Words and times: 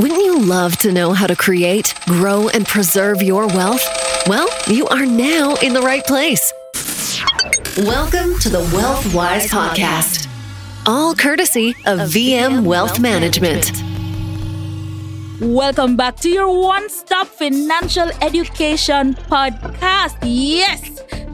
Wouldn't 0.00 0.24
you 0.24 0.40
love 0.40 0.78
to 0.78 0.92
know 0.92 1.12
how 1.12 1.26
to 1.26 1.36
create, 1.36 1.92
grow, 2.06 2.48
and 2.48 2.66
preserve 2.66 3.20
your 3.20 3.46
wealth? 3.48 3.84
Well, 4.26 4.48
you 4.66 4.88
are 4.88 5.04
now 5.04 5.56
in 5.56 5.74
the 5.74 5.82
right 5.82 6.02
place. 6.06 6.54
Welcome 7.76 8.38
to 8.38 8.48
the 8.48 8.60
Wealth 8.72 9.14
Wise 9.14 9.50
Podcast, 9.50 10.26
all 10.86 11.14
courtesy 11.14 11.74
of 11.84 11.98
VM 12.08 12.64
Wealth 12.64 12.98
Management. 12.98 13.72
Welcome 15.38 15.98
back 15.98 16.16
to 16.20 16.30
your 16.30 16.48
one 16.48 16.88
stop 16.88 17.26
financial 17.26 18.10
education 18.22 19.16
podcast. 19.28 20.16
Yes, 20.22 20.80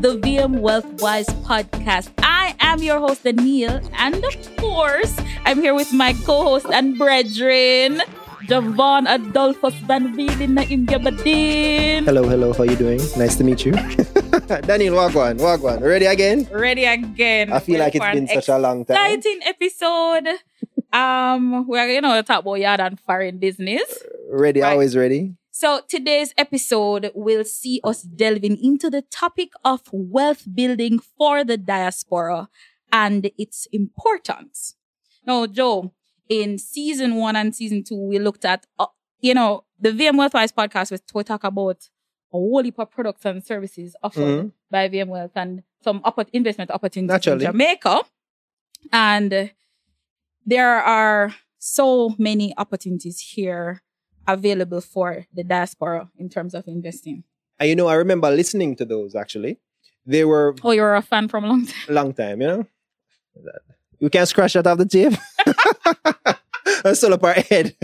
the 0.00 0.18
VM 0.18 0.58
Wealth 0.58 1.00
Wise 1.00 1.28
podcast. 1.46 2.10
I 2.18 2.56
am 2.58 2.82
your 2.82 2.98
host, 2.98 3.22
Daniel, 3.22 3.80
and 3.92 4.24
of 4.24 4.56
course, 4.56 5.16
I'm 5.44 5.62
here 5.62 5.74
with 5.74 5.92
my 5.92 6.14
co 6.14 6.42
host 6.42 6.66
and 6.66 6.98
brethren. 6.98 8.02
Javon 8.46 9.10
Adolphus 9.10 9.74
Van 9.90 10.14
Wielen 10.14 10.54
na. 10.54 10.62
Hello, 10.62 12.22
hello. 12.28 12.52
How 12.52 12.62
you 12.62 12.76
doing? 12.76 13.00
Nice 13.18 13.34
to 13.36 13.44
meet 13.44 13.66
you. 13.66 13.72
Daniel, 14.70 14.94
Wagwan, 14.94 15.38
Wagwan. 15.42 15.82
Ready 15.82 16.06
again? 16.06 16.46
Ready 16.52 16.84
again. 16.84 17.52
I 17.52 17.58
feel 17.58 17.80
like 17.80 17.96
it's 17.96 18.04
been 18.12 18.28
such 18.28 18.48
a 18.48 18.58
long 18.58 18.84
time. 18.84 18.94
Exciting 18.96 19.40
episode. 19.42 20.28
um, 20.92 21.66
we're 21.66 21.88
you 21.90 22.00
know 22.00 22.22
talk 22.22 22.40
about 22.46 22.54
yard 22.54 22.78
and 22.80 23.00
foreign 23.00 23.38
business. 23.38 23.82
Ready, 24.30 24.60
Right. 24.60 24.72
always 24.72 24.94
ready. 24.96 25.34
So 25.50 25.80
today's 25.88 26.32
episode 26.38 27.10
will 27.14 27.42
see 27.44 27.80
us 27.82 28.02
delving 28.02 28.62
into 28.62 28.90
the 28.90 29.02
topic 29.02 29.50
of 29.64 29.82
wealth 29.90 30.46
building 30.54 31.00
for 31.00 31.42
the 31.42 31.56
diaspora 31.56 32.48
and 32.92 33.26
its 33.36 33.66
importance. 33.72 34.76
Now, 35.26 35.46
Joe, 35.46 35.92
in 36.28 36.58
season 36.58 37.16
one 37.16 37.36
and 37.36 37.54
season 37.54 37.84
two, 37.84 37.96
we 37.96 38.18
looked 38.18 38.44
at, 38.44 38.66
uh, 38.78 38.86
you 39.20 39.34
know, 39.34 39.64
the 39.78 39.90
VM 39.90 40.14
Wealthwise 40.16 40.52
podcast 40.52 40.90
was 40.90 41.00
to 41.00 41.22
talk 41.22 41.44
about 41.44 41.88
a 42.32 42.36
whole 42.36 42.62
heap 42.62 42.78
of 42.78 42.90
products 42.90 43.24
and 43.24 43.44
services 43.44 43.94
offered 44.02 44.22
Mhm. 44.22 44.52
by 44.70 44.88
VM 44.88 45.08
Wealth 45.08 45.32
and 45.36 45.62
some 45.82 46.00
oppor- 46.02 46.28
investment 46.32 46.70
opportunities 46.70 47.12
Naturally. 47.12 47.44
in 47.44 47.52
Jamaica. 47.52 48.00
And 48.92 49.32
uh, 49.32 49.46
there 50.44 50.76
are 50.82 51.34
so 51.58 52.14
many 52.18 52.52
opportunities 52.58 53.20
here 53.34 53.82
available 54.26 54.80
for 54.80 55.26
the 55.32 55.44
diaspora 55.44 56.10
in 56.18 56.28
terms 56.28 56.54
of 56.54 56.66
investing. 56.66 57.22
And 57.58 57.68
you 57.68 57.76
know, 57.76 57.86
I 57.86 57.94
remember 57.94 58.30
listening 58.30 58.74
to 58.76 58.84
those 58.84 59.14
actually. 59.14 59.58
They 60.04 60.24
were 60.24 60.54
Oh, 60.62 60.70
you're 60.72 60.94
a 60.94 61.02
fan 61.02 61.28
from 61.28 61.44
a 61.44 61.48
long 61.48 61.66
time. 61.66 61.84
long 61.94 62.12
time, 62.12 62.40
you 62.40 62.46
know? 62.48 62.66
You 63.98 64.10
can't 64.10 64.28
scratch 64.28 64.54
that 64.54 64.66
off 64.66 64.78
the 64.78 64.86
tape. 64.86 65.14
That's 66.82 66.98
still 66.98 67.14
up 67.14 67.24
our 67.24 67.34
head. 67.34 67.74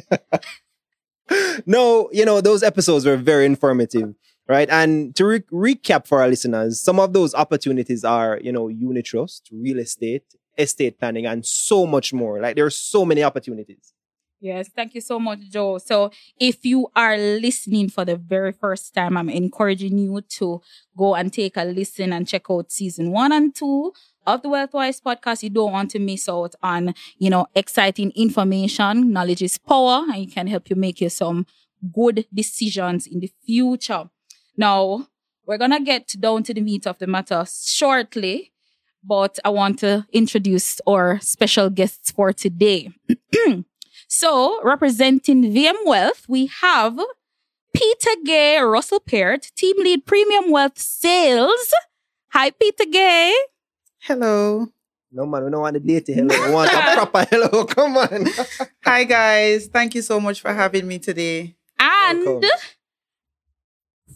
no, 1.66 2.10
you 2.12 2.24
know, 2.24 2.40
those 2.40 2.62
episodes 2.62 3.06
were 3.06 3.16
very 3.16 3.46
informative, 3.46 4.14
right? 4.48 4.68
And 4.70 5.14
to 5.16 5.24
re- 5.24 5.40
recap 5.52 6.06
for 6.06 6.20
our 6.20 6.28
listeners, 6.28 6.80
some 6.80 7.00
of 7.00 7.12
those 7.12 7.34
opportunities 7.34 8.04
are, 8.04 8.38
you 8.42 8.52
know, 8.52 8.68
unit 8.68 9.06
trust, 9.06 9.48
real 9.52 9.78
estate, 9.78 10.24
estate 10.58 10.98
planning, 10.98 11.26
and 11.26 11.44
so 11.46 11.86
much 11.86 12.12
more. 12.12 12.40
Like 12.40 12.56
there 12.56 12.66
are 12.66 12.70
so 12.70 13.04
many 13.04 13.22
opportunities. 13.22 13.91
Yes, 14.44 14.68
thank 14.74 14.96
you 14.96 15.00
so 15.00 15.20
much, 15.20 15.38
Joe. 15.50 15.78
So, 15.78 16.10
if 16.36 16.66
you 16.66 16.88
are 16.96 17.16
listening 17.16 17.88
for 17.88 18.04
the 18.04 18.16
very 18.16 18.50
first 18.50 18.92
time, 18.92 19.16
I'm 19.16 19.28
encouraging 19.30 19.96
you 19.98 20.20
to 20.20 20.60
go 20.98 21.14
and 21.14 21.32
take 21.32 21.56
a 21.56 21.62
listen 21.62 22.12
and 22.12 22.26
check 22.26 22.46
out 22.50 22.72
season 22.72 23.12
one 23.12 23.30
and 23.30 23.54
two 23.54 23.92
of 24.26 24.42
the 24.42 24.48
Wealthwise 24.48 25.00
podcast. 25.00 25.44
You 25.44 25.50
don't 25.50 25.70
want 25.70 25.92
to 25.92 26.00
miss 26.00 26.28
out 26.28 26.56
on, 26.60 26.92
you 27.18 27.30
know, 27.30 27.46
exciting 27.54 28.10
information. 28.16 29.12
Knowledge 29.12 29.42
is 29.42 29.58
power 29.58 30.04
and 30.12 30.16
it 30.24 30.32
can 30.32 30.48
help 30.48 30.68
you 30.70 30.74
make 30.74 31.00
you 31.00 31.08
some 31.08 31.46
good 31.94 32.26
decisions 32.34 33.06
in 33.06 33.20
the 33.20 33.30
future. 33.46 34.10
Now, 34.56 35.06
we're 35.46 35.58
to 35.58 35.80
get 35.84 36.14
down 36.18 36.42
to 36.44 36.54
the 36.54 36.60
meat 36.62 36.88
of 36.88 36.98
the 36.98 37.06
matter 37.06 37.44
shortly, 37.48 38.52
but 39.04 39.38
I 39.44 39.50
want 39.50 39.78
to 39.80 40.04
introduce 40.12 40.80
our 40.84 41.20
special 41.20 41.70
guests 41.70 42.10
for 42.10 42.32
today. 42.32 42.90
So, 44.14 44.60
representing 44.62 45.42
VM 45.54 45.86
Wealth, 45.86 46.26
we 46.28 46.44
have 46.60 47.00
Peter 47.74 48.10
Gay, 48.26 48.58
Russell 48.58 49.00
Peart, 49.00 49.50
Team 49.56 49.74
Lead 49.78 50.04
Premium 50.04 50.50
Wealth 50.50 50.78
Sales. 50.78 51.72
Hi, 52.34 52.50
Peter 52.50 52.84
Gay. 52.84 53.34
Hello. 54.00 54.66
No 55.10 55.24
man, 55.24 55.46
we 55.46 55.50
don't 55.50 55.62
want 55.62 55.76
a 55.76 55.80
dirty 55.80 56.12
hello. 56.12 56.46
We 56.46 56.52
want 56.52 56.70
a 56.70 56.94
proper 56.94 57.24
hello. 57.30 57.64
Come 57.64 57.96
on. 57.96 58.26
Hi, 58.84 59.04
guys. 59.04 59.68
Thank 59.68 59.94
you 59.94 60.02
so 60.02 60.20
much 60.20 60.42
for 60.42 60.52
having 60.52 60.86
me 60.86 60.98
today. 60.98 61.56
And 61.80 62.22
Welcome. 62.22 62.50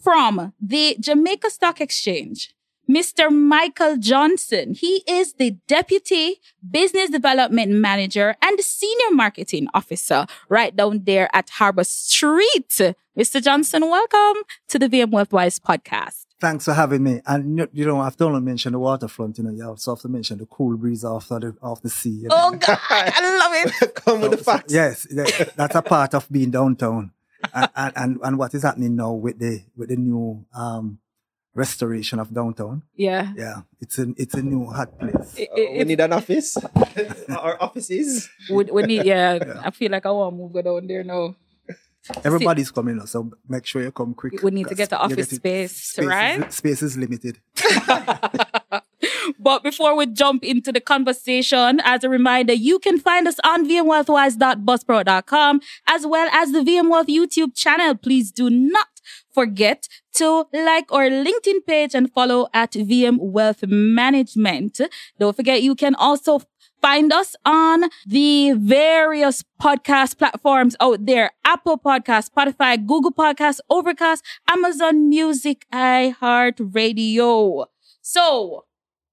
from 0.03 0.53
the 0.61 0.95
Jamaica 0.99 1.49
Stock 1.49 1.81
Exchange, 1.81 2.53
Mr. 2.89 3.29
Michael 3.31 3.97
Johnson. 3.97 4.73
He 4.73 5.03
is 5.07 5.33
the 5.33 5.51
Deputy 5.67 6.39
Business 6.69 7.09
Development 7.09 7.71
Manager 7.71 8.35
and 8.41 8.59
Senior 8.61 9.11
Marketing 9.11 9.67
Officer 9.73 10.25
right 10.47 10.73
down 10.75 11.03
there 11.03 11.29
at 11.33 11.49
Harbor 11.49 11.83
Street. 11.83 12.69
Mr. 13.17 13.43
Johnson, 13.43 13.81
welcome 13.89 14.41
to 14.69 14.79
the 14.79 14.87
VM 14.87 15.11
Wealthwise 15.11 15.59
podcast. 15.59 16.23
Thanks 16.39 16.65
for 16.65 16.73
having 16.73 17.03
me. 17.03 17.19
And 17.25 17.57
you, 17.57 17.67
you 17.73 17.85
know, 17.85 17.99
I've 17.99 18.15
don't 18.15 18.41
mention 18.45 18.71
the 18.71 18.79
waterfront. 18.79 19.37
You 19.39 19.43
know, 19.45 19.49
you 19.51 19.65
also 19.67 19.95
have 19.95 20.01
to 20.03 20.07
mention 20.07 20.37
the 20.37 20.45
cool 20.45 20.77
breeze 20.77 21.03
after 21.03 21.39
the 21.39 21.55
off 21.61 21.81
the 21.81 21.89
sea. 21.89 22.11
you 22.11 22.27
know. 22.29 22.35
Oh, 22.37 22.51
God, 22.51 22.77
I 22.89 23.37
love 23.65 23.81
it. 23.81 23.95
Come 23.95 24.21
with 24.21 24.31
the 24.31 24.37
facts. 24.37 24.71
Yes, 24.71 25.03
that- 25.11 25.53
that's 25.57 25.75
a 25.75 25.81
part 25.81 26.13
of 26.13 26.29
being 26.31 26.51
downtown. 26.51 27.11
and, 27.53 27.69
and, 27.75 27.93
and 27.97 28.19
and 28.23 28.37
what 28.37 28.53
is 28.53 28.63
happening 28.63 28.95
now 28.95 29.11
with 29.13 29.39
the 29.39 29.63
with 29.75 29.89
the 29.89 29.95
new 29.97 30.45
um 30.55 30.99
restoration 31.57 32.19
of 32.21 32.29
downtown? 32.31 32.83
Yeah. 32.95 33.33
Yeah, 33.35 33.61
it's 33.81 33.97
a 33.97 34.05
it's 34.15 34.35
a 34.37 34.43
new 34.45 34.69
hot 34.69 34.93
place. 35.01 35.33
It- 35.41 35.49
Uh, 35.51 35.77
we 35.81 35.83
need 35.89 35.99
an 35.99 36.13
office. 36.13 36.55
Our 37.33 37.57
offices. 37.59 38.29
we, 38.53 38.63
we 38.69 38.81
need, 38.85 39.03
yeah, 39.05 39.39
I 39.67 39.71
feel 39.73 39.89
like 39.91 40.05
I 40.05 40.11
want 40.13 40.31
to 40.33 40.37
move 40.37 40.53
down 40.63 40.85
there 40.87 41.03
now. 41.03 41.33
Everybody's 42.23 42.71
coming 42.71 43.03
so 43.05 43.29
make 43.49 43.65
sure 43.65 43.81
you 43.83 43.91
come 43.91 44.13
quick. 44.13 44.39
We 44.41 44.51
need 44.51 44.69
to 44.69 44.75
get 44.75 44.89
the 44.93 44.99
office 44.99 45.27
it- 45.33 45.41
space, 45.41 45.75
space 45.75 45.99
is- 45.99 46.07
right? 46.07 46.53
space 46.53 46.81
is 46.85 46.95
limited. 46.95 47.35
But 49.39 49.61
before 49.61 49.95
we 49.95 50.05
jump 50.07 50.43
into 50.43 50.71
the 50.71 50.79
conversation, 50.81 51.79
as 51.83 52.03
a 52.03 52.09
reminder, 52.09 52.53
you 52.53 52.79
can 52.79 52.97
find 52.97 53.27
us 53.27 53.35
on 53.43 53.67
vmwealthwise.buzzsprout.com 53.69 55.61
as 55.87 56.05
well 56.07 56.29
as 56.31 56.51
the 56.51 56.59
VM 56.59 56.89
Wealth 56.89 57.07
YouTube 57.07 57.53
channel. 57.55 57.95
Please 57.95 58.31
do 58.31 58.49
not 58.49 58.87
forget 59.33 59.87
to 60.15 60.45
like 60.53 60.91
our 60.91 61.09
LinkedIn 61.09 61.65
page 61.65 61.93
and 61.95 62.11
follow 62.11 62.47
at 62.53 62.71
VM 62.73 63.17
Wealth 63.19 63.63
Management. 63.67 64.81
Don't 65.19 65.35
forget, 65.35 65.61
you 65.61 65.75
can 65.75 65.95
also 65.95 66.41
find 66.81 67.11
us 67.11 67.35
on 67.45 67.85
the 68.05 68.53
various 68.53 69.43
podcast 69.61 70.17
platforms 70.17 70.75
out 70.79 71.05
there. 71.05 71.31
Apple 71.45 71.77
Podcast, 71.77 72.29
Spotify, 72.31 72.77
Google 72.85 73.11
Podcast, 73.11 73.59
Overcast, 73.69 74.23
Amazon 74.49 75.09
Music, 75.09 75.65
iHeartRadio. 75.73 77.65
So, 78.01 78.65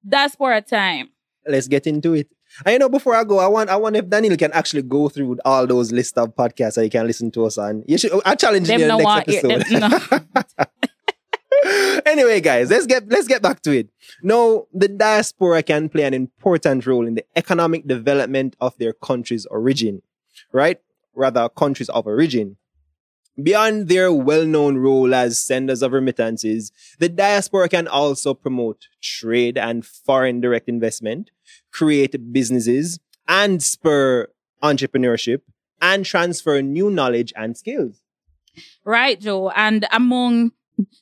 that's 0.03 0.37
for 0.37 0.53
a 0.53 0.60
time. 0.60 1.10
Let's 1.47 1.69
get 1.69 1.87
into 1.87 2.15
it. 2.15 2.34
And 2.65 2.72
you 2.75 2.78
know, 2.78 2.88
before 2.88 3.15
I 3.15 3.25
go, 3.25 3.38
I 3.38 3.47
want 3.47 3.70
I 3.70 3.76
wonder 3.76 3.98
if 3.98 4.09
Daniel 4.09 4.37
can 4.37 4.53
actually 4.53 4.82
go 4.82 5.09
through 5.09 5.38
all 5.44 5.66
those 5.66 5.92
list 5.92 6.16
of 6.19 6.34
podcasts 6.37 6.75
that 6.75 6.84
you 6.84 6.91
can 6.91 7.06
listen 7.06 7.31
to 7.32 7.44
us 7.47 7.59
on. 7.59 7.84
You 7.87 7.98
should 7.98 8.12
I 8.25 8.34
challenge 8.34 8.69
you 8.69 8.78
Them 8.78 8.82
in 8.82 8.88
no 8.88 8.98
the 8.98 9.04
want 9.04 9.26
next 9.26 9.44
episode. 9.44 9.81
Them- 9.81 10.28
no. 10.31 12.00
anyway, 12.06 12.41
guys, 12.41 12.70
let's 12.70 12.87
get 12.87 13.09
let's 13.09 13.26
get 13.26 13.42
back 13.42 13.60
to 13.62 13.76
it. 13.76 13.88
Now, 14.22 14.66
the 14.72 14.88
diaspora 14.88 15.62
can 15.62 15.88
play 15.88 16.04
an 16.04 16.15
important 16.15 16.87
role 16.87 17.06
in 17.06 17.15
the 17.15 17.25
economic 17.37 17.87
development 17.87 18.56
of 18.60 18.76
their 18.78 18.92
country's 18.92 19.47
origin, 19.47 20.03
right? 20.53 20.81
Rather, 21.15 21.48
countries 21.48 21.89
of 21.89 22.07
origin. 22.07 22.57
Beyond 23.42 23.89
their 23.89 24.12
well-known 24.12 24.77
role 24.77 25.12
as 25.12 25.41
senders 25.41 25.83
of 25.83 25.91
remittances, 25.91 26.71
the 27.00 27.09
diaspora 27.09 27.68
can 27.68 27.89
also 27.89 28.33
promote 28.33 28.86
trade 29.03 29.59
and 29.59 29.84
foreign 29.84 30.41
direct 30.41 30.68
investment, 30.68 31.33
create 31.74 32.32
businesses, 32.32 32.98
and 33.26 33.62
spur 33.62 34.28
entrepreneurship 34.62 35.41
and 35.82 36.06
transfer 36.06 36.62
new 36.62 36.88
knowledge 36.91 37.32
and 37.36 37.56
skills. 37.56 38.00
Right, 38.84 39.21
Joe. 39.21 39.50
And 39.50 39.86
among 39.92 40.53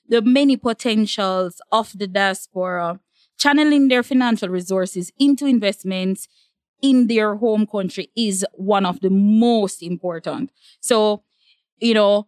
the 0.09 0.23
many 0.23 0.57
potentials 0.57 1.61
of 1.71 1.97
the 1.97 2.07
diaspora, 2.07 3.01
channeling 3.39 3.89
their 3.89 4.03
financial 4.03 4.49
resources 4.49 5.13
into 5.19 5.47
investments 5.47 6.27
in 6.81 7.07
their 7.07 7.37
home 7.37 7.67
country 7.67 8.11
is 8.17 8.45
one 8.55 8.87
of 8.87 9.01
the 9.01 9.11
most 9.11 9.83
important. 9.83 10.51
So, 10.81 11.23
you 11.79 11.95
know, 11.95 12.27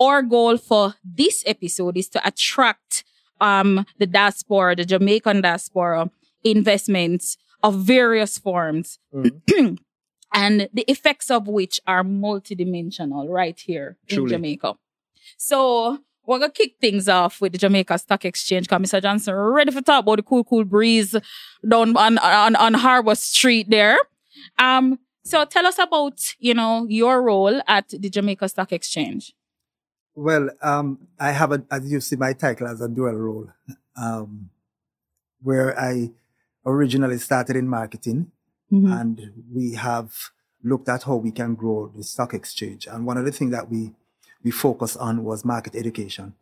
our 0.00 0.22
goal 0.22 0.58
for 0.58 0.94
this 1.04 1.42
episode 1.46 1.96
is 1.96 2.08
to 2.10 2.26
attract 2.26 3.04
um 3.40 3.86
the 3.98 4.06
diaspora, 4.06 4.76
the 4.76 4.84
Jamaican 4.84 5.40
diaspora 5.42 6.10
investments 6.44 7.36
of 7.62 7.76
various 7.76 8.38
forms. 8.38 8.98
and 10.32 10.68
the 10.72 10.84
effects 10.88 11.30
of 11.30 11.48
which 11.48 11.80
are 11.86 12.02
multidimensional 12.04 13.28
right 13.28 13.58
here 13.58 13.96
in 14.08 14.28
Jamaica. 14.28 14.74
So 15.36 16.00
we're 16.26 16.38
gonna 16.38 16.52
kick 16.52 16.74
things 16.80 17.08
off 17.08 17.40
with 17.40 17.52
the 17.52 17.58
Jamaica 17.58 17.98
Stock 17.98 18.24
Exchange. 18.24 18.68
Cause 18.68 18.80
Mr. 18.80 19.02
Johnson 19.02 19.34
ready 19.34 19.70
for 19.70 19.80
talk 19.80 20.02
about 20.02 20.16
the 20.16 20.22
cool, 20.22 20.44
cool 20.44 20.64
breeze 20.64 21.16
down 21.66 21.96
on 21.96 22.18
on, 22.18 22.56
on 22.56 22.74
Harbor 22.74 23.14
Street 23.14 23.70
there. 23.70 23.98
Um, 24.58 24.98
so 25.24 25.44
tell 25.44 25.66
us 25.66 25.78
about 25.78 26.20
you 26.38 26.54
know 26.54 26.86
your 26.88 27.22
role 27.22 27.60
at 27.66 27.88
the 27.88 28.10
Jamaica 28.10 28.48
Stock 28.48 28.72
Exchange. 28.72 29.32
Well, 30.14 30.48
um, 30.62 31.08
I 31.20 31.32
have 31.32 31.52
a, 31.52 31.62
as 31.70 31.90
you 31.92 32.00
see, 32.00 32.16
my 32.16 32.32
title 32.32 32.66
as 32.68 32.80
a 32.80 32.88
dual 32.88 33.12
role, 33.12 33.48
um, 34.00 34.48
where 35.42 35.78
I 35.78 36.10
originally 36.66 37.18
started 37.18 37.56
in 37.56 37.68
marketing, 37.68 38.32
Mhm. 38.72 39.00
and 39.00 39.32
we 39.52 39.74
have 39.74 40.12
looked 40.62 40.88
at 40.88 41.04
how 41.04 41.16
we 41.16 41.30
can 41.30 41.54
grow 41.54 41.92
the 41.96 42.02
stock 42.02 42.34
exchange. 42.34 42.86
And 42.86 43.06
one 43.06 43.16
of 43.16 43.24
the 43.24 43.32
things 43.32 43.52
that 43.52 43.70
we 43.70 43.94
we 44.44 44.50
focus 44.52 44.96
on 44.96 45.24
was 45.24 45.44
market 45.44 45.74
education. 45.74 46.34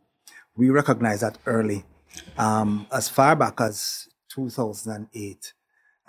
We 0.55 0.69
recognized 0.69 1.23
that 1.23 1.39
early, 1.47 1.85
um, 2.37 2.85
as 2.91 3.09
far 3.09 3.35
back 3.35 3.59
as 3.59 4.07
2008, 4.29 5.53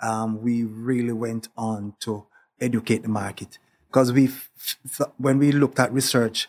um, 0.01 0.41
we 0.43 0.63
really 0.63 1.13
went 1.13 1.47
on 1.57 1.93
to 2.01 2.25
educate 2.61 3.01
the 3.01 3.07
market 3.09 3.57
because 3.87 4.11
we, 4.13 4.29
when 5.17 5.39
we 5.39 5.51
looked 5.51 5.79
at 5.79 5.91
research 5.91 6.47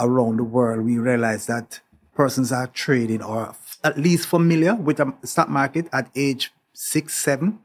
around 0.00 0.38
the 0.38 0.44
world, 0.44 0.84
we 0.84 0.98
realized 0.98 1.46
that 1.46 1.80
persons 2.16 2.50
are 2.50 2.66
trading 2.66 3.22
or 3.22 3.54
at 3.84 3.96
least 3.98 4.26
familiar 4.26 4.74
with 4.74 4.96
the 4.96 5.12
stock 5.24 5.48
market 5.48 5.88
at 5.92 6.10
age 6.16 6.52
six, 6.72 7.14
seven. 7.14 7.60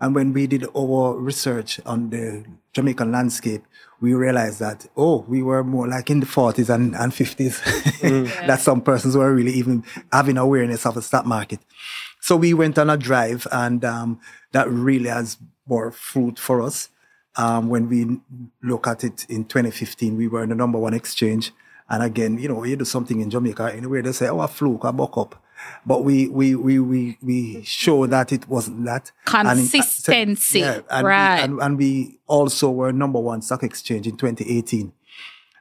And 0.00 0.14
when 0.14 0.32
we 0.32 0.46
did 0.46 0.66
our 0.76 1.14
research 1.14 1.80
on 1.86 2.10
the 2.10 2.44
Jamaican 2.72 3.12
landscape, 3.12 3.64
we 4.00 4.12
realized 4.12 4.58
that, 4.60 4.86
oh, 4.96 5.24
we 5.28 5.42
were 5.42 5.64
more 5.64 5.88
like 5.88 6.10
in 6.10 6.20
the 6.20 6.26
40s 6.26 6.68
and, 6.68 6.94
and 6.94 7.12
50s. 7.12 7.62
that 8.46 8.60
some 8.60 8.82
persons 8.82 9.16
were 9.16 9.32
really 9.32 9.52
even 9.52 9.84
having 10.12 10.36
awareness 10.36 10.84
of 10.84 10.94
the 10.94 11.02
stock 11.02 11.24
market. 11.24 11.60
So 12.20 12.36
we 12.36 12.54
went 12.54 12.78
on 12.78 12.90
a 12.90 12.96
drive 12.96 13.46
and 13.52 13.84
um, 13.84 14.20
that 14.52 14.68
really 14.68 15.08
has 15.08 15.38
bore 15.66 15.90
fruit 15.92 16.38
for 16.38 16.60
us. 16.60 16.88
Um, 17.36 17.68
when 17.68 17.88
we 17.88 18.20
look 18.62 18.86
at 18.86 19.04
it 19.04 19.26
in 19.28 19.44
2015, 19.44 20.16
we 20.16 20.28
were 20.28 20.42
in 20.42 20.50
the 20.50 20.54
number 20.54 20.78
one 20.78 20.94
exchange. 20.94 21.52
And 21.88 22.02
again, 22.02 22.38
you 22.38 22.48
know, 22.48 22.64
you 22.64 22.76
do 22.76 22.84
something 22.84 23.20
in 23.20 23.30
Jamaica, 23.30 23.72
anywhere 23.74 24.02
they 24.02 24.12
say, 24.12 24.28
oh, 24.28 24.40
a 24.40 24.48
fluke, 24.48 24.84
a 24.84 24.92
buck 24.92 25.16
up. 25.18 25.43
But 25.86 26.04
we, 26.04 26.28
we, 26.28 26.54
we, 26.54 26.78
we, 26.78 27.18
we 27.22 27.62
show 27.64 28.06
that 28.06 28.32
it 28.32 28.48
wasn't 28.48 28.84
that. 28.86 29.12
And 29.32 29.48
in- 29.48 29.68
Consistency, 29.68 30.62
and, 30.62 31.06
right. 31.06 31.40
and, 31.40 31.60
and 31.60 31.76
we 31.78 32.20
also 32.26 32.70
were 32.70 32.92
number 32.92 33.20
one 33.20 33.42
stock 33.42 33.62
exchange 33.62 34.06
in 34.06 34.16
2018. 34.16 34.92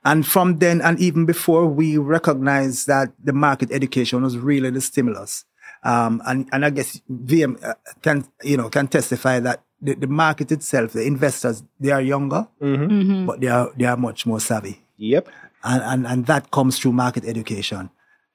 And 0.06 0.26
from 0.28 0.60
then, 0.60 0.82
and 0.82 1.00
even 1.00 1.26
before, 1.26 1.66
we 1.68 1.98
recognized 1.98 2.88
that 2.88 3.12
the 3.24 3.34
market 3.34 3.72
education 3.72 4.22
was 4.24 4.38
really 4.38 4.70
the 4.70 4.82
stimulus. 4.82 5.46
Um, 5.84 6.22
and, 6.26 6.48
and 6.54 6.66
I 6.66 6.70
guess 6.70 7.02
VM 7.12 7.62
uh, 7.64 7.74
can, 8.02 8.26
you 8.44 8.56
know, 8.58 8.70
can 8.70 8.88
testify 8.88 9.40
that 9.42 9.64
the, 9.82 9.96
the 9.96 10.08
market 10.08 10.52
itself, 10.52 10.94
the 10.94 11.04
investors, 11.06 11.64
they 11.80 11.92
are 11.92 12.02
younger, 12.02 12.48
Mm-hmm. 12.62 13.26
but 13.26 13.42
they 13.42 13.48
are, 13.48 13.70
they 13.76 13.86
are 13.86 13.98
much 13.98 14.26
more 14.26 14.40
savvy 14.40 14.82
Yep. 14.98 15.28
and, 15.66 15.84
and, 15.84 16.08
and 16.08 16.26
that 16.28 16.52
comes 16.52 16.80
through 16.80 16.94
market 16.94 17.26
education. 17.26 17.90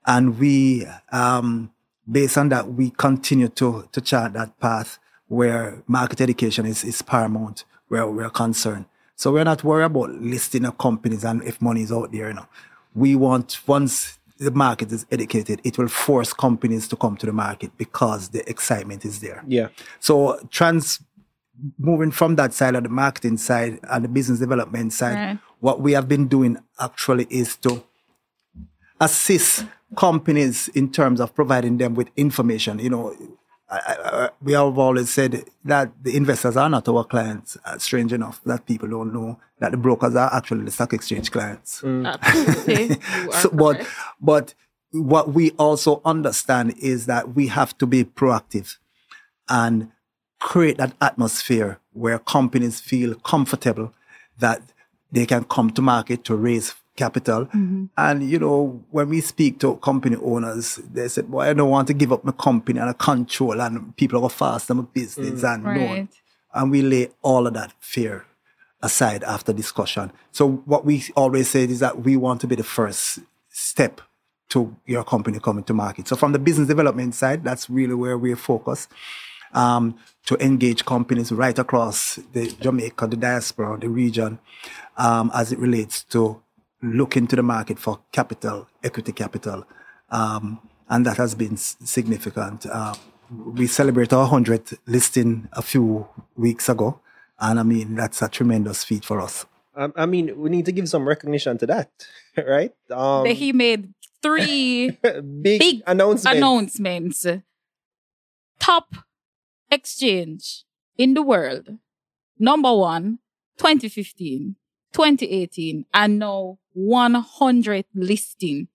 And 0.08 0.38
we, 0.38 0.86
um, 1.12 1.70
based 2.10 2.38
on 2.38 2.48
that, 2.48 2.72
we 2.72 2.90
continue 2.90 3.48
to, 3.50 3.88
to 3.92 4.00
chart 4.00 4.32
that 4.32 4.58
path 4.58 4.98
where 5.28 5.82
market 5.86 6.20
education 6.22 6.64
is, 6.64 6.82
is 6.82 7.02
paramount, 7.02 7.64
where 7.88 8.06
we're 8.08 8.30
concerned. 8.30 8.86
So 9.14 9.30
we're 9.32 9.44
not 9.44 9.62
worried 9.62 9.84
about 9.84 10.10
listing 10.12 10.64
of 10.64 10.78
companies 10.78 11.24
and 11.24 11.42
if 11.44 11.60
money 11.60 11.82
is 11.82 11.92
out 11.92 12.10
there, 12.10 12.28
you 12.28 12.34
know. 12.34 12.46
We 12.94 13.16
want, 13.16 13.60
once 13.66 14.18
the 14.38 14.50
market 14.50 14.90
is 14.92 15.04
educated, 15.10 15.60
it 15.62 15.76
will 15.76 15.88
force 15.88 16.32
companies 16.32 16.88
to 16.88 16.96
come 16.96 17.16
to 17.18 17.26
the 17.26 17.32
market 17.32 17.72
because 17.76 18.30
the 18.30 18.48
excitement 18.48 19.04
is 19.04 19.20
there. 19.20 19.44
Yeah. 19.46 19.68
So 20.00 20.40
trans 20.50 21.00
moving 21.78 22.12
from 22.12 22.36
that 22.36 22.54
side 22.54 22.76
of 22.76 22.84
the 22.84 22.88
marketing 22.88 23.36
side 23.36 23.80
and 23.90 24.04
the 24.04 24.08
business 24.08 24.38
development 24.38 24.92
side, 24.94 25.14
Right. 25.16 25.38
what 25.60 25.80
we 25.80 25.92
have 25.92 26.08
been 26.08 26.28
doing 26.28 26.56
actually 26.80 27.26
is 27.28 27.56
to 27.56 27.82
assist 29.00 29.66
companies 29.96 30.68
in 30.68 30.90
terms 30.92 31.20
of 31.20 31.34
providing 31.34 31.78
them 31.78 31.94
with 31.94 32.08
information. 32.16 32.78
You 32.78 32.90
know, 32.90 33.16
I, 33.70 33.76
I, 33.76 34.24
I- 34.24 34.30
we 34.42 34.52
have 34.52 34.78
always 34.78 35.10
said 35.10 35.44
that 35.64 35.92
the 36.02 36.16
investors 36.16 36.56
are 36.56 36.68
not 36.68 36.88
our 36.88 37.04
clients. 37.04 37.56
Uh, 37.64 37.78
strange 37.78 38.12
enough 38.12 38.40
that 38.44 38.66
people 38.66 38.88
don't 38.88 39.12
know 39.12 39.38
that 39.60 39.70
the 39.72 39.76
brokers 39.76 40.14
are 40.14 40.32
actually 40.32 40.64
the 40.64 40.70
stock 40.70 40.92
exchange 40.92 41.30
clients. 41.30 41.82
Absolutely. 41.84 42.96
So, 43.32 43.50
but 43.50 43.86
but 44.20 44.54
what 44.92 45.32
we 45.34 45.50
also 45.52 46.00
understand 46.04 46.74
is 46.78 47.06
that 47.06 47.34
we 47.34 47.48
have 47.48 47.76
to 47.78 47.86
be 47.86 48.04
proactive 48.04 48.76
and 49.48 49.90
create 50.40 50.78
that 50.78 50.94
atmosphere 51.00 51.78
where 51.92 52.18
companies 52.18 52.80
feel 52.80 53.14
comfortable 53.16 53.92
that 54.38 54.62
they 55.10 55.26
can 55.26 55.44
come 55.44 55.70
to 55.70 55.82
market 55.82 56.24
to 56.24 56.36
raise 56.36 56.74
capital. 56.98 57.46
Mm-hmm. 57.46 57.84
And 57.96 58.28
you 58.28 58.38
know, 58.38 58.84
when 58.90 59.08
we 59.08 59.20
speak 59.20 59.60
to 59.60 59.76
company 59.76 60.16
owners, 60.16 60.76
they 60.92 61.08
said, 61.08 61.30
"Well, 61.30 61.48
I 61.48 61.54
don't 61.54 61.70
want 61.70 61.88
to 61.88 61.94
give 61.94 62.12
up 62.12 62.24
my 62.24 62.32
company 62.32 62.80
and 62.80 62.90
a 62.90 62.94
control, 62.94 63.60
and 63.60 63.96
people 63.96 64.22
are 64.24 64.30
fast 64.30 64.68
my 64.70 64.82
business 64.82 65.42
and 65.42 65.64
no." 65.64 65.70
Right. 65.70 66.08
And 66.52 66.70
we 66.70 66.82
lay 66.82 67.10
all 67.22 67.46
of 67.46 67.54
that 67.54 67.72
fear 67.78 68.26
aside 68.82 69.22
after 69.24 69.52
discussion. 69.52 70.12
So 70.32 70.48
what 70.72 70.84
we 70.84 71.04
always 71.14 71.48
say 71.48 71.64
is 71.64 71.80
that 71.80 72.02
we 72.02 72.16
want 72.16 72.40
to 72.42 72.46
be 72.46 72.56
the 72.56 72.64
first 72.64 73.20
step 73.48 74.00
to 74.50 74.76
your 74.86 75.04
company 75.04 75.38
coming 75.38 75.64
to 75.64 75.74
market. 75.74 76.08
So 76.08 76.16
from 76.16 76.32
the 76.32 76.38
business 76.38 76.68
development 76.68 77.14
side, 77.14 77.44
that's 77.44 77.68
really 77.68 77.94
where 77.94 78.16
we're 78.18 78.36
focused. 78.36 78.90
Um, 79.54 79.96
to 80.26 80.36
engage 80.44 80.84
companies 80.84 81.32
right 81.32 81.58
across 81.58 82.16
the 82.34 82.48
Jamaica, 82.60 83.06
the 83.06 83.16
diaspora, 83.16 83.78
the 83.80 83.88
region, 83.88 84.38
um, 84.98 85.30
as 85.34 85.52
it 85.52 85.58
relates 85.58 86.04
to 86.12 86.42
look 86.82 87.16
into 87.16 87.36
the 87.36 87.42
market 87.42 87.78
for 87.78 88.00
capital, 88.12 88.68
equity 88.82 89.12
capital. 89.12 89.64
Um, 90.10 90.60
and 90.88 91.04
that 91.06 91.16
has 91.18 91.34
been 91.34 91.56
significant. 91.56 92.66
Uh, 92.66 92.94
we 93.30 93.66
celebrate 93.66 94.12
our 94.12 94.28
100th 94.28 94.78
listing 94.86 95.48
a 95.52 95.62
few 95.62 96.08
weeks 96.36 96.68
ago. 96.68 97.00
And 97.38 97.60
I 97.60 97.62
mean, 97.62 97.94
that's 97.94 98.22
a 98.22 98.28
tremendous 98.28 98.84
feat 98.84 99.04
for 99.04 99.20
us. 99.20 99.44
Um, 99.76 99.92
I 99.96 100.06
mean, 100.06 100.38
we 100.40 100.50
need 100.50 100.64
to 100.66 100.72
give 100.72 100.88
some 100.88 101.06
recognition 101.06 101.56
to 101.58 101.66
that, 101.66 101.90
right? 102.36 102.74
Um, 102.90 103.24
That 103.24 103.34
he 103.34 103.52
made 103.52 103.94
three 104.22 104.90
big, 105.42 105.60
big 105.60 105.82
announcement. 105.86 106.36
announcements. 106.36 107.26
Top 108.58 108.94
exchange 109.70 110.64
in 110.96 111.14
the 111.14 111.22
world. 111.22 111.78
Number 112.38 112.74
one, 112.74 113.18
2015, 113.58 114.56
2018, 114.92 115.84
and 115.94 116.18
now 116.18 116.58
100 116.78 117.84
listing 117.94 118.68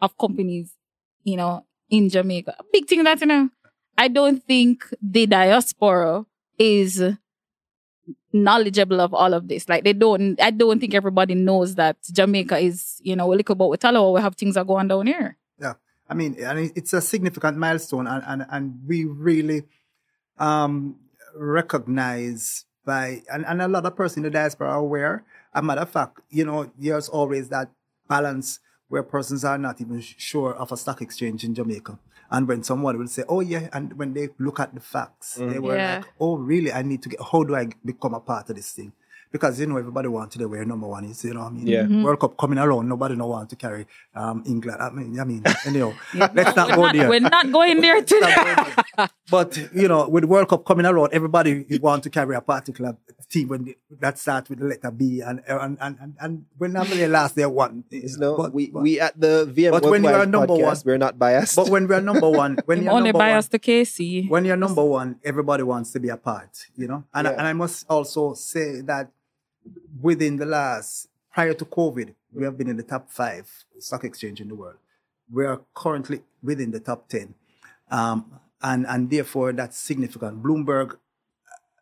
of 0.00 0.16
companies, 0.16 0.72
you 1.22 1.36
know, 1.36 1.66
in 1.90 2.08
Jamaica. 2.08 2.56
Big 2.72 2.86
thing 2.86 3.04
that, 3.04 3.20
you 3.20 3.26
know, 3.26 3.50
I 3.98 4.08
don't 4.08 4.42
think 4.42 4.84
the 5.02 5.26
diaspora 5.26 6.24
is 6.58 7.02
knowledgeable 8.32 9.00
of 9.00 9.12
all 9.12 9.34
of 9.34 9.48
this. 9.48 9.68
Like 9.68 9.84
they 9.84 9.92
don't, 9.92 10.40
I 10.40 10.50
don't 10.50 10.80
think 10.80 10.94
everybody 10.94 11.34
knows 11.34 11.74
that 11.74 11.98
Jamaica 12.10 12.58
is, 12.58 13.00
you 13.02 13.14
know, 13.14 13.32
a 13.32 13.34
little 13.34 13.54
bit 13.54 13.68
with 13.68 13.80
Talawa, 13.80 14.14
we 14.14 14.20
have 14.22 14.34
things 14.34 14.54
that 14.54 14.62
are 14.62 14.64
going 14.64 14.88
down 14.88 15.06
here. 15.06 15.36
Yeah. 15.60 15.74
I 16.08 16.14
mean, 16.14 16.36
and 16.42 16.72
it's 16.74 16.92
a 16.92 17.00
significant 17.00 17.58
milestone, 17.58 18.06
and, 18.06 18.22
and, 18.26 18.46
and 18.50 18.80
we 18.86 19.04
really 19.04 19.64
um, 20.38 20.96
recognize 21.34 22.64
by, 22.84 23.22
and, 23.32 23.46
and 23.46 23.62
a 23.62 23.68
lot 23.68 23.86
of 23.86 23.94
persons 23.96 24.18
in 24.18 24.22
the 24.24 24.30
diaspora 24.30 24.68
are 24.68 24.78
aware. 24.78 25.24
A 25.54 25.62
matter 25.62 25.82
of 25.82 25.90
fact, 25.90 26.20
you 26.30 26.44
know, 26.44 26.70
there's 26.78 27.08
always 27.08 27.48
that 27.50 27.70
balance 28.08 28.60
where 28.88 29.02
persons 29.02 29.44
are 29.44 29.58
not 29.58 29.80
even 29.80 30.00
sure 30.00 30.54
of 30.54 30.72
a 30.72 30.76
stock 30.76 31.00
exchange 31.00 31.44
in 31.44 31.54
Jamaica. 31.54 31.98
And 32.30 32.48
when 32.48 32.62
someone 32.62 32.98
will 32.98 33.08
say, 33.08 33.24
oh, 33.28 33.40
yeah, 33.40 33.68
and 33.72 33.92
when 33.98 34.14
they 34.14 34.30
look 34.38 34.60
at 34.60 34.74
the 34.74 34.80
facts, 34.80 35.34
they 35.34 35.58
were 35.58 35.74
mm. 35.74 35.78
Yeah. 35.78 35.96
like, 35.96 36.06
oh, 36.18 36.36
really? 36.36 36.72
I 36.72 36.82
need 36.82 37.02
to 37.02 37.08
get, 37.10 37.20
how 37.20 37.42
do 37.44 37.54
I 37.54 37.68
become 37.84 38.14
a 38.14 38.20
part 38.20 38.48
of 38.48 38.56
this 38.56 38.72
thing? 38.72 38.92
Because, 39.32 39.58
you 39.58 39.66
know, 39.66 39.78
everybody 39.78 40.08
wants 40.08 40.36
to 40.36 40.46
wear 40.46 40.64
number 40.64 40.86
one 40.86 41.04
is, 41.06 41.24
you 41.24 41.32
know 41.34 41.40
what 41.40 41.52
I 41.52 41.56
mean? 41.56 41.66
Yeah. 41.66 41.82
Mm-hmm. 41.82 42.02
World 42.04 42.20
Cup 42.20 42.36
coming 42.36 42.58
around, 42.58 42.88
nobody 42.88 43.16
no 43.16 43.26
want 43.26 43.48
to 43.50 43.56
carry 43.56 43.86
um, 44.14 44.44
England. 44.46 44.78
I 44.80 44.90
mean, 44.90 45.18
I 45.18 45.24
mean, 45.24 45.42
anyhow, 45.66 45.92
let's 46.14 46.54
not 46.54 46.74
go 46.76 46.92
there. 46.92 47.08
We're 47.08 47.20
not 47.20 47.50
going 47.50 47.80
there 47.80 48.02
today. 48.02 48.34
But 49.30 49.56
you 49.74 49.88
know, 49.88 50.06
with 50.08 50.24
World 50.24 50.48
Cup 50.48 50.64
coming 50.66 50.84
around, 50.84 51.10
everybody 51.12 51.64
want 51.80 52.02
to 52.04 52.10
carry 52.10 52.36
a 52.36 52.40
particular 52.42 52.96
team 53.30 53.48
when 53.48 53.64
they, 53.64 53.76
that 54.00 54.18
starts 54.18 54.50
with 54.50 54.58
the 54.58 54.66
letter 54.66 54.90
B, 54.90 55.22
and 55.24 55.40
and 55.48 55.78
and 55.80 55.96
and, 56.00 56.14
and 56.20 56.44
when 56.58 56.72
normally 56.74 57.06
last 57.08 57.34
they 57.34 57.46
won. 57.46 57.84
It's 57.90 58.18
no, 58.18 58.36
but, 58.36 58.52
we, 58.52 58.68
but, 58.70 58.82
we 58.82 59.00
at 59.00 59.18
the 59.18 59.50
VM 59.50 59.70
But 59.70 59.84
when 59.88 60.04
you 60.04 60.10
are 60.10 60.26
number 60.26 60.48
podcast, 60.48 60.62
one- 60.62 60.82
we're 60.84 60.98
not 60.98 61.18
biased. 61.18 61.56
but 61.56 61.68
when 61.70 61.88
we 61.88 61.94
are 61.94 62.02
number 62.02 62.28
one, 62.28 62.58
when 62.66 62.82
you're 62.82 62.92
only 62.92 63.12
number 63.12 63.18
biased 63.24 63.52
one, 63.52 63.60
to 63.60 63.70
KC. 63.70 64.28
when 64.28 64.44
you're 64.44 64.56
number 64.56 64.84
one, 64.84 65.16
everybody 65.24 65.62
wants 65.62 65.92
to 65.92 66.00
be 66.00 66.10
a 66.10 66.16
part, 66.18 66.66
you 66.76 66.86
know. 66.86 67.04
And 67.14 67.24
Yeah. 67.26 67.32
and 67.32 67.46
I 67.46 67.54
must 67.54 67.86
also 67.88 68.34
say 68.34 68.82
that 68.82 69.10
within 70.00 70.36
the 70.36 70.46
last, 70.46 71.08
prior 71.32 71.54
to 71.54 71.64
COVID, 71.64 72.14
we 72.32 72.44
have 72.44 72.56
been 72.56 72.68
in 72.68 72.76
the 72.76 72.82
top 72.82 73.10
five 73.10 73.50
stock 73.78 74.04
exchange 74.04 74.40
in 74.40 74.48
the 74.48 74.54
world. 74.54 74.76
We 75.30 75.44
are 75.46 75.60
currently 75.74 76.22
within 76.42 76.70
the 76.70 76.80
top 76.80 77.08
10. 77.08 77.34
Um, 77.90 78.38
and, 78.62 78.86
and 78.86 79.10
therefore, 79.10 79.52
that's 79.52 79.78
significant. 79.78 80.42
Bloomberg 80.42 80.96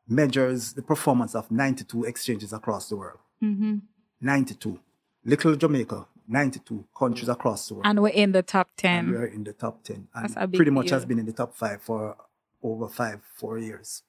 measures 0.09 0.73
the 0.73 0.83
performance 0.83 1.35
of 1.35 1.51
92 1.51 2.05
exchanges 2.05 2.53
across 2.53 2.89
the 2.89 2.97
world. 2.97 3.19
Mm-hmm. 3.43 3.79
92. 4.21 4.79
Little 5.25 5.57
Jamaica, 5.57 6.07
92 6.29 6.85
countries 6.97 7.29
across 7.29 7.69
the 7.69 7.75
world. 7.75 7.87
And 7.87 8.03
we're 8.03 8.09
in 8.09 8.33
the 8.33 8.43
top 8.43 8.69
And 8.83 9.09
10. 9.09 9.11
we're 9.13 9.27
in 9.27 9.45
the 9.45 9.53
top 9.53 9.83
10. 9.85 10.09
That's 10.15 10.37
a 10.37 10.41
And 10.41 10.53
pretty 10.55 10.71
much 10.71 10.87
deal. 10.87 10.95
has 10.97 11.05
been 11.05 11.19
in 11.19 11.27
the 11.27 11.33
top 11.33 11.55
five 11.55 11.83
for 11.83 12.17
over 12.63 12.89
five, 12.89 13.21
four 13.35 13.59
years. 13.59 14.03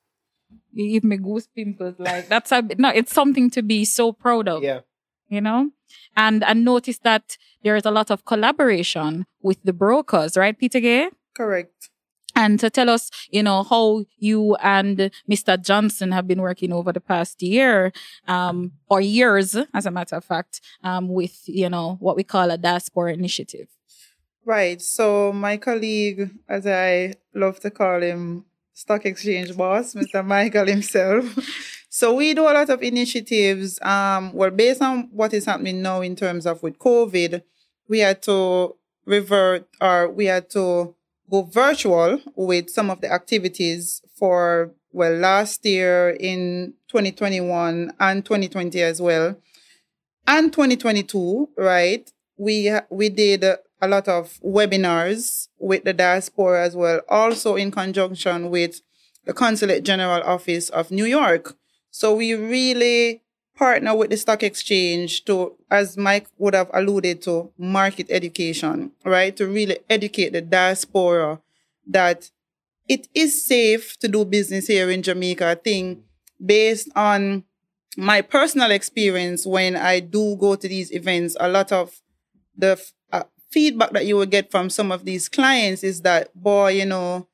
You 0.73 0.89
give 0.91 1.03
me 1.03 1.17
goose 1.17 1.47
pimples. 1.47 1.95
Like, 1.99 2.29
that's 2.29 2.51
a, 2.51 2.61
no, 2.77 2.89
it's 2.89 3.13
something 3.13 3.49
to 3.51 3.61
be 3.61 3.83
so 3.85 4.13
proud 4.13 4.47
of. 4.47 4.63
Yeah. 4.63 4.81
you 5.29 5.41
know 5.41 5.69
and 6.15 6.43
and 6.43 6.65
notice 6.65 6.99
that 6.99 7.37
there 7.63 7.75
is 7.77 7.85
a 7.85 7.91
lot 7.91 8.11
of 8.11 8.25
collaboration 8.25 9.25
with 9.41 9.59
the 9.63 9.71
brokers 9.73 10.35
right 10.35 10.57
peter 10.59 10.79
gay 10.81 11.09
Correct. 11.39 11.89
and 12.35 12.59
to 12.59 12.69
tell 12.69 12.89
us 12.89 13.09
you 13.31 13.41
know 13.43 13.63
how 13.63 14.03
you 14.17 14.55
and 14.55 15.09
mr 15.29 15.55
johnson 15.61 16.11
have 16.11 16.27
been 16.27 16.41
working 16.41 16.73
over 16.73 16.91
the 16.91 16.99
past 16.99 17.41
year 17.41 17.93
um 18.27 18.71
or 18.89 18.99
years 18.99 19.55
as 19.73 19.85
a 19.85 19.91
matter 19.91 20.17
of 20.17 20.25
fact 20.25 20.59
um 20.83 21.07
with 21.07 21.37
you 21.45 21.69
know 21.69 21.95
what 22.01 22.15
we 22.17 22.23
call 22.23 22.51
a 22.51 22.57
diaspora 22.57 23.13
initiative 23.13 23.67
Right. 24.43 24.81
So 24.81 25.31
my 25.31 25.57
colleague, 25.57 26.31
as 26.49 26.65
I 26.65 27.13
love 27.35 27.59
to 27.59 27.69
call 27.69 28.01
him, 28.01 28.45
stock 28.81 29.05
exchange 29.05 29.55
boss, 29.55 29.93
Mr. 29.93 30.25
Michael 30.25 30.67
himself. 30.67 31.25
So 31.93 32.13
we 32.13 32.33
do 32.33 32.43
a 32.43 32.55
lot 32.55 32.69
of 32.69 32.81
initiatives. 32.81 33.77
Um, 33.81 34.31
well, 34.31 34.49
based 34.49 34.81
on 34.81 35.09
what 35.11 35.33
is 35.33 35.43
happening 35.43 35.81
now 35.81 35.99
in 35.99 36.15
terms 36.15 36.45
of 36.45 36.63
with 36.63 36.79
COVID, 36.79 37.41
we 37.89 37.99
had 37.99 38.21
to 38.23 38.77
revert 39.05 39.67
or 39.81 40.09
we 40.09 40.27
had 40.27 40.49
to 40.51 40.95
go 41.29 41.41
virtual 41.43 42.21
with 42.35 42.69
some 42.69 42.89
of 42.89 43.01
the 43.01 43.11
activities 43.11 44.01
for 44.15 44.71
well 44.93 45.15
last 45.15 45.65
year 45.65 46.11
in 46.11 46.73
2021 46.87 47.93
and 47.99 48.25
2020 48.25 48.81
as 48.81 49.01
well 49.01 49.35
and 50.27 50.51
2022 50.51 51.49
right 51.57 52.11
we 52.37 52.71
we 52.89 53.09
did 53.09 53.43
a 53.81 53.87
lot 53.87 54.07
of 54.07 54.39
webinars 54.43 55.47
with 55.59 55.83
the 55.83 55.93
diaspora 55.93 56.63
as 56.63 56.75
well 56.75 57.01
also 57.09 57.55
in 57.55 57.71
conjunction 57.71 58.49
with 58.49 58.81
the 59.25 59.33
consulate 59.33 59.83
general 59.83 60.21
office 60.23 60.69
of 60.69 60.91
new 60.91 61.05
york. 61.05 61.55
So 61.89 62.15
we 62.15 62.33
really 62.33 63.21
partner 63.55 63.95
with 63.95 64.09
the 64.09 64.17
stock 64.17 64.43
exchange 64.43 65.25
to 65.25 65.55
as 65.69 65.97
mike 65.97 66.27
would 66.37 66.53
have 66.53 66.69
alluded 66.73 67.21
to 67.23 67.51
market 67.57 68.07
education 68.09 68.91
right? 69.03 69.35
To 69.37 69.47
really 69.47 69.79
educate 69.89 70.29
the 70.33 70.41
diaspora 70.41 71.41
that 71.87 72.31
it 72.87 73.07
is 73.13 73.45
safe 73.45 73.97
to 73.99 74.07
do 74.07 74.25
business 74.25 74.67
here 74.67 74.89
in 74.89 75.01
jamaica. 75.01 75.47
I 75.47 75.55
think 75.55 75.99
based 76.43 76.89
on 76.95 77.43
my 77.97 78.21
personal 78.21 78.71
experience 78.71 79.45
when 79.45 79.75
I 79.75 79.99
do 79.99 80.35
go 80.37 80.55
to 80.55 80.67
these 80.67 80.91
events, 80.91 81.35
a 81.39 81.49
lot 81.49 81.71
of 81.71 82.01
the 82.57 82.81
feedback 83.51 83.91
that 83.91 84.05
you 84.05 84.15
will 84.15 84.25
get 84.25 84.49
from 84.49 84.69
some 84.69 84.91
of 84.91 85.05
these 85.05 85.29
clients 85.29 85.83
is 85.83 86.01
that, 86.01 86.33
boy, 86.33 86.71
you 86.71 86.85
know, 86.85 87.27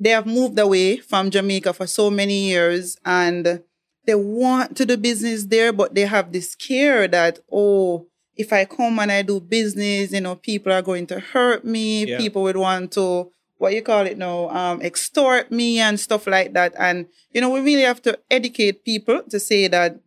they 0.00 0.10
have 0.10 0.26
moved 0.26 0.58
away 0.58 0.98
from 0.98 1.30
Jamaica 1.30 1.72
for 1.72 1.86
so 1.86 2.10
many 2.10 2.48
years 2.48 2.96
and 3.04 3.62
they 4.06 4.14
want 4.14 4.76
to 4.76 4.86
do 4.86 4.96
business 4.96 5.44
there, 5.46 5.72
but 5.72 5.94
they 5.94 6.06
have 6.06 6.32
this 6.32 6.54
care 6.54 7.08
that, 7.08 7.40
oh, 7.52 8.06
if 8.36 8.52
I 8.52 8.64
come 8.64 9.00
and 9.00 9.10
I 9.10 9.22
do 9.22 9.40
business, 9.40 10.12
you 10.12 10.20
know, 10.20 10.36
people 10.36 10.72
are 10.72 10.82
going 10.82 11.06
to 11.08 11.18
hurt 11.18 11.64
me. 11.64 12.06
Yeah. 12.06 12.18
People 12.18 12.42
would 12.44 12.56
want 12.56 12.92
to, 12.92 13.32
what 13.56 13.74
you 13.74 13.82
call 13.82 14.06
it 14.06 14.16
now, 14.16 14.48
um, 14.50 14.80
extort 14.80 15.50
me 15.50 15.80
and 15.80 15.98
stuff 15.98 16.28
like 16.28 16.52
that. 16.52 16.72
And, 16.78 17.06
you 17.32 17.40
know, 17.40 17.50
we 17.50 17.60
really 17.60 17.82
have 17.82 18.00
to 18.02 18.16
educate 18.30 18.84
people 18.84 19.22
to 19.28 19.40
say 19.40 19.66
that 19.66 19.98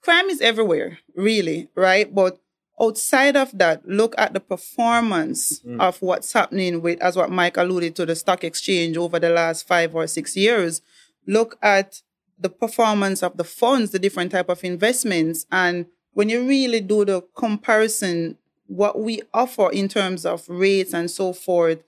crime 0.00 0.30
is 0.30 0.40
everywhere, 0.40 0.98
really, 1.16 1.68
right? 1.74 2.14
But 2.14 2.38
outside 2.80 3.36
of 3.36 3.56
that, 3.58 3.86
look 3.86 4.14
at 4.18 4.32
the 4.32 4.40
performance 4.40 5.60
mm. 5.60 5.80
of 5.80 6.00
what's 6.02 6.32
happening 6.32 6.82
with, 6.82 7.00
as 7.00 7.16
what 7.16 7.30
Mike 7.30 7.56
alluded 7.56 7.96
to, 7.96 8.06
the 8.06 8.16
stock 8.16 8.44
exchange 8.44 8.96
over 8.96 9.18
the 9.18 9.30
last 9.30 9.66
five 9.66 9.94
or 9.94 10.06
six 10.06 10.36
years. 10.36 10.82
Look 11.26 11.58
at 11.62 12.02
the 12.38 12.48
performance 12.48 13.22
of 13.22 13.36
the 13.36 13.44
funds, 13.44 13.90
the 13.90 13.98
different 13.98 14.32
type 14.32 14.48
of 14.48 14.62
investments. 14.64 15.46
And 15.50 15.86
when 16.12 16.28
you 16.28 16.46
really 16.46 16.80
do 16.80 17.04
the 17.04 17.22
comparison, 17.34 18.38
what 18.66 19.00
we 19.00 19.22
offer 19.34 19.70
in 19.70 19.88
terms 19.88 20.24
of 20.24 20.48
rates 20.48 20.94
and 20.94 21.10
so 21.10 21.32
forth, 21.32 21.82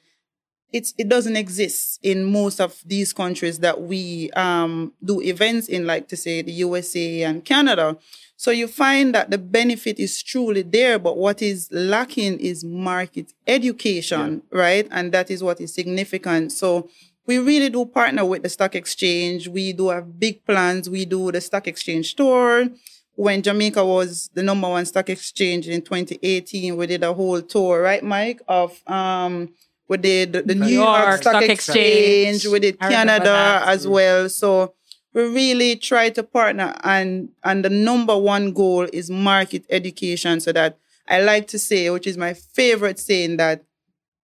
it's 0.73 0.95
it 0.99 1.09
doesn't 1.09 1.37
exist 1.37 1.99
in 2.03 2.25
most 2.25 2.61
of 2.61 2.81
these 2.87 3.13
countries 3.13 3.59
that 3.61 3.83
we 3.83 4.31
um, 4.33 4.93
do 5.05 5.21
events 5.21 5.69
in, 5.69 5.87
like 5.87 6.09
to 6.09 6.17
say 6.17 6.43
the 6.43 6.53
USA 6.53 7.23
and 7.25 7.45
Canada. 7.45 7.97
So 8.37 8.51
you 8.51 8.69
find 8.69 9.15
that 9.15 9.31
the 9.31 9.37
benefit 9.37 9.99
is 9.99 10.23
truly 10.23 10.63
there, 10.63 10.99
but 10.99 11.19
what 11.19 11.43
is 11.43 11.69
lacking 11.71 12.41
is 12.41 12.65
market 12.65 13.35
education, 13.47 14.43
right? 14.51 14.89
And 14.91 15.13
that 15.13 15.31
is 15.31 15.43
what 15.43 15.61
is 15.61 15.75
significant. 15.75 16.53
So 16.53 16.89
we 17.27 17.39
really 17.39 17.69
do 17.69 17.85
partner 17.85 18.25
with 18.25 18.43
the 18.43 18.49
stock 18.49 18.75
exchange. 18.75 19.47
We 19.47 19.75
do 19.75 19.91
have 19.91 20.19
big 20.19 20.45
plans. 20.47 20.89
We 20.89 21.05
do 21.05 21.31
the 21.31 21.41
stock 21.41 21.67
exchange 21.69 22.15
tour. 22.15 22.69
When 23.15 23.43
Jamaica 23.43 23.85
was 23.85 24.31
the 24.33 24.43
number 24.43 24.69
one 24.69 24.87
stock 24.87 25.11
exchange 25.11 25.69
in 25.69 25.83
2018, 25.83 26.77
we 26.77 26.87
did 26.87 27.05
a 27.05 27.13
whole 27.13 27.43
tour, 27.43 27.83
right, 27.83 28.03
Mike? 28.03 28.41
Of 28.49 28.83
um, 28.89 29.51
we 29.91 29.97
did 29.97 30.33
the 30.33 30.55
New 30.55 30.69
York, 30.69 31.05
York 31.05 31.21
Stock, 31.21 31.33
Stock 31.33 31.51
Exchange. 31.51 32.37
Exchange. 32.37 32.53
We 32.53 32.61
did 32.61 32.77
I 32.81 32.91
Canada 32.91 33.25
that. 33.25 33.69
as 33.69 33.87
mm. 33.87 33.91
well. 33.91 34.29
So 34.29 34.73
we 35.13 35.23
really 35.25 35.75
try 35.75 36.11
to 36.11 36.23
partner, 36.23 36.77
and 36.85 37.31
and 37.43 37.65
the 37.65 37.71
number 37.71 38.17
one 38.17 38.53
goal 38.53 38.87
is 38.93 39.11
market 39.11 39.65
education. 39.69 40.39
So 40.39 40.53
that 40.53 40.79
I 41.09 41.21
like 41.21 41.49
to 41.49 41.59
say, 41.59 41.91
which 41.91 42.07
is 42.07 42.17
my 42.17 42.35
favorite 42.35 43.01
saying, 43.01 43.39
that 43.39 43.65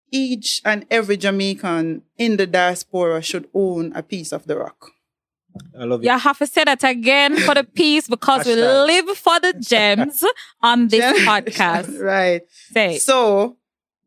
each 0.09 0.61
and 0.63 0.85
every 0.89 1.17
Jamaican 1.17 2.03
in 2.17 2.37
the 2.37 2.47
diaspora 2.47 3.21
should 3.21 3.49
own 3.53 3.91
a 3.93 4.01
piece 4.01 4.31
of 4.31 4.47
the 4.47 4.57
rock. 4.57 4.91
I 5.77 5.83
love 5.83 6.01
it. 6.01 6.05
you 6.05 6.17
have 6.17 6.37
to 6.37 6.47
say 6.47 6.63
that 6.63 6.83
again 6.85 7.35
for 7.35 7.55
the 7.55 7.65
piece 7.65 8.07
because 8.07 8.45
we 8.45 8.55
live 8.55 9.09
for 9.17 9.37
the 9.41 9.53
gems 9.59 10.23
on 10.61 10.87
this 10.87 11.19
podcast 11.27 11.99
right. 12.01 12.43
say 12.71 12.99
So 12.99 13.57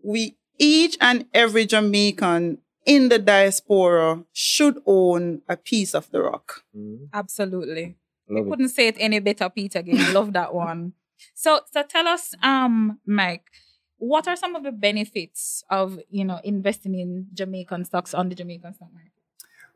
we 0.03 0.37
each 0.61 0.97
and 1.01 1.25
every 1.35 1.65
Jamaican 1.67 2.59
in 2.87 3.09
the 3.09 3.19
diaspora 3.19 4.25
should 4.33 4.79
own 4.87 5.43
a 5.49 5.57
piece 5.57 5.95
of 5.95 6.11
the 6.13 6.23
rock. 6.23 6.63
Mhm. 6.77 7.09
absolutely 7.13 7.97
Love 8.29 8.47
it. 8.47 8.51
couldn't 8.51 8.69
say 8.69 8.87
it 8.89 8.97
any 8.99 9.19
better, 9.21 9.49
Peter. 9.51 9.81
Again, 9.81 9.99
I 9.99 10.13
love 10.13 10.33
that 10.35 10.55
one. 10.55 10.93
So, 11.35 11.61
so 11.73 11.83
tell 11.83 12.07
us, 12.07 12.35
um, 12.43 13.01
Mike, 13.05 13.51
what 13.99 14.29
are 14.29 14.37
some 14.37 14.55
of 14.57 14.63
the 14.63 14.73
benefits 14.73 15.65
of 15.71 15.99
you 16.11 16.25
know 16.25 16.41
investing 16.45 16.95
in 16.95 17.27
Jamaican 17.35 17.85
stocks 17.87 18.15
on 18.15 18.29
the 18.29 18.35
Jamaican 18.35 18.75
stock 18.75 18.89
market? 18.93 19.13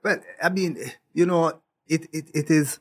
Well, 0.03 0.19
I 0.43 0.49
mean, 0.51 0.79
you 1.13 1.27
know, 1.27 1.61
it, 1.89 2.07
it, 2.13 2.27
it 2.35 2.51
is 2.51 2.79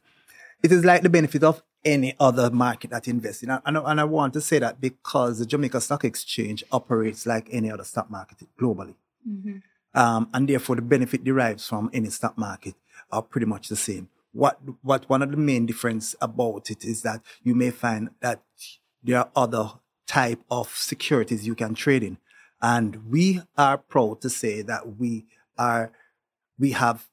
it 0.61 0.71
is 0.71 0.85
like 0.85 1.01
the 1.03 1.09
benefit 1.09 1.43
of 1.43 1.61
any 1.85 2.15
other 2.19 2.49
market 2.49 2.91
that 2.91 3.07
invests 3.07 3.43
in. 3.43 3.49
And, 3.49 3.77
and, 3.77 3.99
I- 3.99 4.03
want 4.03 4.33
to 4.33 4.41
say 4.41 4.59
that 4.59 4.79
because 4.79 5.39
the 5.39 5.45
Jamaica 5.45 5.81
Stock 5.81 6.05
Exchange 6.05 6.63
operates 6.71 7.25
like 7.25 7.47
any 7.51 7.71
other 7.71 7.83
stock 7.83 8.09
market 8.09 8.37
globally. 8.59 8.95
Um, 9.95 10.29
and 10.33 10.47
therefore 10.47 10.75
the 10.77 10.81
benefit 10.81 11.23
derives 11.23 11.67
from 11.67 11.89
any 11.93 12.09
stock 12.09 12.37
market 12.37 12.75
are 13.11 13.21
pretty 13.21 13.45
much 13.45 13.67
the 13.67 13.75
same. 13.75 14.09
What, 14.31 14.59
what 14.81 15.07
one 15.09 15.21
of 15.21 15.31
the 15.31 15.37
main 15.37 15.65
difference 15.65 16.15
about 16.19 16.71
it 16.71 16.83
is 16.83 17.03
that 17.03 17.21
you 17.43 17.53
may 17.53 17.69
find 17.69 18.09
that 18.21 18.41
there 19.03 19.19
are 19.19 19.29
other 19.35 19.73
type 20.07 20.39
of 20.49 20.69
securities 20.75 21.45
you 21.45 21.55
can 21.55 21.75
trade 21.75 22.03
in. 22.03 22.17
And 22.61 23.11
we 23.11 23.41
are 23.57 23.77
proud 23.77 24.21
to 24.21 24.29
say 24.29 24.61
that 24.63 24.97
we 24.97 25.25
are, 25.57 25.91
we 26.57 26.71
have 26.71 27.07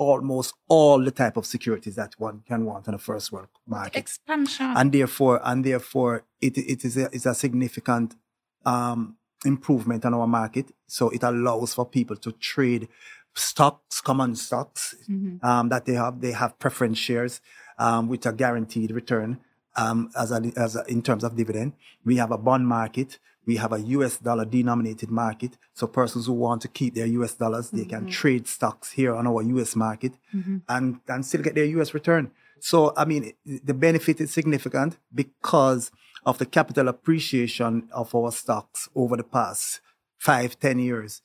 almost 0.00 0.54
all 0.66 0.98
the 1.04 1.10
type 1.10 1.36
of 1.36 1.44
securities 1.44 1.94
that 1.96 2.14
one 2.18 2.42
can 2.48 2.64
want 2.64 2.88
in 2.88 2.94
a 2.94 2.98
first 2.98 3.30
world 3.32 3.48
market. 3.66 3.98
Expansion. 3.98 4.72
and 4.78 4.90
therefore 4.92 5.36
and 5.44 5.62
therefore 5.62 6.24
it 6.40 6.56
it 6.56 6.80
is 6.86 6.96
a, 6.96 7.06
it's 7.12 7.26
a 7.26 7.34
significant 7.34 8.16
um 8.64 9.16
improvement 9.44 10.04
on 10.06 10.14
our 10.14 10.26
market. 10.26 10.66
So 10.86 11.10
it 11.10 11.22
allows 11.22 11.74
for 11.74 11.84
people 11.98 12.16
to 12.24 12.32
trade 12.32 12.88
stocks 13.34 14.00
common 14.00 14.34
stocks 14.46 14.82
um 15.42 15.68
that 15.68 15.84
they 15.84 15.96
have 16.02 16.14
they 16.24 16.32
have 16.32 16.58
preference 16.58 16.98
shares 16.98 17.34
um 17.78 18.08
with 18.08 18.24
a 18.24 18.32
guaranteed 18.32 18.90
return 19.00 19.30
um 19.76 19.98
as 20.22 20.28
a, 20.32 20.40
as 20.56 20.76
a, 20.76 20.82
in 20.94 21.00
terms 21.02 21.24
of 21.24 21.36
dividend. 21.36 21.70
We 22.08 22.16
have 22.16 22.30
a 22.32 22.38
bond 22.38 22.66
market 22.66 23.18
we 23.46 23.56
have 23.56 23.72
a 23.72 23.80
US 23.80 24.18
dollar 24.18 24.44
denominated 24.44 25.10
market. 25.10 25.56
So 25.74 25.86
persons 25.86 26.26
who 26.26 26.34
want 26.34 26.62
to 26.62 26.68
keep 26.68 26.94
their 26.94 27.06
US 27.06 27.34
dollars, 27.34 27.70
they 27.70 27.84
can 27.84 28.06
trade 28.06 28.46
stocks 28.46 28.92
here 28.92 29.14
on 29.14 29.26
our 29.26 29.42
US 29.42 29.74
market 29.76 30.12
and, 30.68 31.00
and 31.08 31.24
still 31.26 31.42
get 31.42 31.54
their 31.54 31.64
US 31.64 31.94
return. 31.94 32.30
So, 32.60 32.92
I 32.96 33.04
mean, 33.06 33.32
the 33.44 33.74
benefit 33.74 34.20
is 34.20 34.32
significant 34.32 34.98
because 35.14 35.90
of 36.26 36.38
the 36.38 36.46
capital 36.46 36.88
appreciation 36.88 37.88
of 37.92 38.14
our 38.14 38.30
stocks 38.30 38.88
over 38.94 39.16
the 39.16 39.24
past 39.24 39.80
five, 40.18 40.60
ten 40.60 40.78
years. 40.78 41.22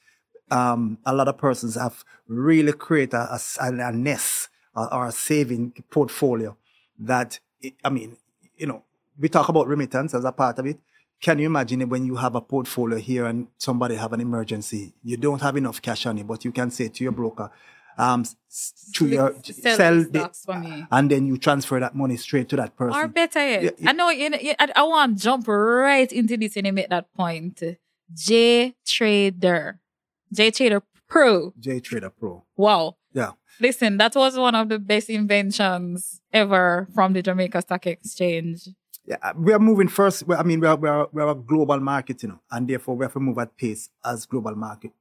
Um, 0.49 0.99
a 1.05 1.13
lot 1.13 1.27
of 1.27 1.37
persons 1.37 1.75
have 1.75 2.05
really 2.27 2.71
created 2.71 3.15
a, 3.15 3.39
a, 3.59 3.67
a 3.67 3.91
nest 3.91 4.49
or, 4.75 4.93
or 4.93 5.07
a 5.07 5.11
saving 5.11 5.73
portfolio 5.89 6.55
that, 6.99 7.39
I 7.83 7.89
mean, 7.89 8.17
you 8.55 8.67
know, 8.67 8.83
we 9.19 9.27
talk 9.29 9.49
about 9.49 9.67
remittance 9.67 10.13
as 10.13 10.23
a 10.23 10.31
part 10.31 10.59
of 10.59 10.65
it. 10.65 10.79
Can 11.21 11.39
you 11.39 11.45
imagine 11.47 11.81
it 11.81 11.89
when 11.89 12.05
you 12.05 12.15
have 12.17 12.35
a 12.35 12.41
portfolio 12.41 12.97
here 12.99 13.25
and 13.25 13.47
somebody 13.57 13.95
have 13.95 14.13
an 14.13 14.21
emergency? 14.21 14.93
You 15.03 15.17
don't 15.17 15.41
have 15.41 15.57
enough 15.57 15.81
cash 15.81 16.05
on 16.05 16.17
it, 16.17 16.27
but 16.27 16.45
you 16.45 16.51
can 16.51 16.69
say 16.71 16.87
to 16.89 17.03
your 17.03 17.13
broker, 17.13 17.49
um, 17.97 18.25
to 18.95 19.07
your 19.07 19.35
Sell 19.41 19.77
sell 19.77 19.95
the 19.95 20.09
the, 20.09 20.19
stocks 20.19 20.45
for 20.45 20.59
me. 20.59 20.85
and 20.91 21.09
then 21.09 21.25
you 21.25 21.37
transfer 21.37 21.79
that 21.79 21.95
money 21.95 22.17
straight 22.17 22.49
to 22.49 22.55
that 22.57 22.75
person. 22.75 22.99
Or 22.99 23.07
better 23.07 23.39
yet, 23.39 23.63
Yeah, 23.63 23.69
yeah. 23.77 23.89
I 23.89 23.93
know 23.93 24.09
you 24.09 24.29
know, 24.29 24.37
I, 24.59 24.71
I 24.75 24.83
want 24.83 25.17
to 25.17 25.23
jump 25.23 25.47
right 25.47 26.11
into 26.11 26.35
this 26.37 26.57
and 26.57 26.67
you 26.67 26.73
make 26.73 26.89
that 26.89 27.11
point. 27.13 27.63
J 28.13 28.75
Trader, 28.85 29.79
J 30.31 30.51
Trader 30.51 30.83
Pro. 31.07 31.53
J 31.59 31.79
Trader 31.79 32.09
Pro. 32.09 32.43
Wow. 32.57 32.97
Yeah. 33.13 33.31
Listen, 33.61 33.95
that 33.97 34.13
was 34.15 34.37
one 34.37 34.53
of 34.55 34.67
the 34.67 34.77
best 34.79 35.09
inventions 35.09 36.19
ever 36.33 36.89
from 36.93 37.13
the 37.13 37.21
Jamaica 37.21 37.61
Stock 37.61 37.87
Exchange. 37.87 38.67
Yeah, 39.07 39.17
uh, 39.21 39.33
we 39.37 39.53
are 39.53 39.59
moving 39.59 39.87
first. 39.87 40.23
I 40.29 40.41
mean, 40.43 40.59
we 40.59 40.67
are, 40.67 40.75
we 40.75 40.89
are, 40.89 41.07
we 41.11 41.21
are 41.21 41.29
a 41.29 41.35
global 41.35 41.79
market, 41.79 42.23
you 42.23 42.29
know, 42.29 42.39
and 42.49 42.67
therefore 42.67 42.95
we 42.95 43.05
have 43.05 43.13
to 43.13 43.19
move 43.19 43.37
at 43.37 43.55
pace 43.55 43.89
as 44.03 44.25
global 44.25 44.55
market, 44.55 44.91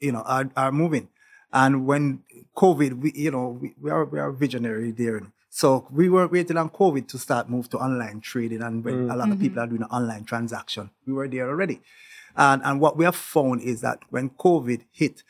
you 0.00 0.12
know, 0.12 0.22
are, 0.22 0.50
are 0.56 0.72
moving. 0.72 1.08
And 1.52 1.86
when 1.86 2.22
COVID, 2.56 2.98
we, 3.00 3.12
you 3.14 3.30
know, 3.30 3.58
we, 3.60 3.74
we 3.80 3.90
are, 3.90 4.04
we 4.04 4.18
are 4.18 4.32
visionary 4.32 4.90
there. 4.90 5.16
you 5.16 5.20
know. 5.20 5.32
So 5.50 5.86
we 5.90 6.08
were 6.08 6.26
waiting 6.26 6.56
on 6.56 6.70
COVID 6.70 7.08
to 7.08 7.18
start 7.18 7.48
move 7.48 7.68
to 7.70 7.78
online 7.78 8.20
trading. 8.20 8.62
And 8.62 8.84
when 8.84 9.10
a 9.10 9.16
lot 9.16 9.30
of 9.30 9.38
people 9.38 9.60
are 9.60 9.66
doing 9.66 9.82
an 9.82 9.88
online 9.88 10.24
transaction, 10.24 10.90
we 11.06 11.12
were 11.12 11.28
there 11.28 11.48
already. 11.48 11.80
And, 12.36 12.62
and 12.64 12.80
what 12.80 12.96
we 12.96 13.04
have 13.04 13.16
found 13.16 13.62
is 13.62 13.80
that 13.80 14.00
when 14.10 14.30
COVID 14.30 14.82
hit, 14.92 15.22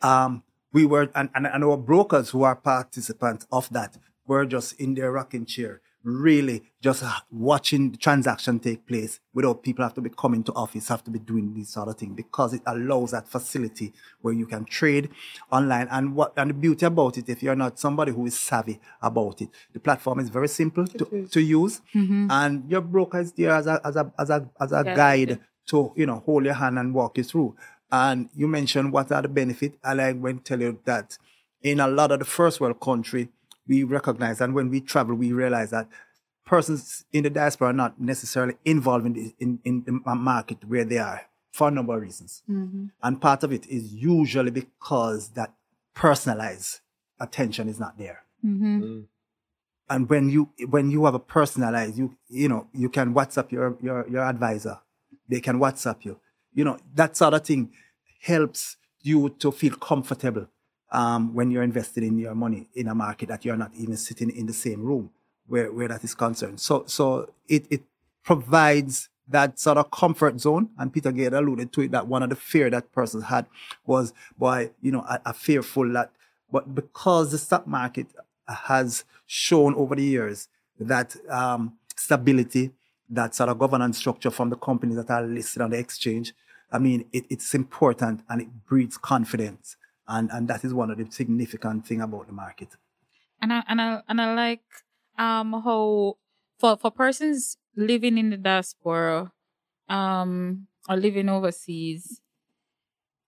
um, 0.00 0.42
we 0.72 0.86
were, 0.86 1.10
and, 1.14 1.28
and, 1.34 1.46
and 1.46 1.64
our 1.64 1.76
brokers 1.76 2.30
who 2.30 2.42
are 2.44 2.56
participants 2.56 3.46
of 3.52 3.68
that 3.70 3.98
were 4.26 4.46
just 4.46 4.80
in 4.80 4.94
their 4.94 5.12
rocking 5.12 5.44
chair, 5.44 5.82
really 6.04 6.62
just 6.82 7.02
uh, 7.02 7.10
watching 7.30 7.90
the 7.90 7.96
transaction 7.96 8.60
take 8.60 8.86
place 8.86 9.20
without 9.32 9.62
people 9.62 9.82
have 9.84 9.94
to 9.94 10.00
be 10.02 10.10
coming 10.10 10.44
to 10.44 10.52
office, 10.52 10.88
have 10.88 11.02
to 11.02 11.10
be 11.10 11.18
doing 11.18 11.54
this 11.54 11.70
sort 11.70 11.88
of 11.88 11.96
thing 11.96 12.14
because 12.14 12.52
it 12.52 12.60
allows 12.66 13.12
that 13.12 13.26
facility 13.28 13.92
where 14.20 14.34
you 14.34 14.46
can 14.46 14.64
trade 14.66 15.08
online. 15.50 15.88
And 15.90 16.14
what, 16.14 16.34
and 16.36 16.50
the 16.50 16.54
beauty 16.54 16.84
about 16.86 17.16
it, 17.18 17.28
if 17.28 17.42
you're 17.42 17.56
not 17.56 17.78
somebody 17.78 18.12
who 18.12 18.26
is 18.26 18.38
savvy 18.38 18.78
about 19.00 19.40
it, 19.40 19.48
the 19.72 19.80
platform 19.80 20.20
is 20.20 20.28
very 20.28 20.48
simple 20.48 20.86
to, 20.86 21.26
to 21.30 21.40
use 21.40 21.80
and 22.30 22.70
your 22.70 22.82
broker 22.82 23.20
is 23.20 23.32
there 23.32 23.52
as 23.52 23.66
a, 23.66 23.80
as 23.84 23.96
a, 23.96 24.12
as 24.18 24.30
a, 24.30 24.48
as 24.60 24.72
a 24.72 24.82
Yeah. 24.84 24.94
guide 24.94 25.38
to, 25.66 25.92
you 25.96 26.04
know, 26.04 26.22
hold 26.26 26.44
your 26.44 26.54
hand 26.54 26.78
and 26.78 26.92
walk 26.94 27.16
you 27.16 27.24
through. 27.24 27.56
And 27.90 28.28
you 28.34 28.46
mentioned 28.48 28.92
what 28.92 29.10
are 29.10 29.22
the 29.22 29.28
benefits. 29.28 29.78
I 29.82 29.94
like 29.94 30.18
when 30.18 30.40
tell 30.40 30.60
you 30.60 30.78
that 30.84 31.16
in 31.62 31.80
a 31.80 31.86
lot 31.88 32.12
of 32.12 32.18
the 32.18 32.24
first 32.26 32.60
world 32.60 32.80
country, 32.80 33.30
we 33.66 33.82
recognize 33.82 34.40
and 34.40 34.54
when 34.54 34.68
we 34.70 34.80
travel, 34.80 35.14
we 35.14 35.32
realize 35.32 35.70
that 35.70 35.88
persons 36.44 37.04
in 37.12 37.22
the 37.24 37.30
diaspora 37.30 37.70
are 37.70 37.72
not 37.72 38.00
necessarily 38.00 38.54
involved 38.64 39.06
in 39.06 39.12
the, 39.14 39.34
in, 39.38 39.60
in 39.64 39.84
the 39.86 40.14
market 40.14 40.58
where 40.66 40.84
they 40.84 40.98
are 40.98 41.22
for 41.50 41.68
a 41.68 41.70
number 41.70 41.94
of 41.94 42.02
reasons. 42.02 42.42
Mm-hmm. 42.50 42.86
And 43.02 43.20
part 43.20 43.42
of 43.44 43.52
it 43.52 43.66
is 43.68 43.94
usually 43.94 44.50
because 44.50 45.28
that 45.30 45.54
personalized 45.94 46.80
attention 47.20 47.68
is 47.68 47.78
not 47.78 47.96
there. 47.96 48.24
Mm-hmm. 48.44 48.82
Mm. 48.82 49.04
And 49.88 50.08
when 50.08 50.28
you 50.30 50.50
when 50.68 50.90
you 50.90 51.04
have 51.04 51.14
a 51.14 51.18
personalized 51.18 51.96
you 51.98 52.16
you 52.28 52.48
know 52.48 52.66
you 52.72 52.88
can 52.88 53.14
whatsapp 53.14 53.52
your 53.52 53.76
your 53.80 54.08
your 54.08 54.24
advisor. 54.24 54.80
They 55.28 55.40
can 55.40 55.58
whatsapp 55.58 56.04
you. 56.04 56.18
You 56.54 56.64
know 56.64 56.78
that 56.94 57.16
sort 57.16 57.34
of 57.34 57.44
thing 57.44 57.70
helps 58.20 58.76
you 59.02 59.28
to 59.38 59.52
feel 59.52 59.76
comfortable 59.76 60.48
um, 60.94 61.34
when 61.34 61.50
you're 61.50 61.62
invested 61.62 62.02
in 62.02 62.18
your 62.18 62.34
money 62.34 62.68
in 62.74 62.88
a 62.88 62.94
market 62.94 63.28
that 63.28 63.44
you're 63.44 63.56
not 63.56 63.72
even 63.74 63.96
sitting 63.96 64.30
in 64.30 64.46
the 64.46 64.52
same 64.52 64.82
room 64.82 65.10
where, 65.46 65.70
where 65.72 65.88
that 65.88 66.02
is 66.04 66.14
concerned 66.14 66.60
so 66.60 66.84
so 66.86 67.28
it 67.48 67.66
it 67.70 67.82
provides 68.22 69.08
that 69.28 69.58
sort 69.58 69.78
of 69.78 69.90
comfort 69.90 70.40
zone 70.40 70.70
and 70.78 70.92
peter 70.92 71.12
gay 71.12 71.26
alluded 71.26 71.72
to 71.72 71.82
it 71.82 71.90
that 71.90 72.06
one 72.06 72.22
of 72.22 72.30
the 72.30 72.36
fear 72.36 72.70
that 72.70 72.90
persons 72.92 73.24
had 73.24 73.46
was 73.86 74.12
by 74.38 74.70
you 74.80 74.92
know 74.92 75.04
a, 75.08 75.20
a 75.26 75.32
fearful 75.32 75.90
that 75.92 76.10
but 76.50 76.74
because 76.74 77.32
the 77.32 77.38
stock 77.38 77.66
market 77.66 78.06
has 78.46 79.04
shown 79.26 79.74
over 79.74 79.94
the 79.94 80.04
years 80.04 80.48
that 80.78 81.16
um, 81.30 81.76
stability, 81.96 82.70
that 83.10 83.34
sort 83.34 83.48
of 83.48 83.58
governance 83.58 83.98
structure 83.98 84.30
from 84.30 84.50
the 84.50 84.56
companies 84.56 84.96
that 84.96 85.10
are 85.10 85.22
listed 85.22 85.62
on 85.62 85.70
the 85.70 85.78
exchange, 85.78 86.34
I 86.70 86.78
mean, 86.78 87.04
it, 87.12 87.24
it's 87.30 87.54
important 87.54 88.20
and 88.28 88.42
it 88.42 88.48
breeds 88.66 88.96
confidence. 88.96 89.76
And, 90.06 90.30
and 90.32 90.48
that 90.48 90.64
is 90.64 90.74
one 90.74 90.90
of 90.90 90.98
the 90.98 91.06
significant 91.10 91.86
thing 91.86 92.00
about 92.00 92.26
the 92.26 92.32
market. 92.32 92.68
and 93.42 93.52
I 93.52 93.62
and 93.68 93.80
I 93.80 94.02
and 94.08 94.20
I 94.20 94.34
like 94.34 94.64
um 95.18 95.52
how 95.64 96.16
for 96.60 96.76
for 96.76 96.90
persons 96.90 97.56
living 97.76 98.16
in 98.18 98.30
the 98.30 98.36
diaspora, 98.36 99.32
um 99.88 100.66
or 100.88 100.96
living 100.96 101.28
overseas, 101.28 102.20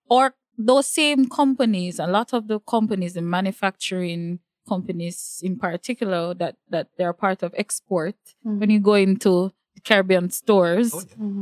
or 0.09 0.35
those 0.57 0.87
same 0.87 1.29
companies, 1.29 1.99
a 1.99 2.07
lot 2.07 2.33
of 2.33 2.47
the 2.47 2.59
companies, 2.59 3.13
the 3.13 3.21
manufacturing 3.21 4.39
companies 4.67 5.39
in 5.43 5.57
particular, 5.57 6.33
that 6.33 6.55
that 6.69 6.87
they're 6.97 7.13
part 7.13 7.43
of 7.43 7.53
export. 7.57 8.15
When 8.59 8.69
you 8.69 8.79
go 8.79 8.93
into 8.95 9.51
the 9.75 9.81
Caribbean 9.81 10.29
stores 10.29 10.93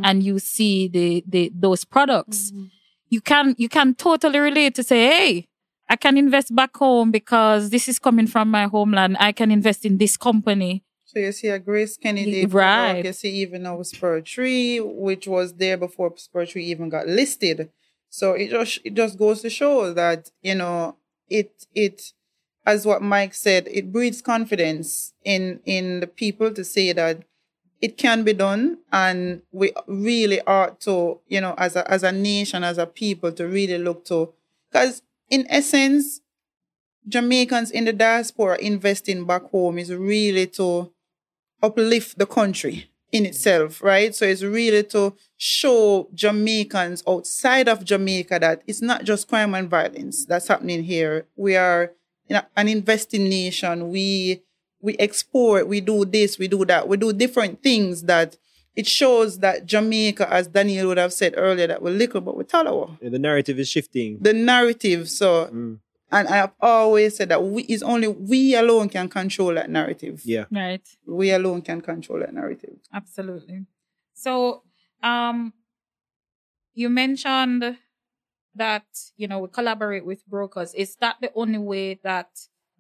and 0.04 0.24
you 0.24 0.39
see 0.39 0.88
the 0.88 1.24
the 1.28 1.52
those 1.56 1.86
products, 1.86 2.52
you 3.15 3.21
can 3.21 3.56
you 3.58 3.69
can 3.78 3.95
totally 3.95 4.39
relate 4.39 4.75
to 4.75 4.84
say, 4.84 5.01
hey, 5.13 5.47
I 5.89 5.95
can 5.95 6.17
invest 6.17 6.54
back 6.54 6.75
home 6.75 7.12
because 7.12 7.69
this 7.69 7.88
is 7.88 7.97
coming 8.08 8.28
from 8.28 8.47
my 8.58 8.65
homeland. 8.75 9.15
I 9.30 9.32
can 9.32 9.49
invest 9.51 9.86
in 9.86 9.97
this 9.97 10.17
company. 10.17 10.84
So 11.06 11.19
you 11.19 11.32
see 11.32 11.47
a 11.47 11.60
Grace 11.60 11.95
Kennedy, 12.04 12.45
Right. 12.45 12.75
product, 12.75 13.06
You 13.06 13.13
see 13.13 13.34
even 13.45 13.65
our 13.65 13.84
Spur 13.86 14.19
Tree, 14.34 14.80
which 14.82 15.25
was 15.36 15.54
there 15.54 15.78
before 15.78 16.12
Spur 16.17 16.45
Tree 16.45 16.65
even 16.65 16.89
got 16.89 17.08
listed. 17.08 17.69
So 18.10 18.34
it 18.34 18.49
just 18.49 18.80
it 18.88 18.93
just 19.01 19.17
goes 19.17 19.41
to 19.43 19.49
show 19.49 19.93
that 19.93 20.21
you 20.41 20.56
know 20.62 20.97
it 21.39 21.51
it 21.73 21.97
as 22.65 22.86
what 22.86 23.01
Mike 23.01 23.36
said, 23.47 23.63
it 23.80 23.93
breeds 23.95 24.21
confidence 24.21 25.13
in 25.23 25.62
in 25.75 26.01
the 26.01 26.08
people 26.08 26.49
to 26.58 26.63
say 26.65 26.91
that 27.01 27.23
it 27.81 27.97
can 27.97 28.23
be 28.23 28.33
done, 28.33 28.79
and 28.91 29.41
we 29.51 29.71
really 29.88 30.41
ought 30.41 30.79
to 30.81 31.19
you 31.27 31.41
know 31.41 31.55
as 31.57 31.75
a 31.75 31.89
as 31.89 32.03
a 32.03 32.11
nation 32.11 32.63
as 32.63 32.77
a 32.77 32.85
people 32.85 33.31
to 33.33 33.47
really 33.47 33.77
look 33.77 34.05
to 34.05 34.33
because 34.71 35.01
in 35.29 35.45
essence 35.49 36.21
Jamaicans 37.07 37.71
in 37.71 37.85
the 37.85 37.93
diaspora 37.93 38.57
investing 38.59 39.25
back 39.25 39.43
home 39.51 39.77
is 39.77 39.93
really 39.93 40.47
to 40.47 40.91
uplift 41.61 42.17
the 42.17 42.25
country 42.25 42.89
in 43.11 43.25
itself, 43.25 43.81
right? 43.81 44.13
So 44.13 44.25
it's 44.25 44.43
really 44.43 44.83
to 44.85 45.13
show 45.38 46.09
Jamaicans 46.13 47.03
outside 47.07 47.69
of 47.69 47.85
Jamaica 47.85 48.39
that 48.39 48.63
it's 48.67 48.81
not 48.81 49.03
just 49.03 49.27
crime 49.27 49.53
and 49.53 49.69
violence 49.69 50.25
that's 50.25 50.47
happening 50.47 50.83
here. 50.83 51.27
We 51.35 51.55
are 51.55 51.93
an 52.29 52.67
investing 52.67 53.29
nation. 53.29 53.89
We 53.89 54.41
we 54.86 54.95
export, 55.08 55.67
we 55.67 55.82
do 55.82 56.06
this, 56.06 56.38
we 56.39 56.48
do 56.48 56.63
that, 56.65 56.88
we 56.88 56.95
do 56.98 57.12
different 57.12 57.62
things 57.63 58.04
that 58.04 58.38
it 58.76 58.86
shows 58.88 59.39
that 59.39 59.65
Jamaica, 59.65 60.32
as 60.32 60.48
Daniel 60.48 60.88
would 60.89 60.98
have 60.98 61.13
said 61.13 61.34
earlier, 61.38 61.67
that 61.67 61.82
we're 61.82 61.91
little 61.91 62.21
but 62.21 62.36
we're 62.38 62.43
taller 62.43 62.88
The 63.02 63.19
narrative 63.19 63.58
is 63.60 63.69
shifting. 63.69 64.17
the 64.21 64.34
narrative. 64.34 65.10
So, 65.10 65.48
Mm. 65.48 65.80
and 66.12 66.28
I've 66.28 66.52
always 66.62 67.15
said 67.17 67.30
that 67.30 67.41
we 67.43 67.63
is 67.76 67.82
only 67.84 68.08
we 68.10 68.54
alone 68.56 68.89
can 68.89 69.08
control 69.10 69.54
that 69.56 69.69
narrative. 69.69 70.21
Yeah. 70.26 70.45
Right. 70.52 70.86
We 71.08 71.32
alone 71.32 71.62
can 71.62 71.80
control 71.82 72.19
that 72.19 72.34
narrative. 72.34 72.76
Absolutely. 72.93 73.65
So, 74.13 74.63
um, 75.02 75.54
you 76.74 76.89
mentioned 76.89 77.78
that 78.56 78.86
you 79.17 79.28
know 79.30 79.39
we 79.39 79.48
collaborate 79.50 80.06
with 80.06 80.26
brokers. 80.28 80.74
Is 80.74 80.95
that 80.98 81.15
the 81.21 81.32
only 81.34 81.58
way 81.60 82.00
that 82.04 82.30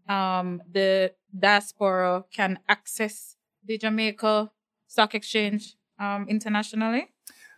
um 0.07 0.61
the 0.71 1.13
diaspora 1.37 2.23
can 2.31 2.59
access 2.67 3.35
the 3.63 3.77
Jamaica 3.77 4.51
Stock 4.87 5.15
Exchange 5.15 5.75
um 5.99 6.27
internationally? 6.29 7.07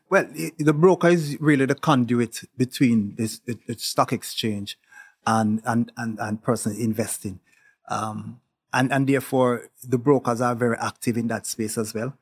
Well, 0.09 0.25
the 0.57 0.73
broker 0.73 1.09
is 1.09 1.37
really 1.41 1.65
the 1.65 1.75
conduit 1.75 2.43
between 2.57 3.15
this 3.15 3.39
the, 3.39 3.57
the 3.67 3.77
stock 3.77 4.13
exchange 4.13 4.77
and 5.25 5.61
and 5.65 5.91
and, 5.97 6.17
and 6.19 6.41
person 6.41 6.75
investing, 6.79 7.41
um, 7.89 8.39
and 8.73 8.91
and 8.93 9.07
therefore 9.07 9.69
the 9.83 9.97
brokers 9.97 10.39
are 10.39 10.55
very 10.55 10.77
active 10.79 11.17
in 11.17 11.27
that 11.27 11.45
space 11.45 11.77
as 11.77 11.93
well. 11.93 12.17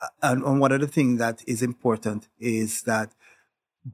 Uh, 0.00 0.08
And, 0.22 0.44
and 0.44 0.60
one 0.60 0.72
of 0.72 0.80
the 0.80 0.86
things 0.86 1.18
that 1.18 1.42
is 1.46 1.62
important 1.62 2.28
is 2.38 2.82
that 2.82 3.10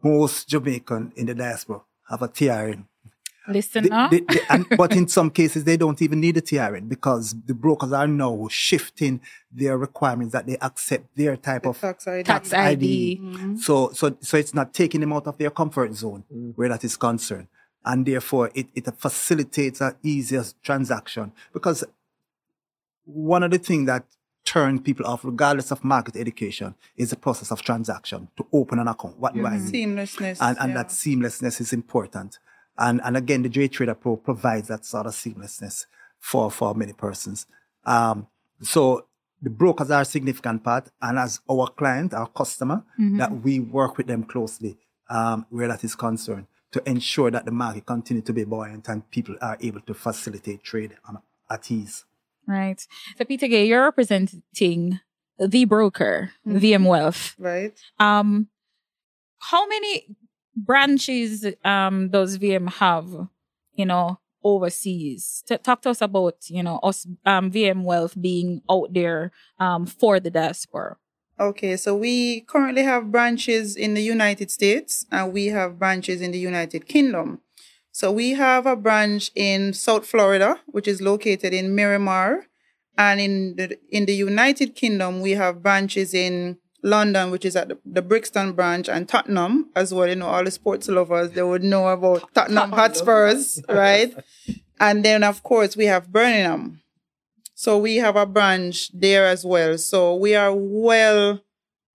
most 0.02 0.48
Jamaican 0.48 1.12
in 1.16 1.26
the 1.26 1.34
diaspora 1.34 1.80
have 2.10 2.22
a 2.22 2.28
TRN. 2.28 2.84
Listen 3.52 3.84
They- 3.84 4.08
they- 4.18 4.34
they- 4.34 4.40
and, 4.48 4.66
but 4.76 4.94
in 4.96 5.08
some 5.08 5.30
cases, 5.30 5.64
they 5.64 5.76
don't 5.76 6.00
even 6.02 6.20
need 6.20 6.36
a 6.36 6.40
TRN 6.40 6.88
because 6.88 7.34
the 7.46 7.54
brokers 7.54 7.92
are 7.92 8.06
now 8.06 8.46
shifting 8.50 9.20
their 9.52 9.76
requirements 9.76 10.32
that 10.32 10.46
they 10.46 10.56
accept 10.58 11.14
their 11.16 11.36
type 11.36 11.66
of 11.66 11.80
Tax 11.80 12.06
ID. 12.06 12.24
Tax 12.24 12.52
ID. 12.52 13.20
Mm-hmm. 13.22 13.56
So, 13.56 13.90
so, 13.92 14.16
so 14.20 14.36
it's 14.36 14.54
not 14.54 14.72
taking 14.74 15.00
them 15.00 15.12
out 15.12 15.26
of 15.26 15.38
their 15.38 15.50
comfort 15.50 15.94
zone 15.94 16.24
mm. 16.32 16.52
where 16.56 16.68
that 16.68 16.84
is 16.84 16.96
concerned. 16.96 17.48
And 17.84 18.04
therefore, 18.04 18.50
it, 18.54 18.68
it 18.74 18.86
facilitates 18.98 19.80
an 19.80 19.96
easier 20.02 20.44
transaction 20.62 21.32
because 21.52 21.84
one 23.04 23.42
of 23.42 23.50
the 23.50 23.58
things 23.58 23.86
that 23.86 24.04
turn 24.44 24.80
people 24.80 25.06
off, 25.06 25.24
regardless 25.24 25.70
of 25.70 25.84
market 25.84 26.16
education, 26.16 26.74
is 26.96 27.10
the 27.10 27.16
process 27.16 27.50
of 27.50 27.62
transaction 27.62 28.28
to 28.36 28.46
open 28.52 28.78
an 28.78 28.88
account. 28.88 29.18
What 29.18 29.34
do 29.34 29.46
I 29.46 29.58
need? 29.58 29.72
Seamlessness. 29.72 30.38
and, 30.40 30.58
and 30.58 30.70
yeah. 30.70 30.76
that 30.76 30.88
seamlessness 30.88 31.60
is 31.60 31.72
important. 31.72 32.38
And, 32.80 33.00
and 33.04 33.16
again, 33.16 33.42
the 33.42 33.48
J 33.48 33.68
Trader 33.68 33.94
Pro 33.94 34.16
provides 34.16 34.68
that 34.68 34.84
sort 34.84 35.06
of 35.06 35.12
seamlessness 35.12 35.84
for, 36.18 36.50
for 36.50 36.74
many 36.74 36.94
persons. 36.94 37.46
Um, 37.84 38.26
so 38.62 39.06
the 39.42 39.50
brokers 39.50 39.90
are 39.90 40.02
a 40.02 40.04
significant 40.04 40.64
part. 40.64 40.88
And 41.00 41.18
as 41.18 41.40
our 41.48 41.68
client, 41.68 42.14
our 42.14 42.26
customer, 42.28 42.82
that 43.18 43.32
we 43.42 43.60
work 43.60 43.96
with 43.96 44.06
them 44.06 44.24
closely 44.24 44.78
um, 45.08 45.46
where 45.50 45.68
that 45.68 45.84
is 45.84 45.94
concerned 45.94 46.46
to 46.72 46.88
ensure 46.88 47.30
that 47.30 47.44
the 47.44 47.50
market 47.50 47.84
continue 47.84 48.22
to 48.22 48.32
be 48.32 48.44
buoyant 48.44 48.88
and 48.88 49.08
people 49.10 49.36
are 49.40 49.58
able 49.60 49.80
to 49.82 49.92
facilitate 49.94 50.62
trade 50.62 50.96
um, 51.08 51.18
at 51.50 51.70
ease. 51.70 52.04
Right. 52.46 52.84
So, 53.18 53.24
Peter 53.24 53.48
Gay, 53.48 53.66
you're 53.66 53.82
representing 53.82 55.00
the 55.38 55.64
broker, 55.64 56.32
VM 56.46 56.86
Wealth. 56.86 57.34
right. 57.38 57.72
Um, 57.98 58.48
how 59.38 59.66
many 59.66 60.16
branches 60.56 61.46
um 61.64 62.10
does 62.10 62.38
VM 62.38 62.70
have? 62.74 63.28
You 63.74 63.86
know, 63.86 64.18
overseas. 64.42 65.42
T- 65.46 65.58
talk 65.58 65.82
to 65.82 65.90
us 65.90 66.00
about 66.00 66.36
you 66.48 66.62
know 66.62 66.78
us 66.82 67.06
um 67.24 67.50
VM 67.50 67.84
Wealth 67.84 68.20
being 68.20 68.62
out 68.70 68.92
there 68.92 69.32
um 69.58 69.86
for 69.86 70.20
the 70.20 70.30
diaspora. 70.30 70.96
Okay, 71.38 71.76
so 71.78 71.96
we 71.96 72.42
currently 72.42 72.82
have 72.82 73.10
branches 73.10 73.74
in 73.74 73.94
the 73.94 74.02
United 74.02 74.50
States 74.50 75.06
and 75.10 75.32
we 75.32 75.46
have 75.46 75.78
branches 75.78 76.20
in 76.20 76.32
the 76.32 76.38
United 76.38 76.86
Kingdom. 76.86 77.40
So 77.92 78.12
we 78.12 78.32
have 78.32 78.66
a 78.66 78.76
branch 78.76 79.30
in 79.34 79.72
South 79.72 80.06
Florida, 80.06 80.60
which 80.66 80.86
is 80.86 81.00
located 81.00 81.54
in 81.54 81.74
Miramar, 81.74 82.46
and 82.98 83.20
in 83.20 83.56
the 83.56 83.78
in 83.90 84.04
the 84.04 84.14
United 84.14 84.74
Kingdom 84.74 85.22
we 85.22 85.32
have 85.32 85.62
branches 85.62 86.12
in 86.12 86.58
London, 86.82 87.30
which 87.30 87.44
is 87.44 87.56
at 87.56 87.68
the, 87.68 87.78
the 87.84 88.02
Brixton 88.02 88.52
branch, 88.52 88.88
and 88.88 89.08
Tottenham 89.08 89.70
as 89.74 89.92
well. 89.92 90.08
You 90.08 90.16
know, 90.16 90.26
all 90.26 90.44
the 90.44 90.50
sports 90.50 90.88
lovers 90.88 91.32
they 91.32 91.42
would 91.42 91.62
know 91.62 91.88
about 91.88 92.32
Tottenham 92.34 92.72
Hotspurs, 92.80 93.62
right? 93.68 94.14
And 94.78 95.04
then 95.04 95.22
of 95.22 95.42
course 95.42 95.76
we 95.76 95.86
have 95.86 96.12
Birmingham. 96.12 96.80
So 97.54 97.76
we 97.76 97.96
have 97.96 98.16
a 98.16 98.24
branch 98.24 98.90
there 98.92 99.26
as 99.26 99.44
well. 99.44 99.76
So 99.76 100.14
we 100.14 100.34
are 100.34 100.54
well, 100.54 101.40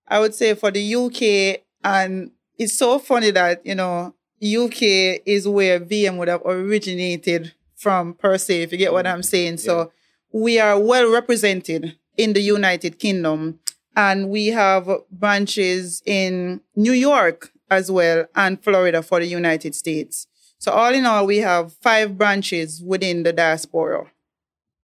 I 0.07 0.19
would 0.19 0.35
say 0.35 0.53
for 0.53 0.69
the 0.69 0.95
UK, 0.95 1.63
and 1.83 2.31
it's 2.59 2.77
so 2.77 2.99
funny 2.99 3.31
that, 3.31 3.65
you 3.65 3.73
know, 3.73 4.13
UK 4.43 5.21
is 5.25 5.47
where 5.47 5.79
VM 5.79 6.17
would 6.17 6.27
have 6.27 6.43
originated 6.45 7.53
from 7.75 8.13
per 8.13 8.37
se, 8.37 8.61
if 8.61 8.71
you 8.71 8.77
get 8.77 8.93
what 8.93 9.07
I'm 9.07 9.23
saying. 9.23 9.57
So 9.57 9.91
we 10.31 10.59
are 10.59 10.79
well 10.79 11.11
represented 11.11 11.97
in 12.17 12.33
the 12.33 12.41
United 12.41 12.99
Kingdom 12.99 13.59
and 13.95 14.29
we 14.29 14.47
have 14.47 14.89
branches 15.11 16.01
in 16.05 16.61
New 16.75 16.91
York 16.91 17.51
as 17.69 17.91
well 17.91 18.25
and 18.35 18.63
Florida 18.63 19.01
for 19.01 19.19
the 19.19 19.25
United 19.25 19.75
States. 19.75 20.27
So 20.57 20.71
all 20.71 20.93
in 20.93 21.05
all, 21.05 21.25
we 21.25 21.37
have 21.37 21.73
five 21.73 22.17
branches 22.17 22.81
within 22.81 23.23
the 23.23 23.33
diaspora. 23.33 24.11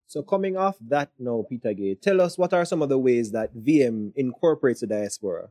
So 0.07 0.21
coming 0.21 0.57
off 0.57 0.75
that 0.89 1.09
now, 1.17 1.45
Peter 1.47 1.73
Gay, 1.73 1.95
tell 1.95 2.19
us 2.19 2.37
what 2.37 2.53
are 2.53 2.65
some 2.65 2.81
of 2.81 2.89
the 2.89 2.97
ways 2.97 3.31
that 3.31 3.55
VM 3.55 4.11
incorporates 4.15 4.81
the 4.81 4.87
diaspora? 4.87 5.49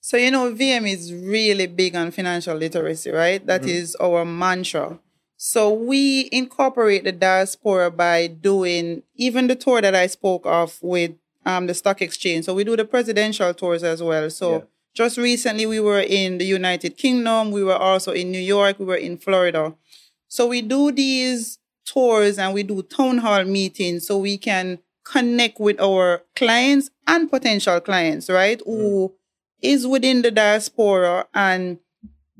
So, 0.00 0.16
you 0.16 0.32
know, 0.32 0.52
VM 0.52 0.90
is 0.90 1.14
really 1.14 1.68
big 1.68 1.94
on 1.94 2.10
financial 2.10 2.56
literacy, 2.56 3.10
right? 3.10 3.46
That 3.46 3.60
mm-hmm. 3.60 3.70
is 3.70 3.96
our 4.00 4.24
mantra. 4.24 4.98
So, 5.36 5.72
we 5.72 6.28
incorporate 6.32 7.04
the 7.04 7.12
diaspora 7.12 7.92
by 7.92 8.26
doing 8.26 9.04
even 9.14 9.46
the 9.46 9.54
tour 9.54 9.80
that 9.80 9.94
I 9.94 10.08
spoke 10.08 10.42
of 10.46 10.80
with 10.82 11.12
um, 11.44 11.66
the 11.66 11.74
stock 11.74 12.00
exchange. 12.02 12.44
So, 12.44 12.54
we 12.54 12.64
do 12.64 12.76
the 12.76 12.84
presidential 12.84 13.52
tours 13.54 13.82
as 13.82 14.02
well. 14.02 14.30
So, 14.30 14.52
Yeah. 14.52 14.60
just 14.94 15.18
recently, 15.18 15.66
we 15.66 15.80
were 15.80 16.00
in 16.00 16.38
the 16.38 16.44
United 16.44 16.96
Kingdom, 16.96 17.50
we 17.50 17.64
were 17.64 17.76
also 17.76 18.12
in 18.12 18.30
New 18.30 18.40
York, 18.40 18.78
we 18.78 18.84
were 18.86 18.96
in 18.96 19.18
Florida. 19.18 19.74
So, 20.28 20.46
we 20.46 20.62
do 20.62 20.92
these 20.92 21.58
tours 21.84 22.38
and 22.38 22.54
we 22.54 22.62
do 22.62 22.82
town 22.82 23.18
hall 23.18 23.44
meetings 23.44 24.06
so 24.06 24.18
we 24.18 24.38
can 24.38 24.78
connect 25.04 25.58
with 25.58 25.80
our 25.80 26.22
clients 26.36 26.90
and 27.08 27.28
potential 27.28 27.80
clients, 27.80 28.30
right? 28.30 28.60
Who 28.64 29.12
is 29.60 29.86
within 29.86 30.22
the 30.22 30.30
diaspora 30.30 31.26
and 31.34 31.78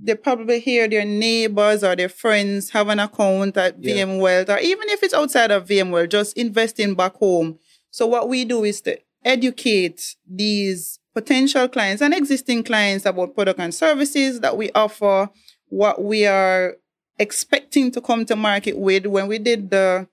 they 0.05 0.15
probably 0.15 0.59
hear 0.61 0.89
their 0.89 1.05
neighbors 1.05 1.85
or 1.85 1.95
their 1.95 2.09
friends 2.09 2.71
have 2.71 2.89
an 2.89 2.99
account 2.99 3.57
at 3.57 3.77
Yeah. 3.83 4.05
VM 4.05 4.19
Wealth, 4.21 4.49
or 4.49 4.59
even 4.59 4.89
if 4.89 5.03
it's 5.03 5.15
outside 5.15 5.51
of 5.51 5.67
VM 5.69 5.91
Wealth, 5.91 6.09
just 6.11 6.37
investing 6.37 6.95
back 6.95 7.15
home. 7.17 7.59
So 7.93 8.07
what 8.07 8.29
we 8.29 8.45
do 8.45 8.65
is 8.65 8.81
to 8.83 8.99
educate 9.25 10.17
these 10.29 10.99
potential 11.15 11.69
clients 11.69 12.03
and 12.03 12.15
existing 12.15 12.65
clients 12.65 13.05
about 13.05 13.35
product 13.35 13.61
and 13.61 13.73
services 13.73 14.41
that 14.41 14.57
we 14.57 14.73
offer, 14.75 15.29
what 15.69 16.03
we 16.03 16.27
are 16.27 16.77
expecting 17.19 17.91
to 17.93 18.01
come 18.01 18.25
to 18.25 18.35
market 18.35 18.79
with. 18.79 19.07
When 19.07 19.29
we 19.29 19.39
did 19.39 19.71
the 19.71 20.09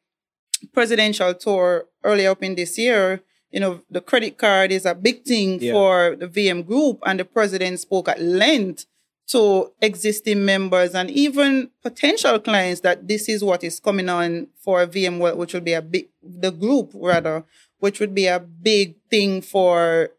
presidential 0.73 1.33
tour 1.33 1.85
earlier 2.03 2.31
up 2.31 2.43
in 2.43 2.55
this 2.55 2.77
year, 2.77 3.21
you 3.49 3.61
know, 3.61 3.81
the 3.89 4.01
credit 4.01 4.37
card 4.37 4.73
is 4.73 4.85
a 4.85 4.93
big 4.93 5.23
thing 5.23 5.59
Yeah. 5.61 5.71
for 5.71 6.15
the 6.17 6.27
VM 6.27 6.61
group, 6.65 6.99
and 7.05 7.17
the 7.17 7.25
president 7.25 7.79
spoke 7.79 8.09
at 8.09 8.21
length 8.21 8.85
to 9.29 9.71
existing 9.81 10.43
members 10.43 10.95
and 10.95 11.09
even 11.11 11.69
potential 11.83 12.39
clients 12.39 12.81
that 12.81 13.07
this 13.07 13.29
is 13.29 13.43
what 13.43 13.63
is 13.63 13.79
coming 13.79 14.09
on 14.09 14.47
for 14.63 14.85
VM, 14.87 15.19
which 15.37 15.53
will 15.53 15.61
be 15.61 15.73
a 15.73 15.81
big, 15.81 16.09
the 16.21 16.51
group 16.51 16.91
rather, 16.95 17.45
which 17.79 17.99
would 17.99 18.13
be 18.13 18.27
a 18.27 18.39
big 18.39 18.95
thing 19.09 19.41
for 19.41 20.11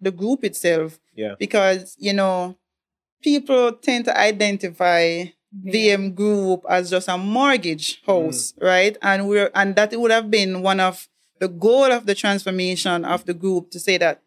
the 0.00 0.10
group 0.10 0.44
itself 0.44 0.98
Yeah. 1.14 1.34
because, 1.38 1.96
you 1.98 2.12
know, 2.12 2.56
people 3.22 3.72
tend 3.72 4.04
to 4.06 4.18
identify 4.18 5.26
VM 5.64 6.14
group 6.14 6.64
as 6.68 6.90
just 6.90 7.08
a 7.08 7.16
mortgage 7.16 8.02
house, 8.06 8.52
mm. 8.52 8.64
right? 8.64 8.96
And 9.02 9.28
we're 9.28 9.50
and 9.54 9.76
that 9.76 9.98
would 9.98 10.10
have 10.10 10.30
been 10.30 10.62
one 10.62 10.80
of 10.80 11.08
the 11.38 11.48
goal 11.48 11.92
of 11.92 12.06
the 12.06 12.14
transformation 12.14 13.04
of 13.04 13.24
the 13.24 13.34
group 13.34 13.70
to 13.70 13.78
say 13.78 13.96
that 13.98 14.20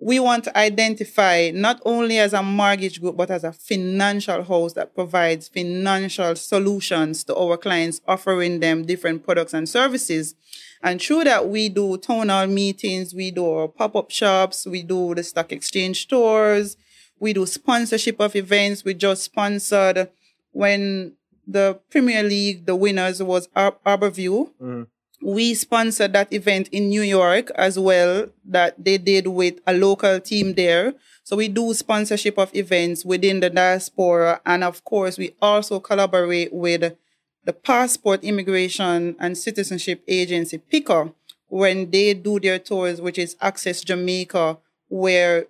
we 0.00 0.18
want 0.18 0.42
to 0.42 0.58
identify 0.58 1.52
not 1.54 1.80
only 1.84 2.18
as 2.18 2.32
a 2.32 2.42
mortgage 2.42 3.00
group 3.00 3.16
but 3.16 3.30
as 3.30 3.44
a 3.44 3.52
financial 3.52 4.42
house 4.42 4.72
that 4.72 4.94
provides 4.94 5.48
financial 5.48 6.34
solutions 6.34 7.22
to 7.24 7.36
our 7.36 7.56
clients 7.56 8.00
offering 8.08 8.58
them 8.58 8.84
different 8.84 9.24
products 9.24 9.54
and 9.54 9.68
services 9.68 10.34
and 10.82 11.00
through 11.00 11.24
that 11.24 11.48
we 11.48 11.68
do 11.68 11.96
town 11.96 12.28
hall 12.28 12.46
meetings 12.46 13.14
we 13.14 13.30
do 13.30 13.48
our 13.48 13.68
pop-up 13.68 14.10
shops 14.10 14.66
we 14.66 14.82
do 14.82 15.14
the 15.14 15.22
stock 15.22 15.52
exchange 15.52 16.08
tours 16.08 16.76
we 17.20 17.32
do 17.32 17.46
sponsorship 17.46 18.20
of 18.20 18.34
events 18.34 18.84
we 18.84 18.94
just 18.94 19.22
sponsored 19.22 20.10
when 20.52 21.12
the 21.46 21.78
premier 21.90 22.22
league 22.22 22.66
the 22.66 22.76
winners 22.76 23.22
was 23.22 23.48
Ar- 23.54 23.76
Harbour 23.84 24.10
View 24.10 24.52
mm. 24.60 24.86
we 25.20 25.54
sponsored 25.54 26.12
that 26.12 26.32
event 26.32 26.68
in 26.68 26.88
New 26.88 27.02
York 27.02 27.50
as 27.54 27.78
well 27.78 28.26
that 28.44 28.82
they 28.82 28.98
did 28.98 29.28
with 29.28 29.60
a 29.66 29.72
local 29.72 30.20
team 30.20 30.54
there. 30.54 30.94
So 31.24 31.36
we 31.36 31.46
do 31.46 31.72
sponsorship 31.74 32.38
of 32.38 32.54
events 32.54 33.04
within 33.04 33.38
the 33.38 33.48
diaspora. 33.48 34.40
And 34.44 34.64
of 34.64 34.84
course, 34.84 35.18
we 35.18 35.36
also 35.40 35.78
collaborate 35.78 36.52
with 36.52 36.96
the 37.44 37.52
Passport 37.52 38.22
Immigration 38.22 39.16
and 39.18 39.36
Citizenship 39.36 40.02
Agency, 40.06 40.58
PICA, 40.58 41.12
when 41.48 41.90
they 41.90 42.14
do 42.14 42.40
their 42.40 42.58
tours, 42.58 43.00
which 43.00 43.18
is 43.18 43.36
Access 43.40 43.82
Jamaica, 43.82 44.58
where 44.88 45.46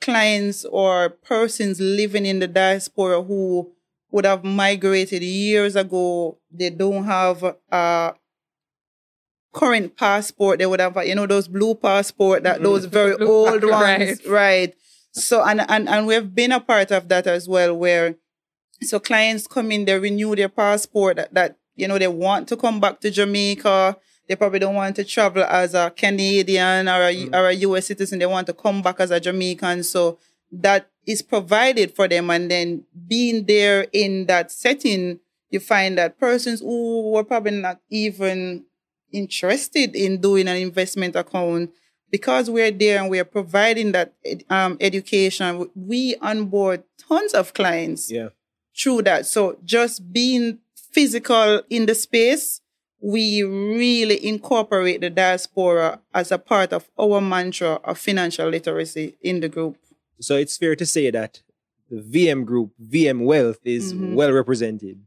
clients 0.00 0.64
or 0.64 1.10
persons 1.10 1.80
living 1.80 2.26
in 2.26 2.38
the 2.38 2.48
diaspora 2.48 3.22
who 3.22 3.70
would 4.10 4.24
have 4.24 4.44
migrated 4.44 5.22
years 5.22 5.74
ago, 5.76 6.38
they 6.50 6.70
don't 6.70 7.04
have 7.04 7.42
a 7.70 8.14
current 9.52 9.96
passport. 9.96 10.58
They 10.58 10.66
would 10.66 10.80
have 10.80 10.96
you 11.06 11.14
know 11.14 11.26
those 11.26 11.48
blue 11.48 11.74
passport 11.74 12.42
that 12.44 12.56
mm-hmm. 12.56 12.64
those 12.64 12.84
very 12.84 13.14
old 13.20 13.64
ones 13.68 14.24
right. 14.26 14.74
so 15.12 15.42
and, 15.44 15.64
and 15.68 15.88
and 15.88 16.06
we've 16.06 16.34
been 16.34 16.52
a 16.52 16.60
part 16.60 16.90
of 16.90 17.08
that 17.08 17.26
as 17.26 17.48
well 17.48 17.74
where 17.74 18.16
so 18.84 19.00
clients 19.00 19.46
come 19.46 19.72
in 19.72 19.84
they 19.84 19.98
renew 19.98 20.34
their 20.34 20.48
passport 20.48 21.16
that, 21.16 21.34
that 21.34 21.56
you 21.76 21.88
know 21.88 21.98
they 21.98 22.08
want 22.08 22.48
to 22.48 22.56
come 22.56 22.80
back 22.80 23.00
to 23.00 23.10
jamaica. 23.10 23.96
They 24.28 24.36
probably 24.36 24.60
don't 24.60 24.76
want 24.76 24.96
to 24.96 25.04
travel 25.04 25.42
as 25.42 25.74
a 25.74 25.90
canadian 25.90 26.88
or 26.88 27.02
a, 27.02 27.28
or 27.30 27.50
a 27.50 27.54
us 27.54 27.86
citizen. 27.86 28.20
They 28.20 28.26
want 28.26 28.46
to 28.46 28.52
come 28.52 28.80
back 28.80 29.00
as 29.00 29.10
a 29.10 29.18
jamaican. 29.18 29.82
So 29.82 30.18
that 30.52 30.88
is 31.06 31.22
provided 31.22 31.94
for 31.94 32.06
them. 32.06 32.30
And 32.30 32.50
then 32.50 32.84
being 33.08 33.44
there 33.44 33.88
in 33.92 34.26
that 34.26 34.52
setting 34.52 35.18
you 35.52 35.60
find 35.60 35.98
that 35.98 36.18
persons 36.18 36.60
who 36.60 37.10
were 37.10 37.22
probably 37.22 37.52
not 37.52 37.78
even 37.90 38.64
interested 39.12 39.94
in 39.94 40.20
doing 40.20 40.48
an 40.48 40.56
investment 40.56 41.14
account 41.14 41.70
because 42.10 42.48
we're 42.50 42.70
there 42.70 43.00
and 43.00 43.10
we're 43.10 43.24
providing 43.24 43.92
that 43.92 44.14
um, 44.48 44.78
education, 44.80 45.70
we 45.74 46.16
onboard 46.16 46.82
tons 46.96 47.34
of 47.34 47.52
clients. 47.52 48.10
Yeah. 48.10 48.30
Through 48.76 49.02
that. 49.02 49.26
So 49.26 49.58
just 49.64 50.12
being 50.12 50.58
physical 50.74 51.62
in 51.70 51.86
the 51.86 51.94
space, 51.94 52.60
we 53.00 53.42
really 53.42 54.24
incorporate 54.26 55.00
the 55.00 55.10
diaspora 55.10 56.00
as 56.14 56.30
a 56.30 56.38
part 56.38 56.72
of 56.72 56.88
our 56.98 57.20
mantra 57.20 57.80
of 57.84 57.98
financial 57.98 58.48
literacy 58.48 59.16
in 59.22 59.40
the 59.40 59.48
group. 59.48 59.76
So 60.20 60.36
it's 60.36 60.56
fair 60.56 60.76
to 60.76 60.86
say 60.86 61.10
that 61.10 61.42
the 61.90 61.96
VM 62.00 62.44
group, 62.44 62.70
VM 62.80 63.24
Wealth, 63.24 63.58
is 63.64 63.92
Mhm. 63.92 64.14
well 64.14 64.32
represented. 64.32 65.00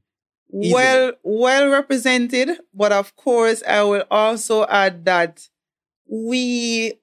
Easily. 0.53 0.73
Well, 0.73 1.11
well 1.23 1.69
represented, 1.69 2.59
but 2.73 2.91
of 2.91 3.15
course, 3.15 3.63
I 3.67 3.81
will 3.83 4.03
also 4.11 4.65
add 4.67 5.05
that 5.05 5.47
we 6.07 6.93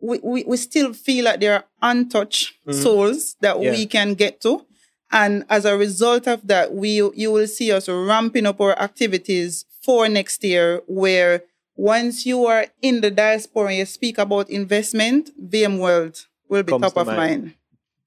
we, 0.00 0.20
we, 0.22 0.44
we 0.44 0.56
still 0.56 0.92
feel 0.92 1.24
like 1.24 1.40
there 1.40 1.54
are 1.54 1.64
untouched 1.82 2.54
Mhm. 2.64 2.74
souls 2.82 3.34
that 3.40 3.60
Yeah. 3.60 3.72
we 3.72 3.84
can 3.86 4.14
get 4.14 4.40
to. 4.42 4.64
And 5.10 5.44
as 5.48 5.64
a 5.64 5.76
result 5.76 6.26
of 6.26 6.46
that, 6.48 6.74
we 6.74 6.96
you 7.14 7.32
will 7.32 7.46
see 7.46 7.72
us 7.72 7.88
ramping 7.88 8.46
up 8.46 8.60
our 8.60 8.78
activities 8.78 9.64
for 9.80 10.08
next 10.08 10.44
year 10.44 10.82
where 10.86 11.44
once 11.76 12.26
you 12.26 12.44
are 12.44 12.66
in 12.82 13.00
the 13.00 13.10
diaspora 13.10 13.68
and 13.68 13.78
you 13.78 13.86
speak 13.86 14.18
about 14.18 14.50
investment, 14.50 15.30
VM 15.40 15.78
World 15.78 16.26
will 16.48 16.62
be 16.62 16.72
Comes 16.72 16.82
top 16.82 16.94
to 16.94 17.00
of 17.00 17.06
mind. 17.06 17.18
mind. 17.18 17.54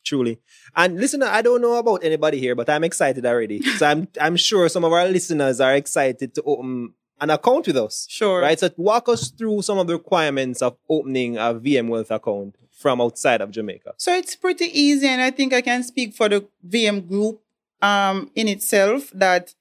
Truly. 0.04 0.40
And 0.76 1.00
listen, 1.00 1.24
I 1.24 1.42
don't 1.42 1.62
know 1.62 1.76
about 1.76 2.04
anybody 2.04 2.40
here, 2.40 2.56
but 2.56 2.70
I'm 2.70 2.84
excited 2.84 3.26
already. 3.26 3.62
so 3.78 3.86
I'm 3.86 4.08
I'm 4.20 4.36
sure 4.36 4.68
some 4.70 4.84
of 4.84 4.92
our 4.92 5.08
listeners 5.08 5.60
are 5.60 5.74
excited 5.74 6.36
to 6.36 6.42
open 6.44 6.94
an 7.20 7.30
account 7.30 7.68
with 7.68 7.78
us. 7.78 8.08
Sure. 8.10 8.42
Right? 8.42 8.60
So 8.60 8.70
walk 8.78 9.08
us 9.10 9.30
through 9.30 9.62
some 9.62 9.78
of 9.78 9.88
the 9.88 9.94
requirements 9.94 10.62
of 10.62 10.76
opening 10.90 11.38
a 11.38 11.54
VM 11.54 11.88
Wealth 11.88 12.12
account 12.12 12.56
from 12.82 13.00
outside 13.00 13.41
of 13.41 13.52
Jamaica. 13.52 13.94
So 13.98 14.13
it's 14.13 14.36
pretty 14.36 14.65
easy, 14.65 15.08
and 15.08 15.22
I 15.22 15.32
think 15.32 15.54
I 15.54 15.62
can 15.62 15.84
speak 15.84 16.15
for 16.15 16.28
the 16.28 16.48
VM 16.67 17.08
group 17.08 17.41
um, 17.82 18.32
in 18.36 18.48
itself 18.48 19.12
that 19.13 19.54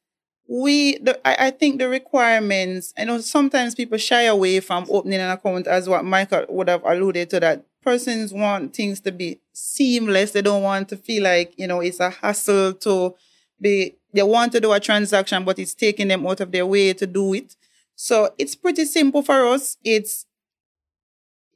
we, 0.49 0.99
the, 0.99 1.21
I, 1.27 1.47
I 1.47 1.51
think 1.53 1.79
the 1.79 1.89
requirements, 1.89 2.93
I 2.99 3.05
know 3.05 3.21
sometimes 3.21 3.75
people 3.75 3.99
shy 3.99 4.23
away 4.23 4.61
from 4.61 4.87
opening 4.89 5.21
an 5.21 5.31
account, 5.31 5.67
as 5.67 5.89
what 5.89 6.05
Michael 6.05 6.47
would 6.49 6.69
have 6.69 6.83
alluded 6.85 7.31
to, 7.31 7.41
that 7.41 7.65
persons 7.83 8.33
want 8.33 8.75
things 8.75 9.01
to 9.01 9.13
be 9.13 9.41
seamless. 9.53 10.33
They 10.33 10.43
don't 10.43 10.63
want 10.63 10.89
to 10.89 10.97
feel 10.97 11.23
like, 11.23 11.55
you 11.57 11.67
know, 11.67 11.81
it's 11.81 12.01
a 12.01 12.11
hassle 12.11 12.75
to 12.75 13.15
be, 13.61 13.97
they 14.13 14.23
want 14.23 14.53
to 14.53 14.61
do 14.61 14.73
a 14.73 14.81
transaction, 14.81 15.45
but 15.45 15.59
it's 15.59 15.75
taking 15.75 16.09
them 16.09 16.27
out 16.27 16.41
of 16.41 16.51
their 16.51 16.67
way 16.67 16.95
to 16.95 17.07
do 17.07 17.35
it. 17.35 17.55
So 17.95 18.35
it's 18.39 18.57
pretty 18.57 18.87
simple 18.87 19.23
for 19.23 19.47
us. 19.47 19.77
It's 19.85 20.27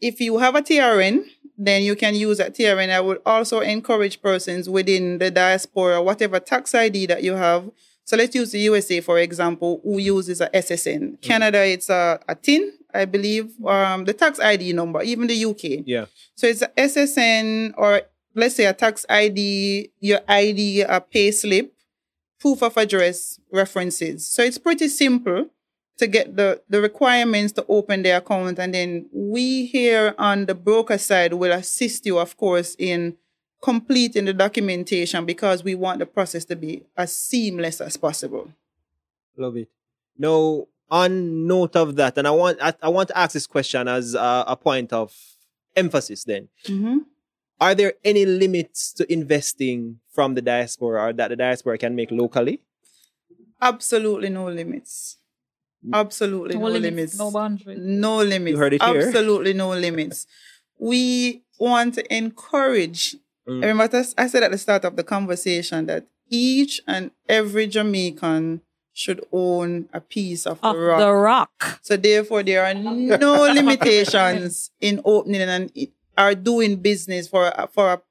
if 0.00 0.20
you 0.20 0.38
have 0.38 0.54
a 0.54 0.62
TRN, 0.62 1.24
then 1.56 1.82
you 1.82 1.94
can 1.94 2.14
use 2.14 2.38
that 2.38 2.54
TRN. 2.54 2.90
I 2.90 3.00
would 3.00 3.20
also 3.24 3.60
encourage 3.60 4.20
persons 4.20 4.68
within 4.68 5.18
the 5.18 5.30
diaspora, 5.30 6.02
whatever 6.02 6.40
tax 6.40 6.74
ID 6.74 7.06
that 7.06 7.22
you 7.22 7.34
have. 7.34 7.70
So 8.04 8.16
let's 8.16 8.34
use 8.34 8.52
the 8.52 8.60
USA, 8.60 9.00
for 9.00 9.18
example, 9.18 9.80
who 9.82 9.98
uses 9.98 10.40
a 10.40 10.48
SSN. 10.50 11.22
Canada, 11.22 11.64
it's 11.64 11.88
a, 11.88 12.20
a 12.28 12.34
TIN, 12.34 12.72
I 12.92 13.06
believe, 13.06 13.52
um, 13.64 14.04
the 14.04 14.12
tax 14.12 14.38
ID 14.38 14.72
number, 14.74 15.02
even 15.02 15.26
the 15.26 15.44
UK. 15.44 15.84
Yeah. 15.86 16.06
So 16.34 16.46
it's 16.46 16.62
a 16.62 16.68
SSN 16.76 17.74
or 17.76 18.02
let's 18.34 18.56
say 18.56 18.66
a 18.66 18.74
tax 18.74 19.06
ID, 19.08 19.90
your 20.00 20.20
ID, 20.28 20.82
a 20.82 21.00
pay 21.00 21.30
slip, 21.30 21.72
proof 22.40 22.62
of 22.62 22.76
address 22.76 23.40
references. 23.50 24.28
So 24.28 24.42
it's 24.42 24.58
pretty 24.58 24.88
simple 24.88 25.48
to 25.98 26.06
get 26.06 26.36
the, 26.36 26.60
the 26.68 26.80
requirements 26.80 27.52
to 27.52 27.64
open 27.68 28.02
the 28.02 28.10
account. 28.10 28.58
And 28.58 28.74
then 28.74 29.08
we 29.12 29.66
here 29.66 30.14
on 30.18 30.46
the 30.46 30.54
broker 30.54 30.98
side 30.98 31.34
will 31.34 31.52
assist 31.52 32.04
you, 32.06 32.18
of 32.18 32.36
course, 32.36 32.74
in 32.78 33.16
completing 33.62 34.24
the 34.26 34.32
documentation 34.34 35.24
because 35.24 35.64
we 35.64 35.74
want 35.74 35.98
the 36.00 36.06
process 36.06 36.44
to 36.46 36.56
be 36.56 36.82
as 36.96 37.14
seamless 37.14 37.80
as 37.80 37.96
possible. 37.96 38.50
Love 39.36 39.56
it. 39.56 39.68
Now, 40.18 40.66
on 40.90 41.46
note 41.46 41.74
of 41.76 41.96
that, 41.96 42.18
and 42.18 42.26
I 42.28 42.30
want 42.30 42.58
I, 42.60 42.74
I 42.82 42.88
want 42.88 43.08
to 43.08 43.18
ask 43.18 43.32
this 43.32 43.46
question 43.46 43.88
as 43.88 44.14
a, 44.14 44.44
a 44.48 44.56
point 44.56 44.92
of 44.92 45.12
emphasis. 45.74 46.24
Then, 46.24 46.48
Mm-hmm. 46.66 46.98
are 47.60 47.74
there 47.74 47.94
any 48.04 48.26
limits 48.26 48.92
to 48.94 49.12
investing 49.12 49.98
from 50.12 50.34
the 50.34 50.42
diaspora, 50.42 51.02
or 51.06 51.12
that 51.14 51.28
the 51.28 51.36
diaspora 51.36 51.78
can 51.78 51.96
make 51.96 52.10
locally? 52.10 52.60
Absolutely 53.60 54.28
no 54.28 54.46
limits. 54.48 55.16
Absolutely 55.92 56.56
no, 56.56 56.68
limits. 56.68 57.18
no 57.18 57.30
boundaries. 57.30 57.78
No 57.80 58.22
limits. 58.22 58.52
You 58.52 58.58
heard 58.58 58.74
it 58.74 58.82
here. 58.82 59.06
Absolutely 59.08 59.52
no 59.52 59.70
limits. 59.70 60.26
We 60.78 61.42
want 61.58 61.94
to 61.94 62.14
encourage. 62.16 63.16
Mm. 63.48 63.62
I 63.64 63.66
remember 63.68 63.96
I 63.96 64.22
I 64.22 64.26
said 64.26 64.42
at 64.42 64.50
the 64.50 64.58
start 64.58 64.84
of 64.84 64.96
the 64.96 65.04
conversation 65.04 65.86
that 65.86 66.06
each 66.30 66.80
and 66.86 67.10
every 67.28 67.66
Jamaican 67.66 68.62
should 68.92 69.24
own 69.32 69.88
a 69.92 70.00
piece 70.00 70.46
of, 70.46 70.58
Of 70.62 70.76
the 70.76 70.80
rock. 70.80 70.98
the 71.00 71.12
rock. 71.12 71.80
So 71.82 71.96
therefore, 71.96 72.42
there 72.42 72.64
are 72.64 72.74
no 72.74 73.42
limitations 73.52 74.70
in 74.80 75.00
opening 75.04 75.42
and 75.42 75.70
are 76.16 76.34
doing 76.34 76.76
business 76.76 77.26
for 77.28 77.52
for 77.72 77.92
a 77.94 78.02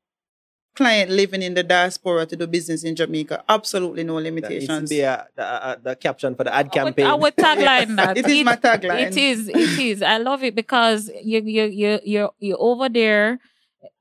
client 0.76 1.12
living 1.12 1.42
in 1.42 1.54
the 1.54 1.64
diaspora 1.64 2.26
to 2.26 2.36
do 2.36 2.48
business 2.48 2.84
in 2.84 2.96
Jamaica. 2.96 3.44
Absolutely 3.48 4.04
no 4.04 4.16
That 4.16 4.24
needs 4.24 4.34
to 4.36 4.52
limitations. 4.52 4.90
be 4.90 5.02
a, 5.02 5.28
the, 5.36 5.44
a- 5.44 5.80
the 5.82 5.96
caption 5.96 6.36
for 6.36 6.44
the 6.44 6.54
ad 6.54 6.68
I 6.68 6.70
campaign. 6.70 7.06
I 7.06 7.14
would 7.16 7.36
tagline 7.36 7.96
that. 8.02 8.18
It 8.18 8.28
is 8.28 8.44
my 8.46 8.56
tagline. 8.56 9.08
It 9.12 9.18
is. 9.18 9.48
It 9.50 9.80
is. 9.80 10.02
I 10.02 10.18
love 10.18 10.44
it 10.44 10.56
because 10.56 11.10
you 11.24 11.42
you 11.42 11.64
you 11.66 12.00
you 12.04 12.30
you're 12.40 12.58
over 12.60 12.90
there. 12.90 13.40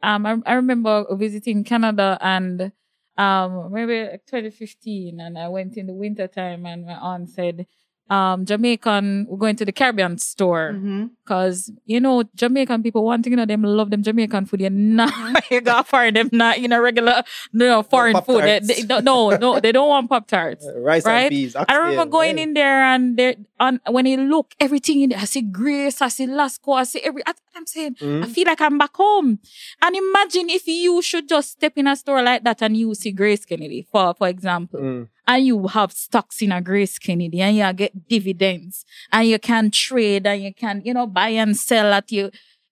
Um, 0.02 0.26
I, 0.26 0.36
I 0.46 0.54
remember 0.54 1.04
visiting 1.16 1.64
Canada 1.64 2.16
and 2.20 2.72
um 3.18 3.70
maybe 3.72 4.08
2015, 4.26 5.20
and 5.20 5.36
I 5.38 5.48
went 5.48 5.76
in 5.76 5.86
the 5.86 5.92
winter 5.92 6.26
time, 6.28 6.64
and 6.66 6.86
my 6.86 6.94
aunt 6.94 7.28
said, 7.28 7.66
um, 8.12 8.44
Jamaican, 8.44 9.26
we're 9.28 9.38
going 9.44 9.56
to 9.56 9.64
the 9.64 9.72
Caribbean 9.72 10.18
store. 10.18 10.72
Mhm. 10.74 11.10
Cause 11.24 11.70
you 11.86 11.98
know 12.04 12.24
Jamaican 12.34 12.82
people, 12.82 13.04
one 13.04 13.22
thing 13.22 13.32
you 13.32 13.36
know 13.40 13.46
them 13.46 13.62
love 13.62 13.88
them 13.90 14.02
Jamaican 14.02 14.44
food. 14.46 14.60
You're 14.60 14.70
not 15.00 15.12
you 15.50 15.60
got 15.62 15.88
foreign 15.88 16.14
them 16.14 16.28
not 16.32 16.60
you 16.60 16.68
know 16.68 16.80
regular 16.80 17.22
no 17.52 17.82
foreign 17.82 18.20
food. 18.26 18.42
They, 18.44 18.58
they 18.60 18.82
don't 18.82 19.04
no 19.04 19.30
no 19.44 19.60
they 19.60 19.72
don't 19.72 19.88
want 19.88 20.10
pop 20.10 20.26
tarts. 20.26 20.66
Uh, 20.68 20.78
Rice 20.80 21.06
Right? 21.06 21.22
and 21.26 21.30
peas. 21.30 21.56
I 21.56 21.64
remember 21.76 22.04
going 22.18 22.36
yeah. 22.36 22.44
in 22.44 22.50
there 22.54 22.80
and 22.92 23.16
there 23.16 23.34
on 23.58 23.80
when 23.88 24.04
you 24.06 24.18
look 24.18 24.52
everything 24.60 25.02
in 25.02 25.10
there. 25.10 25.20
I 25.20 25.24
see 25.24 25.42
Grace, 25.42 26.02
I 26.02 26.08
see 26.08 26.26
Lasco, 26.26 26.74
I 26.76 26.84
see 26.84 27.00
every. 27.00 27.22
I, 27.26 27.32
I'm 27.56 27.66
saying 27.66 27.96
I 28.00 28.04
Mhm. 28.04 28.28
feel 28.34 28.46
like 28.48 28.60
I'm 28.60 28.76
back 28.78 28.94
home. 28.96 29.38
And 29.80 29.92
imagine 29.96 30.50
if 30.50 30.66
you 30.66 31.00
should 31.02 31.28
just 31.28 31.52
step 31.56 31.74
in 31.76 31.86
a 31.86 31.94
store 31.96 32.22
like 32.22 32.42
that 32.44 32.60
and 32.62 32.76
you 32.76 32.94
see 32.94 33.12
Grace 33.12 33.44
Kennedy, 33.44 33.86
for 33.90 34.12
for 34.18 34.28
example, 34.28 34.80
Mm. 34.80 35.08
And 35.26 35.46
you 35.46 35.66
have 35.68 35.92
stocks 35.92 36.42
in 36.42 36.52
a 36.52 36.60
Grace 36.60 36.98
Kennedy 36.98 37.40
and 37.40 37.56
you 37.56 37.72
get 37.72 38.08
dividends 38.08 38.84
and 39.10 39.28
you 39.28 39.38
can 39.38 39.70
trade 39.70 40.26
and 40.26 40.42
you 40.42 40.54
can 40.54 40.82
you 40.84 40.94
know 40.94 41.06
buy 41.06 41.28
and 41.28 41.56
sell 41.56 41.92
at 41.92 42.10
you 42.10 42.30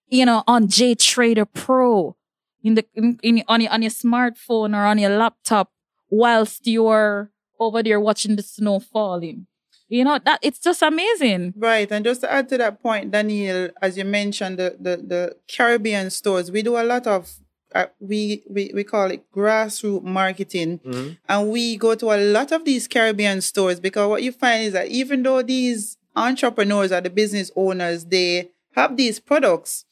you 0.09 0.27
know 0.27 0.43
on 0.47 0.69
J 0.69 0.95
Trader 0.95 1.47
Pro 1.47 2.17
in 2.63 2.75
the 2.75 2.85
in, 2.95 3.19
in 3.23 3.43
on 3.49 3.61
your 3.61 3.71
on 3.73 3.83
your 3.83 3.91
smartphone 3.91 4.75
or 4.75 4.85
on 4.85 4.99
your 4.99 5.17
laptop 5.17 5.71
whilst 6.11 6.67
you're 6.67 7.31
over 7.59 7.83
there 7.83 8.01
watching 8.01 8.37
the 8.37 8.43
snow 8.43 8.81
falling. 8.81 9.47
You 9.89 10.05
know 10.05 10.21
that 10.25 10.39
it's 10.43 10.61
just 10.61 10.83
amazing. 10.83 11.55
Right, 11.57 11.91
and 11.91 12.05
just 12.05 12.21
to 12.21 12.33
add 12.33 12.49
to 12.51 12.59
that 12.59 12.81
point, 12.81 13.11
Daniel, 13.11 13.71
as 13.83 13.99
you 13.99 14.05
mentioned, 14.05 14.59
the 14.59 14.77
the, 14.79 14.97
the 14.97 15.37
Caribbean 15.49 16.11
stores, 16.11 16.51
we 16.51 16.63
do 16.63 16.77
a 16.77 16.85
lot 16.85 17.07
of 17.07 17.29
uh, 17.75 17.87
we, 18.01 18.43
we 18.49 18.71
we 18.75 18.85
call 18.85 19.11
it 19.11 19.25
grassroots 19.33 20.03
marketing, 20.03 20.81
Mhm. 20.85 21.17
and 21.29 21.51
we 21.51 21.77
go 21.77 21.95
to 21.95 22.07
a 22.13 22.19
lot 22.19 22.53
of 22.53 22.65
these 22.65 22.89
Caribbean 22.89 23.41
stores 23.41 23.79
because 23.81 24.09
what 24.09 24.23
you 24.23 24.33
find 24.33 24.65
is 24.65 24.73
that 24.73 24.89
even 24.89 25.23
though 25.23 25.43
these 25.43 25.97
entrepreneurs 26.17 26.91
or 26.93 27.01
the 27.01 27.11
business 27.11 27.51
owners 27.57 28.05
they 28.07 28.51
have 28.75 28.97
these 28.97 29.21
products, 29.21 29.85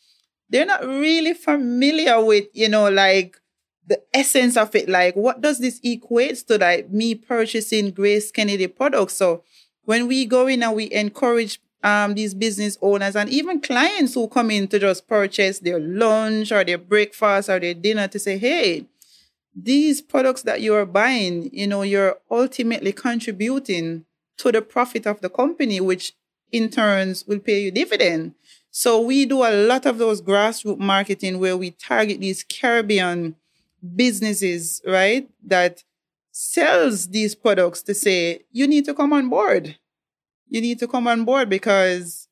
they're 0.50 0.66
not 0.66 0.84
really 0.84 1.34
familiar 1.34 2.22
with 2.24 2.46
you 2.52 2.68
know 2.68 2.88
like 2.90 3.36
the 3.86 4.02
essence 4.12 4.56
of 4.56 4.74
it. 4.74 4.88
Like, 4.88 5.16
what 5.16 5.40
does 5.40 5.58
this 5.60 5.80
equate 5.82 6.36
to? 6.48 6.58
Like 6.58 6.90
me 6.90 7.14
purchasing 7.14 7.90
Grace 7.90 8.30
Kennedy 8.30 8.66
products. 8.66 9.14
So 9.14 9.42
when 9.84 10.06
we 10.06 10.26
go 10.26 10.46
in 10.46 10.62
and 10.62 10.74
we 10.76 10.90
encourage 10.92 11.58
um, 11.82 12.14
these 12.14 12.34
business 12.34 12.76
owners 12.82 13.16
and 13.16 13.28
even 13.30 13.60
clients 13.60 14.14
who 14.14 14.28
come 14.28 14.50
in 14.50 14.68
to 14.68 14.78
just 14.78 15.06
purchase 15.06 15.58
their 15.60 15.78
lunch 15.78 16.50
or 16.50 16.64
their 16.64 16.78
breakfast 16.78 17.48
or 17.48 17.60
their 17.60 17.74
dinner 17.74 18.08
to 18.08 18.18
say, 18.18 18.38
hey, 18.38 18.86
these 19.54 20.00
products 20.00 20.42
that 20.42 20.60
you're 20.60 20.86
buying, 20.86 21.50
you 21.52 21.66
know, 21.66 21.82
you're 21.82 22.18
ultimately 22.30 22.92
contributing 22.92 24.04
to 24.38 24.52
the 24.52 24.62
profit 24.62 25.06
of 25.06 25.20
the 25.20 25.28
company, 25.28 25.80
which 25.80 26.12
in 26.52 26.68
turns 26.70 27.26
will 27.26 27.40
pay 27.40 27.62
you 27.62 27.70
dividend. 27.70 28.34
So 28.70 29.00
we 29.00 29.24
do 29.26 29.42
a 29.42 29.50
lot 29.50 29.86
of 29.86 29.98
those 29.98 30.22
grassroots 30.22 30.78
marketing 30.78 31.38
where 31.38 31.56
we 31.56 31.72
target 31.72 32.20
these 32.20 32.44
Caribbean 32.44 33.34
businesses, 33.96 34.80
right? 34.86 35.28
That 35.44 35.82
sells 36.30 37.08
these 37.08 37.34
products 37.34 37.82
to 37.82 37.94
say, 37.94 38.42
you 38.52 38.66
need 38.68 38.84
to 38.84 38.94
come 38.94 39.12
on 39.12 39.28
board. 39.28 39.76
You 40.48 40.60
need 40.60 40.78
to 40.80 40.88
come 40.88 41.06
on 41.06 41.24
board 41.24 41.48
because 41.48 42.28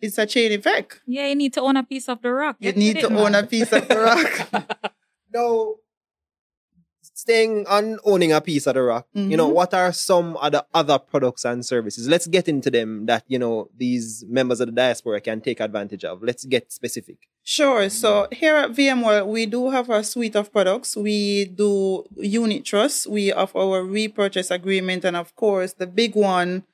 it's 0.00 0.18
a 0.18 0.26
chain 0.26 0.52
effect. 0.52 1.00
Yeah, 1.06 1.26
you 1.28 1.36
need 1.36 1.52
to 1.54 1.60
own 1.60 1.76
a 1.76 1.84
piece 1.84 2.08
of 2.08 2.22
the 2.22 2.32
rock. 2.32 2.56
You 2.60 2.72
need 2.72 3.00
to 3.00 3.08
own 3.14 3.34
a 3.34 3.46
piece 3.46 3.72
of 3.72 3.86
the 3.88 3.98
rock. 4.08 4.92
no, 5.34 5.76
staying 7.02 7.66
on 7.66 7.98
owning 8.04 8.32
a 8.32 8.40
piece 8.40 8.66
of 8.66 8.74
the 8.74 8.82
rock, 8.82 9.06
you 9.12 9.36
know, 9.36 9.48
Mhm. 9.48 9.52
what 9.54 9.74
are 9.74 9.92
some 9.92 10.36
other 10.40 10.62
other 10.72 10.98
products 10.98 11.44
and 11.44 11.64
services? 11.66 12.08
Let's 12.08 12.26
get 12.26 12.48
into 12.48 12.70
them 12.70 13.06
that, 13.06 13.24
you 13.28 13.38
know, 13.38 13.68
these 13.76 14.24
members 14.28 14.60
of 14.60 14.66
the 14.68 14.72
diaspora 14.72 15.20
can 15.20 15.40
take 15.42 15.60
advantage 15.60 16.04
of. 16.04 16.22
Let's 16.22 16.44
get 16.46 16.72
specific. 16.72 17.18
Sure. 17.42 17.88
So 17.90 18.26
here 18.32 18.56
at 18.56 18.70
VM 18.70 19.02
Wealth, 19.04 19.28
we 19.28 19.44
do 19.46 19.70
have 19.70 19.90
a 19.90 20.02
suite 20.04 20.36
of 20.36 20.50
products. 20.52 20.96
We 20.96 21.46
do 21.46 22.04
unit 22.16 22.64
trust. 22.64 23.06
We 23.06 23.32
offer 23.32 23.58
our 23.58 23.82
repurchase 23.82 24.50
agreement, 24.50 25.04
and 25.04 25.16
of 25.16 25.34
course, 25.36 25.74
the 25.74 25.86
big 25.86 26.14
one, 26.14 26.64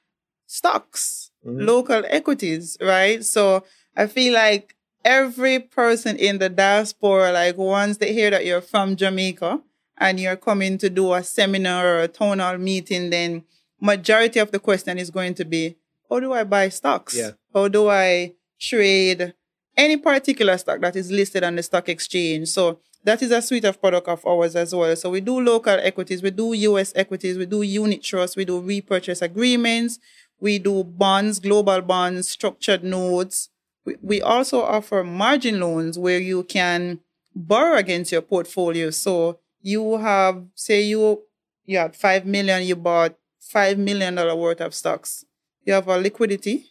stocks, 0.46 1.30
Mhm. 1.44 1.66
local 1.66 2.02
equities. 2.08 2.76
Right. 2.80 3.24
So 3.24 3.64
I 3.96 4.06
feel 4.06 4.32
like 4.34 4.74
every 5.04 5.58
person 5.60 6.16
in 6.16 6.38
the 6.38 6.48
diaspora, 6.48 7.32
like 7.32 7.56
once 7.56 7.98
they 7.98 8.12
hear 8.12 8.30
that 8.30 8.44
you're 8.44 8.60
from 8.60 8.96
Jamaica 8.96 9.60
and 9.98 10.18
you're 10.20 10.36
coming 10.36 10.78
to 10.78 10.90
do 10.90 11.12
a 11.14 11.22
seminar 11.22 11.86
or 11.86 12.00
a 12.02 12.08
town 12.08 12.38
hall 12.40 12.58
meeting, 12.58 13.10
then 13.10 13.44
majority 13.80 14.38
of 14.40 14.50
the 14.50 14.58
question 14.58 14.98
is 14.98 15.10
going 15.10 15.34
to 15.34 15.44
be, 15.44 15.76
how 16.10 16.20
do 16.20 16.32
I 16.32 16.44
buy 16.44 16.68
stocks? 16.68 17.14
Yeah. 17.14 17.32
How 17.54 17.68
do 17.68 17.88
I 17.88 18.32
trade 18.60 19.34
any 19.76 19.96
particular 19.96 20.56
stock 20.58 20.80
that 20.80 20.96
is 20.96 21.10
listed 21.10 21.44
on 21.44 21.56
the 21.56 21.62
stock 21.62 21.88
exchange? 21.88 22.48
So 22.48 22.80
that 23.04 23.22
is 23.22 23.30
a 23.30 23.40
suite 23.40 23.64
of 23.64 23.80
product 23.80 24.08
of 24.08 24.26
ours 24.26 24.56
as 24.56 24.74
well. 24.74 24.94
So 24.96 25.10
we 25.10 25.20
do 25.20 25.40
local 25.40 25.78
equities, 25.80 26.22
we 26.22 26.30
do 26.30 26.52
US 26.52 26.92
equities, 26.96 27.38
we 27.38 27.46
do 27.46 27.62
unit 27.62 28.02
trust, 28.02 28.36
we 28.36 28.44
do 28.44 28.60
repurchase 28.60 29.22
agreements, 29.22 29.98
we 30.40 30.58
do 30.58 30.84
bonds, 30.84 31.40
global 31.40 31.80
bonds, 31.82 32.28
structured 32.30 32.84
notes. 32.84 33.48
We, 33.84 33.96
we 34.02 34.20
also 34.22 34.62
offer 34.62 35.02
margin 35.04 35.60
loans 35.60 35.98
where 35.98 36.18
you 36.18 36.44
can 36.44 37.00
borrow 37.34 37.76
against 37.76 38.12
your 38.12 38.22
portfolio. 38.22 38.90
So 38.90 39.38
you 39.62 39.98
have, 39.98 40.44
say 40.54 40.82
you 40.82 41.22
you 41.64 41.78
had 41.78 41.96
five 41.96 42.24
million, 42.26 42.62
you 42.62 42.76
bought 42.76 43.16
five 43.40 43.78
million 43.78 44.14
dollar 44.14 44.36
worth 44.36 44.60
of 44.60 44.74
stocks. 44.74 45.24
You 45.64 45.72
have 45.72 45.88
a 45.88 45.98
liquidity 45.98 46.66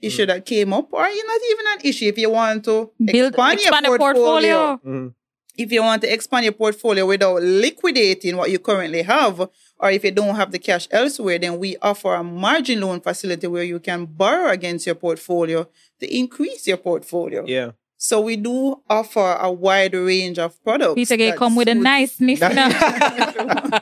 issue 0.00 0.26
that 0.26 0.44
came 0.46 0.72
up, 0.72 0.88
or 0.92 1.06
you're 1.06 1.26
not 1.26 1.40
even 1.50 1.66
an 1.74 1.78
issue 1.84 2.06
if 2.06 2.18
you 2.18 2.30
want 2.30 2.64
to 2.64 2.90
Build 3.04 3.28
expand, 3.34 3.58
expand 3.60 3.86
your 3.86 3.94
a 3.94 3.98
portfolio. 3.98 4.56
portfolio. 4.76 4.80
Mhm. 5.00 5.14
If 5.58 5.70
you 5.72 5.82
want 5.82 6.00
to 6.02 6.12
expand 6.12 6.44
your 6.44 6.52
portfolio 6.54 7.06
without 7.06 7.42
liquidating 7.42 8.36
what 8.36 8.50
you 8.50 8.58
currently 8.58 9.02
have, 9.02 9.48
or 9.82 9.90
if 9.90 10.04
you 10.04 10.10
don't 10.10 10.34
have 10.36 10.52
the 10.52 10.58
cash 10.58 10.86
elsewhere, 10.90 11.38
then 11.38 11.58
we 11.58 11.76
offer 11.80 12.14
a 12.14 12.22
margin 12.22 12.80
loan 12.82 13.00
facility 13.00 13.46
where 13.46 13.64
you 13.64 13.80
can 13.80 14.04
borrow 14.06 14.50
against 14.50 14.84
your 14.86 14.94
portfolio 14.94 15.66
to 16.00 16.16
increase 16.16 16.66
your 16.66 16.76
portfolio. 16.76 17.44
Yeah. 17.46 17.70
So 17.96 18.20
we 18.20 18.36
do 18.36 18.82
offer 18.88 19.36
a 19.40 19.50
wide 19.52 19.94
range 19.94 20.38
of 20.38 20.62
products. 20.62 20.94
Peter 20.94 21.16
Gay 21.16 21.32
come 21.32 21.54
with 21.56 21.68
a 21.68 21.74
nice 21.74 22.16
sniff 22.16 22.40
now. 22.40 23.80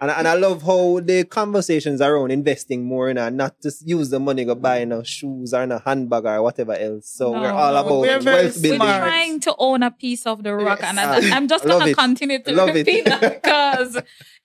And, 0.00 0.12
and 0.12 0.28
I 0.28 0.34
love 0.34 0.62
how 0.62 1.00
the 1.00 1.24
conversations 1.24 2.00
around 2.00 2.30
investing 2.30 2.84
more 2.84 3.10
in 3.10 3.18
and 3.18 3.36
not 3.36 3.60
just 3.60 3.84
use 3.84 4.10
the 4.10 4.20
money 4.20 4.44
to 4.44 4.54
buy 4.54 4.84
no 4.84 5.02
shoes 5.02 5.52
or 5.52 5.66
no 5.66 5.80
handbag 5.84 6.24
or 6.24 6.40
whatever 6.40 6.74
else. 6.74 7.10
So 7.10 7.32
we're 7.32 7.50
all 7.50 7.72
no, 7.72 7.80
about 7.80 8.00
we're 8.02 8.20
very 8.20 8.44
wealth 8.44 8.56
We're 8.58 8.62
building. 8.62 8.78
trying 8.78 9.40
to 9.40 9.54
own 9.58 9.82
a 9.82 9.90
piece 9.90 10.24
of 10.24 10.44
the 10.44 10.54
rock, 10.54 10.78
Yes. 10.82 10.88
and 10.90 11.00
I, 11.00 11.36
I'm 11.36 11.48
just 11.48 11.64
gonna 11.64 11.92
continue 11.96 12.40
to 12.40 12.52
Love 12.52 12.76
it. 12.76 12.86
that 13.06 13.42
because 13.42 14.00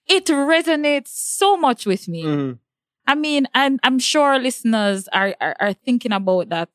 it 0.07 0.25
resonates 0.27 1.07
so 1.09 1.57
much 1.57 1.85
with 1.85 2.07
me. 2.07 2.23
Mhm. 2.23 2.59
I 3.07 3.15
mean, 3.15 3.47
I'm 3.53 3.79
I'm 3.83 3.99
sure 3.99 4.39
listeners 4.39 5.07
are, 5.09 5.35
are 5.41 5.55
are 5.59 5.73
thinking 5.73 6.11
about 6.13 6.49
that 6.49 6.69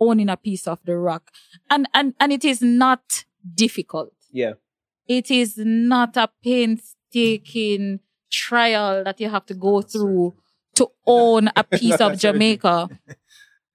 owning 0.00 0.28
a 0.28 0.36
piece 0.36 0.66
of 0.68 0.78
the 0.84 0.96
rock, 0.96 1.30
and 1.70 1.88
and 1.94 2.14
and 2.20 2.32
it 2.32 2.44
is 2.44 2.62
not 2.62 3.24
difficult. 3.54 4.12
Yeah. 4.32 4.54
It 5.06 5.30
is 5.30 5.58
not 5.58 6.16
a 6.16 6.30
painstaking 6.42 8.00
trial 8.30 9.04
that 9.04 9.20
you 9.20 9.28
have 9.28 9.46
to 9.46 9.54
go 9.54 9.82
through 9.82 10.34
to 10.76 10.88
own 11.06 11.50
a 11.56 11.62
piece 11.64 12.00
of 12.00 12.18
Jamaica. 12.24 12.88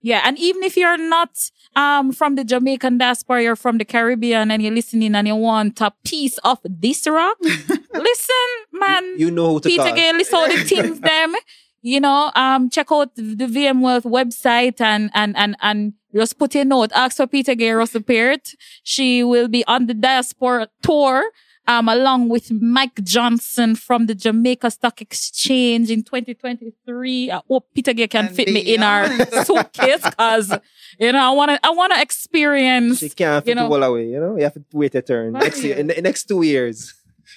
Yeah, 0.01 0.21
and 0.23 0.37
even 0.39 0.63
if 0.63 0.77
you're 0.77 0.97
not 0.97 1.37
um 1.75 2.11
from 2.11 2.35
the 2.35 2.43
Jamaican 2.43 2.97
diaspora, 2.97 3.43
you're 3.43 3.55
from 3.55 3.77
the 3.77 3.85
Caribbean 3.85 4.51
and 4.51 4.61
you're 4.61 4.73
listening 4.73 5.15
and 5.15 5.27
you 5.27 5.35
want 5.35 5.81
a 5.81 5.91
piece 6.05 6.37
of 6.39 6.59
this 6.63 7.05
rock, 7.07 7.37
listen, 7.41 8.47
man. 8.71 9.15
You 9.17 9.31
know 9.31 9.53
who 9.53 9.59
to 9.59 9.69
Peter 9.69 9.83
call. 9.83 9.95
Gay 9.95 10.13
list 10.13 10.33
all 10.33 10.47
the 10.47 10.63
things 10.63 10.99
them. 11.11 11.35
You 11.81 12.01
know, 12.01 12.31
um, 12.35 12.69
check 12.69 12.91
out 12.91 13.15
the 13.15 13.45
VM 13.45 13.81
Wealth 13.81 14.03
website 14.03 14.81
and 14.81 15.09
and 15.13 15.35
and 15.37 15.55
and 15.61 15.93
just 16.13 16.37
put 16.37 16.55
a 16.55 16.65
note. 16.65 16.91
Ask 16.93 17.17
for 17.17 17.27
Peter 17.27 17.55
Gay 17.55 17.71
Russell 17.71 18.01
Peart. 18.01 18.49
She 18.83 19.23
will 19.23 19.47
be 19.47 19.63
on 19.65 19.87
the 19.87 19.93
diaspora 19.93 20.67
tour. 20.81 21.23
Um, 21.69 21.87
along 21.87 22.29
with 22.29 22.51
Mike 22.51 22.99
Johnson 23.03 23.75
from 23.75 24.07
the 24.07 24.15
Jamaica 24.15 24.71
Stock 24.71 25.01
Exchange 25.01 25.91
in 25.91 26.01
2023. 26.03 27.29
I 27.29 27.41
hope 27.47 27.67
Peter 27.75 27.93
Gay 27.93 28.07
can 28.07 28.25
And 28.25 28.35
fit 28.35 28.47
me 28.47 28.61
in 28.73 28.81
our 28.81 29.07
beyond. 29.07 29.45
suitcase 29.45 30.01
because, 30.03 30.57
you 30.99 31.11
know, 31.11 31.19
I 31.19 31.29
want 31.29 31.51
to, 31.51 31.59
I 31.63 31.69
want 31.69 31.93
to 31.93 32.01
experience. 32.01 32.97
She 32.97 33.09
can't 33.09 33.45
fit 33.45 33.51
You 33.51 33.55
know- 33.55 33.67
it 33.67 33.71
all 33.71 33.83
away, 33.83 34.07
you 34.07 34.19
know? 34.19 34.35
You 34.35 34.43
have 34.45 34.55
to 34.55 34.63
wait 34.73 34.95
a 34.95 35.03
turn. 35.03 35.33
Right. 35.33 35.43
Next 35.43 35.63
year, 35.63 35.77
in 35.77 35.85
the 35.87 36.01
next 36.01 36.23
two 36.25 36.41
years. 36.41 36.95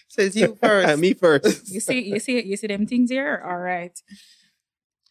Says 0.08 0.34
you 0.34 0.56
first. 0.62 0.98
Me 1.04 1.12
first. 1.12 1.68
You 1.70 1.80
see, 1.80 2.00
you 2.00 2.18
see, 2.18 2.42
you 2.42 2.56
see 2.56 2.68
them 2.68 2.86
things 2.86 3.10
here. 3.10 3.42
All 3.46 3.58
right. 3.58 3.92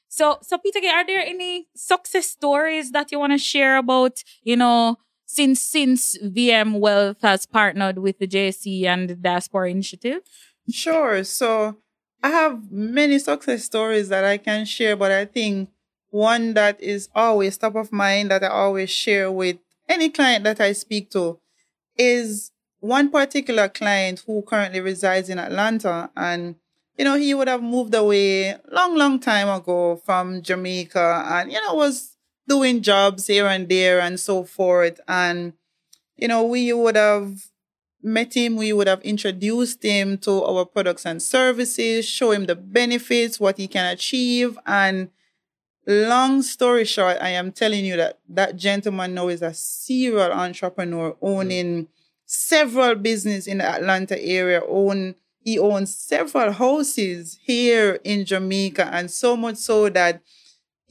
So, 0.09 0.39
so 0.41 0.57
Peter, 0.57 0.79
Gay, 0.79 0.89
are 0.89 1.05
there 1.05 1.23
any 1.23 1.67
success 1.75 2.25
stories 2.25 2.89
that 2.91 3.11
you 3.11 3.19
want 3.19 3.33
to 3.33 3.37
share 3.37 3.77
about? 3.77 4.23
You 4.43 4.57
know, 4.57 4.97
since 5.33 5.61
since 5.61 6.17
VM 6.17 6.79
Wealth 6.79 7.21
has 7.21 7.45
partnered 7.45 7.99
with 7.99 8.19
the 8.19 8.27
JC 8.27 8.83
and 8.85 9.09
the 9.09 9.15
Diaspora 9.15 9.71
Initiative. 9.71 10.21
Sure. 10.69 11.23
So 11.23 11.77
I 12.21 12.29
have 12.29 12.71
many 12.71 13.17
success 13.17 13.63
stories 13.63 14.09
that 14.09 14.25
I 14.25 14.37
can 14.37 14.65
share, 14.65 14.95
but 14.95 15.11
I 15.11 15.25
think 15.25 15.69
one 16.09 16.53
that 16.55 16.81
is 16.81 17.07
always 17.15 17.57
top 17.57 17.75
of 17.75 17.93
mind 17.93 18.29
that 18.31 18.43
I 18.43 18.47
always 18.47 18.89
share 18.89 19.31
with 19.31 19.57
any 19.87 20.09
client 20.09 20.43
that 20.43 20.59
I 20.59 20.73
speak 20.73 21.09
to 21.11 21.39
is 21.97 22.51
one 22.81 23.09
particular 23.09 23.69
client 23.69 24.23
who 24.27 24.41
currently 24.41 24.81
resides 24.81 25.29
in 25.29 25.39
Atlanta 25.39 26.09
and 26.17 26.55
you 26.97 27.05
know 27.05 27.15
he 27.15 27.33
would 27.33 27.47
have 27.47 27.63
moved 27.63 27.93
away 27.95 28.55
long 28.71 28.97
long 28.97 29.19
time 29.19 29.47
ago 29.47 30.01
from 30.05 30.41
Jamaica 30.41 31.25
and 31.29 31.51
you 31.51 31.59
know 31.61 31.75
was 31.75 32.17
doing 32.47 32.81
jobs 32.81 33.27
here 33.27 33.47
and 33.47 33.69
there 33.69 33.99
and 33.99 34.19
so 34.19 34.43
forth 34.43 34.99
and 35.07 35.53
you 36.15 36.27
know 36.27 36.43
we 36.43 36.71
would 36.73 36.95
have 36.95 37.51
met 38.03 38.35
him, 38.35 38.55
we 38.55 38.73
would 38.73 38.87
have 38.87 39.01
introduced 39.01 39.83
him 39.83 40.17
to 40.19 40.43
our 40.43 40.65
products 40.65 41.05
and 41.05 41.21
services, 41.21 42.07
show 42.07 42.31
him 42.31 42.45
the 42.45 42.55
benefits, 42.55 43.39
what 43.39 43.57
he 43.57 43.67
can 43.67 43.91
achieve. 43.91 44.57
And 44.65 45.09
long 45.85 46.41
story 46.41 46.85
short, 46.85 47.17
I 47.21 47.29
am 47.29 47.51
telling 47.51 47.85
you 47.85 47.97
that 47.97 48.19
that 48.29 48.55
gentleman 48.55 49.13
now 49.13 49.27
is 49.27 49.41
a 49.41 49.53
serial 49.53 50.31
entrepreneur 50.31 51.15
owning 51.21 51.87
several 52.25 52.95
business 52.95 53.47
in 53.47 53.59
the 53.59 53.65
Atlanta 53.65 54.21
area, 54.21 54.61
own 54.67 55.15
he 55.43 55.57
owns 55.57 55.97
several 55.97 56.51
houses 56.51 57.39
here 57.43 57.99
in 58.03 58.25
Jamaica, 58.25 58.87
and 58.93 59.09
so 59.09 59.35
much 59.35 59.57
so 59.57 59.89
that 59.89 60.21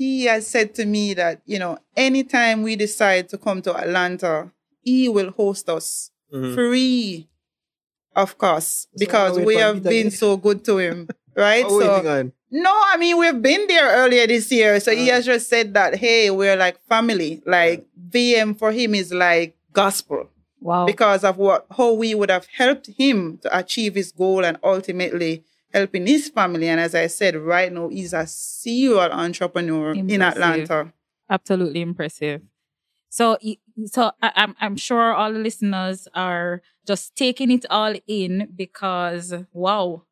he 0.01 0.25
has 0.25 0.47
said 0.47 0.75
to 0.79 0.85
me 0.87 1.13
that, 1.15 1.43
you 1.45 1.59
know, 1.59 1.77
anytime 1.95 2.63
we 2.63 2.75
decide 2.75 3.29
to 3.29 3.37
come 3.37 3.61
to 3.63 3.77
Atlanta, 3.77 4.51
he 4.83 5.09
will 5.17 5.31
host 5.41 5.69
us 5.69 6.11
Mhm. 6.33 6.55
free 6.55 7.29
of 8.17 8.31
course 8.39 8.87
So 8.97 8.99
because 9.05 9.37
wait 9.37 9.47
we 9.47 9.55
have 9.57 9.83
been 9.83 10.07
again. 10.09 10.21
so 10.23 10.37
good 10.47 10.65
to 10.69 10.79
him 10.79 10.99
right 11.47 11.67
so 11.69 11.79
no 12.51 12.73
i 12.93 12.97
mean 13.03 13.15
we've 13.19 13.43
been 13.51 13.65
there 13.73 13.89
earlier 14.03 14.27
this 14.27 14.51
year 14.59 14.81
so 14.81 14.91
he 15.01 15.11
Uh. 15.11 15.15
has 15.15 15.25
just 15.27 15.49
said 15.49 15.75
that 15.75 15.97
hey 16.05 16.31
we're 16.31 16.57
like 16.57 16.77
family 16.93 17.33
like 17.47 17.87
vm 18.15 18.57
for 18.61 18.71
him 18.73 18.95
is 18.95 19.13
like 19.13 19.51
gospel 19.73 20.29
Wow. 20.61 20.85
because 20.87 21.23
of 21.25 21.37
what 21.39 21.67
how 21.79 21.93
we 22.03 22.15
would 22.19 22.31
have 22.37 22.47
helped 22.63 22.87
him 23.03 23.39
to 23.43 23.49
achieve 23.57 23.95
his 23.95 24.11
goal 24.13 24.45
and 24.45 24.57
ultimately 24.63 25.33
helping 25.73 26.07
his 26.07 26.29
family 26.29 26.69
and 26.69 26.81
as 26.81 26.95
i 26.95 27.07
said 27.07 27.37
right 27.37 27.73
now 27.73 27.89
he's 27.89 28.13
a 28.13 28.27
serial 28.27 29.11
entrepreneur 29.13 29.93
in 29.93 30.23
atlanta 30.23 30.93
Absolutely 31.31 31.81
impressive. 31.81 32.43
So, 33.09 33.39
so 33.87 34.11
I, 34.21 34.33
I'm 34.35 34.57
I'm 34.61 34.77
sure 34.77 35.15
all 35.15 35.33
the 35.33 35.39
listeners 35.39 36.09
are 36.13 36.61
just 36.87 37.15
taking 37.15 37.53
it 37.53 37.65
all 37.71 37.95
in 38.09 38.49
because 38.55 39.33
wow, 39.53 40.03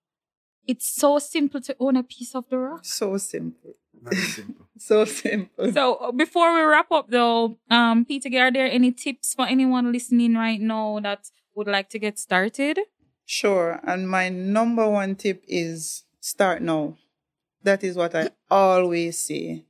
it's 0.65 0.87
so 0.89 1.19
simple 1.19 1.61
to 1.63 1.75
own 1.81 1.97
a 1.97 2.05
piece 2.05 2.37
of 2.37 2.49
the 2.49 2.59
rock. 2.59 2.85
so 2.85 3.17
simple 3.17 3.75
Very 4.01 4.23
simple. 4.23 4.67
so 4.79 5.05
simple 5.05 5.73
So 5.73 5.95
uh, 5.97 6.13
before 6.13 6.55
we 6.55 6.61
wrap 6.63 6.93
up 6.93 7.11
though, 7.11 7.59
um, 7.69 8.05
Peter, 8.05 8.29
are 8.39 8.53
there 8.53 8.71
any 8.71 8.93
tips 8.93 9.35
for 9.35 9.47
anyone 9.47 9.91
listening 9.91 10.35
right 10.35 10.61
now 10.61 11.01
that 11.01 11.31
would 11.57 11.67
like 11.67 11.89
to 11.91 11.99
get 11.99 12.17
started? 12.17 12.79
Sure. 13.31 13.79
And 13.83 14.09
my 14.09 14.31
number 14.31 14.89
one 14.89 15.15
tip 15.15 15.45
is 15.47 16.05
start 16.19 16.63
now. 16.63 16.97
That 17.63 17.85
is 17.85 17.95
what 17.95 18.15
I 18.15 18.31
always 18.51 19.19
say. 19.19 19.67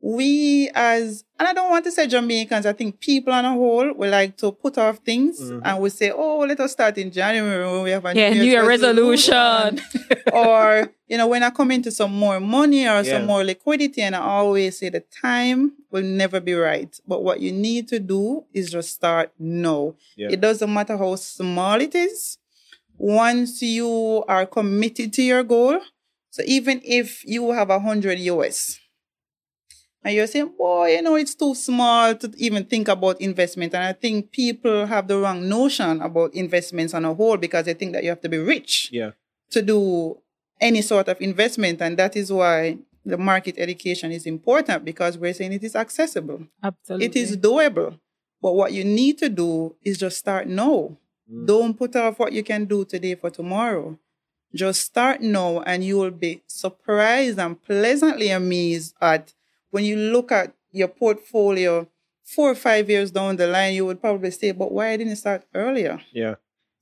We 0.00 0.70
as, 0.74 1.22
and 1.38 1.46
I 1.46 1.52
don't 1.52 1.68
want 1.68 1.84
to 1.84 1.90
say 1.90 2.06
Jamaicans, 2.06 2.64
I 2.64 2.72
think 2.72 2.98
people 2.98 3.34
on 3.34 3.44
a 3.44 3.52
whole, 3.52 3.92
we 3.92 4.08
like 4.08 4.38
to 4.38 4.50
put 4.50 4.78
off 4.78 4.98
things 4.98 5.38
mm-hmm. 5.42 5.60
and 5.62 5.82
we 5.82 5.90
say, 5.90 6.10
oh, 6.10 6.38
let 6.38 6.58
us 6.58 6.72
start 6.72 6.96
in 6.96 7.10
January 7.10 7.66
when 7.70 7.82
we 7.82 7.90
have 7.90 8.06
a 8.06 8.14
Yeah, 8.16 8.30
New 8.30 8.40
New 8.40 8.44
Year 8.44 8.66
resolution. 8.66 9.78
or, 10.32 10.90
you 11.06 11.18
know, 11.18 11.26
when 11.26 11.42
I 11.42 11.50
come 11.50 11.72
into 11.72 11.90
some 11.90 12.14
more 12.14 12.40
money 12.40 12.86
or 12.86 13.02
Yeah. 13.02 13.18
some 13.18 13.26
more 13.26 13.44
liquidity, 13.44 14.00
and 14.00 14.16
I 14.16 14.20
always 14.20 14.78
say 14.78 14.88
the 14.88 15.04
time 15.20 15.72
will 15.90 16.02
never 16.02 16.40
be 16.40 16.54
right. 16.54 16.98
But 17.06 17.22
what 17.22 17.40
you 17.40 17.52
need 17.52 17.88
to 17.88 17.98
do 17.98 18.44
is 18.54 18.70
just 18.70 18.94
start 18.94 19.32
now. 19.38 19.96
Yeah. 20.16 20.28
It 20.30 20.40
doesn't 20.40 20.72
matter 20.72 20.96
how 20.96 21.14
small 21.16 21.78
it 21.78 21.94
is. 21.94 22.38
Once 22.98 23.62
you 23.62 24.24
are 24.28 24.46
committed 24.46 25.12
to 25.12 25.22
your 25.22 25.42
goal, 25.42 25.80
so 26.30 26.42
even 26.46 26.80
if 26.84 27.24
you 27.24 27.52
have 27.52 27.70
a 27.70 27.78
hundred 27.78 28.18
US, 28.20 28.78
and 30.02 30.14
you're 30.14 30.26
saying, 30.28 30.52
boy, 30.56 30.94
you 30.94 31.02
know, 31.02 31.16
it's 31.16 31.34
too 31.34 31.52
small 31.54 32.14
to 32.14 32.32
even 32.36 32.64
think 32.64 32.86
about 32.86 33.20
investment. 33.20 33.74
And 33.74 33.82
I 33.82 33.92
think 33.92 34.30
people 34.30 34.86
have 34.86 35.08
the 35.08 35.18
wrong 35.18 35.48
notion 35.48 36.00
about 36.00 36.32
investments 36.32 36.94
on 36.94 37.04
a 37.04 37.12
whole 37.12 37.36
because 37.36 37.64
they 37.64 37.74
think 37.74 37.92
that 37.92 38.04
you 38.04 38.10
have 38.10 38.20
to 38.20 38.28
be 38.28 38.38
rich 38.38 38.88
Yeah. 38.92 39.10
to 39.50 39.62
do 39.62 40.18
any 40.60 40.80
sort 40.82 41.08
of 41.08 41.20
investment. 41.20 41.82
And 41.82 41.96
that 41.96 42.14
is 42.14 42.32
why 42.32 42.78
the 43.04 43.18
market 43.18 43.56
education 43.58 44.12
is 44.12 44.26
important 44.26 44.84
because 44.84 45.18
we're 45.18 45.34
saying 45.34 45.52
it 45.52 45.64
is 45.64 45.74
accessible. 45.74 46.46
Absolutely. 46.62 47.06
It 47.06 47.16
is 47.16 47.36
doable. 47.36 47.98
But 48.40 48.52
what 48.54 48.72
you 48.72 48.84
need 48.84 49.18
to 49.18 49.28
do 49.28 49.74
is 49.82 49.98
just 49.98 50.18
start 50.18 50.46
now. 50.46 50.96
Mm. 51.30 51.46
Don't 51.46 51.74
put 51.78 51.96
off 51.96 52.18
what 52.18 52.32
you 52.32 52.42
can 52.42 52.64
do 52.64 52.84
today 52.84 53.14
for 53.14 53.30
tomorrow. 53.30 53.98
Just 54.54 54.82
start 54.82 55.20
now 55.20 55.60
and 55.60 55.84
you 55.84 55.98
will 55.98 56.10
be 56.10 56.42
surprised 56.46 57.38
and 57.38 57.60
pleasantly 57.62 58.30
amazed 58.30 58.94
at 59.00 59.34
when 59.70 59.84
you 59.84 59.96
look 59.96 60.32
at 60.32 60.54
your 60.70 60.88
portfolio 60.88 61.86
four 62.24 62.50
or 62.50 62.54
five 62.54 62.90
years 62.90 63.10
down 63.10 63.36
the 63.36 63.46
line, 63.46 63.74
you 63.74 63.86
would 63.86 64.00
probably 64.00 64.30
say, 64.30 64.50
but 64.52 64.72
why 64.72 64.90
I 64.90 64.96
didn't 64.96 65.16
start 65.16 65.44
earlier? 65.54 66.00
Yeah. 66.12 66.36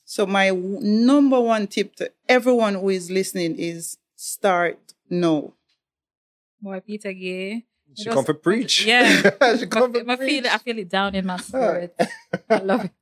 So 0.05 0.27
my 0.27 0.49
w- 0.49 0.81
number 0.81 1.41
one 1.41 1.67
tip 1.67 1.97
to 1.97 2.11
everyone 2.29 2.75
who 2.75 2.91
is 2.91 3.11
listening 3.11 3.57
is 3.57 3.99
start 4.17 4.79
now. 5.09 5.53
Boy, 6.61 6.81
Peter 6.81 7.13
Gay. 7.13 7.65
She 7.97 8.11
come 8.11 8.25
for 8.25 8.35
preach. 8.35 8.85
Yeah. 8.85 9.23
she 9.59 9.67
come 9.67 9.93
for 9.93 10.11
I 10.11 10.17
feel 10.17 10.45
it. 10.45 10.53
I 10.53 10.59
feel 10.59 10.79
it 10.79 10.89
down 10.89 11.15
in 11.15 11.27
my 11.27 11.37
spirit. 11.37 11.95
I 12.49 12.59
love 12.59 12.87
it. 12.87 12.93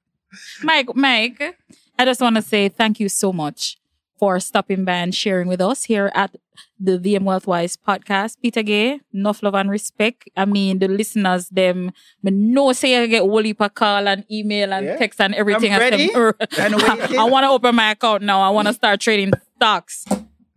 Mike, 0.62 0.95
Mike, 0.95 1.57
I 1.99 2.05
just 2.05 2.20
want 2.20 2.37
to 2.37 2.43
say 2.43 2.68
thank 2.68 3.01
you 3.01 3.09
so 3.09 3.33
much 3.33 3.76
for 4.18 4.39
stopping 4.39 4.85
by 4.85 4.93
and 4.93 5.14
sharing 5.14 5.49
with 5.49 5.61
us 5.61 5.85
here 5.85 6.11
at 6.14 6.37
the 6.78 6.99
VM 6.99 7.22
Wealthwise 7.24 7.76
podcast. 7.76 8.37
Peter 8.41 8.62
Gay, 8.62 9.01
enough 9.12 9.43
love 9.43 9.55
and 9.55 9.68
respect. 9.70 10.28
I 10.37 10.45
mean, 10.45 10.78
the 10.78 10.87
listeners, 10.89 11.49
them, 11.49 11.91
me 12.22 12.30
no 12.30 12.72
say 12.72 13.03
I 13.03 13.07
get 13.07 13.20
whole 13.22 13.43
heap 13.43 13.61
of 13.61 13.74
call 13.74 14.07
and 14.07 14.24
email 14.30 14.72
and 14.72 14.87
Yeah. 14.87 14.97
text 14.97 15.20
and 15.20 15.35
everything. 15.35 15.72
I'm 15.72 15.80
ready 15.80 16.11
waiting. 16.14 16.33
I 17.18 17.24
want 17.28 17.45
to 17.45 17.49
open 17.51 17.74
my 17.74 17.91
account 17.93 18.22
now. 18.22 18.41
I 18.43 18.51
want 18.51 18.68
to 18.68 18.74
start 18.74 19.01
trading 19.01 19.33
stocks. 19.57 20.05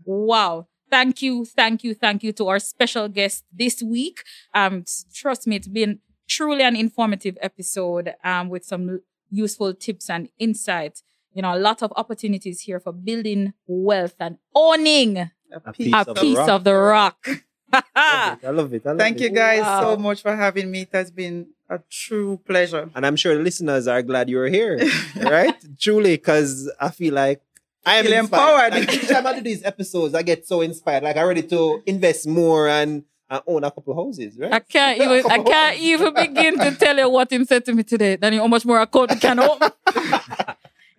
Wow. 0.06 0.68
Thank 0.92 1.22
you, 1.24 1.46
thank 1.46 1.84
you, 1.84 1.96
thank 1.96 2.22
you 2.24 2.32
to 2.34 2.48
our 2.48 2.60
special 2.60 3.08
guest 3.10 3.44
this 3.52 3.82
week. 3.82 4.22
Um, 4.54 4.86
trust 5.14 5.48
me, 5.48 5.56
it's 5.56 5.68
been 5.68 6.00
truly 6.28 6.62
an 6.62 6.76
informative 6.76 7.38
episode 7.42 8.14
um, 8.24 8.50
with 8.50 8.64
some 8.64 9.02
useful 9.30 9.74
tips 9.74 10.10
and 10.10 10.30
insights. 10.40 11.04
You 11.34 11.42
know, 11.42 11.54
a 11.56 11.60
lot 11.60 11.84
of 11.84 11.92
opportunities 11.96 12.62
here 12.62 12.80
for 12.80 12.94
building 12.94 13.54
wealth 13.68 14.16
and 14.20 14.38
owning 14.54 15.18
A 15.18 15.32
A 15.54 15.74
piece 15.74 15.88
piece 15.88 15.94
a 15.94 15.98
of 16.00 16.06
the 16.08 16.14
piece 16.22 16.38
rock. 16.38 16.50
of 16.50 16.64
the 16.64 16.74
rock. 16.74 17.28
I 17.96 18.38
love 18.46 18.74
it. 18.74 18.86
I 18.86 18.92
love 18.92 18.98
it. 18.98 18.98
Thank 18.98 19.18
it. 19.18 19.24
you 19.24 19.30
guys 19.32 19.64
so 19.84 19.98
much 19.98 20.22
for 20.22 20.36
having 20.36 20.72
me. 20.72 20.82
It 20.82 20.90
has 20.94 21.12
been 21.12 21.48
a 21.70 21.80
true 21.90 22.40
pleasure. 22.46 22.90
And 22.96 23.06
I'm 23.06 23.16
sure 23.16 23.36
the 23.36 23.44
listeners 23.44 23.88
are 23.88 24.02
glad 24.02 24.30
you're 24.30 24.48
here, 24.48 24.80
right? 25.22 25.56
Truly, 25.80 26.16
because 26.16 26.72
I 26.80 26.90
feel 26.92 27.14
like 27.14 27.42
I 27.86 27.96
am 27.96 28.06
Feel 28.06 28.20
inspired. 28.20 28.74
empowered. 28.74 28.88
Like, 28.88 28.94
each 29.04 29.08
time 29.10 29.28
I 29.28 29.34
do 29.36 29.42
these 29.42 29.64
episodes, 29.64 30.16
I 30.16 30.22
get 30.24 30.48
so 30.48 30.62
inspired. 30.62 31.04
Like 31.04 31.18
I'm 31.18 31.28
ready 31.28 31.44
to 31.44 31.82
invest 31.86 32.28
more 32.28 32.68
and, 32.68 33.04
and 33.30 33.42
own 33.48 33.64
a 33.64 33.72
couple 33.72 33.92
of 33.94 34.06
houses, 34.06 34.38
right? 34.38 34.54
I 34.54 34.60
can't 34.60 35.02
even 35.02 35.32
I 35.32 35.40
can't 35.40 35.80
even 35.80 36.14
begin 36.14 36.60
to 36.60 36.72
tell 36.76 36.98
you 36.98 37.10
what 37.10 37.32
him 37.32 37.46
said 37.46 37.66
to 37.66 37.74
me 37.74 37.84
today. 37.84 38.16
Then 38.16 38.34
how 38.34 38.48
much 38.48 38.66
more 38.66 38.80
account 38.80 39.12
we 39.12 39.18
can 39.20 39.40
open. 39.40 39.70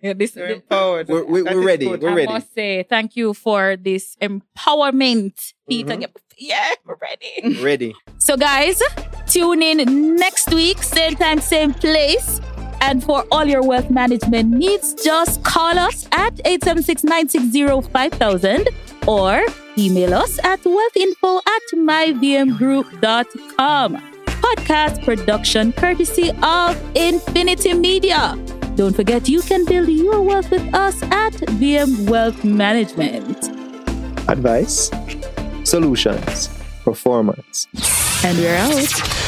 yeah, 0.01 0.13
this, 0.13 0.35
You're 0.35 0.47
this 0.47 0.55
empowered. 0.57 1.07
We're- 1.07 1.23
we're- 1.25 1.43
That 1.43 1.55
we're 1.55 1.65
ready. 1.65 1.85
good. 1.85 2.01
We're 2.03 2.09
I 2.11 2.15
ready. 2.15 2.31
must 2.33 2.53
say 2.53 2.83
thank 2.83 3.15
you 3.15 3.33
for 3.33 3.75
this 3.77 4.15
empowerment, 4.21 5.53
Peter. 5.69 5.95
Mhm. 5.95 6.07
Yeah, 6.37 6.69
we're 6.85 6.97
ready. 7.01 7.63
ready. 7.63 7.95
So, 8.19 8.37
guys, 8.37 8.79
tune 9.25 9.63
in 9.63 10.15
next 10.15 10.53
week, 10.53 10.83
same 10.83 11.15
time, 11.15 11.39
same 11.41 11.73
place. 11.73 12.39
And 12.79 13.03
for 13.03 13.25
all 13.31 13.45
your 13.45 13.63
wealth 13.63 13.89
management 13.89 14.51
needs, 14.51 14.93
just 15.03 15.43
call 15.43 15.79
us 15.79 16.07
at 16.11 16.39
876 16.45 17.03
960 17.03 17.81
5000 17.91 18.67
or 19.07 19.41
email 19.77 20.13
us 20.13 20.37
at 20.43 20.61
wealthinfo 20.63 21.41
at 21.45 21.61
myvmgroup.com. 21.73 23.97
Podcast 24.25 25.03
production 25.03 25.71
courtesy 25.73 26.31
of 26.43 26.77
Infinity 26.95 27.73
Media. 27.73 28.37
Don't 28.75 28.95
forget, 28.95 29.27
you 29.27 29.41
can 29.41 29.65
build 29.65 29.89
your 29.89 30.21
wealth 30.21 30.51
with 30.51 30.71
us 30.73 31.01
at 31.03 31.33
VM 31.59 32.09
Wealth 32.09 32.43
Management. 32.43 33.49
Advice, 34.29 34.91
solutions, 35.63 36.49
performance. 36.83 37.67
And 38.23 38.37
we're 38.37 38.55
out. 38.55 39.26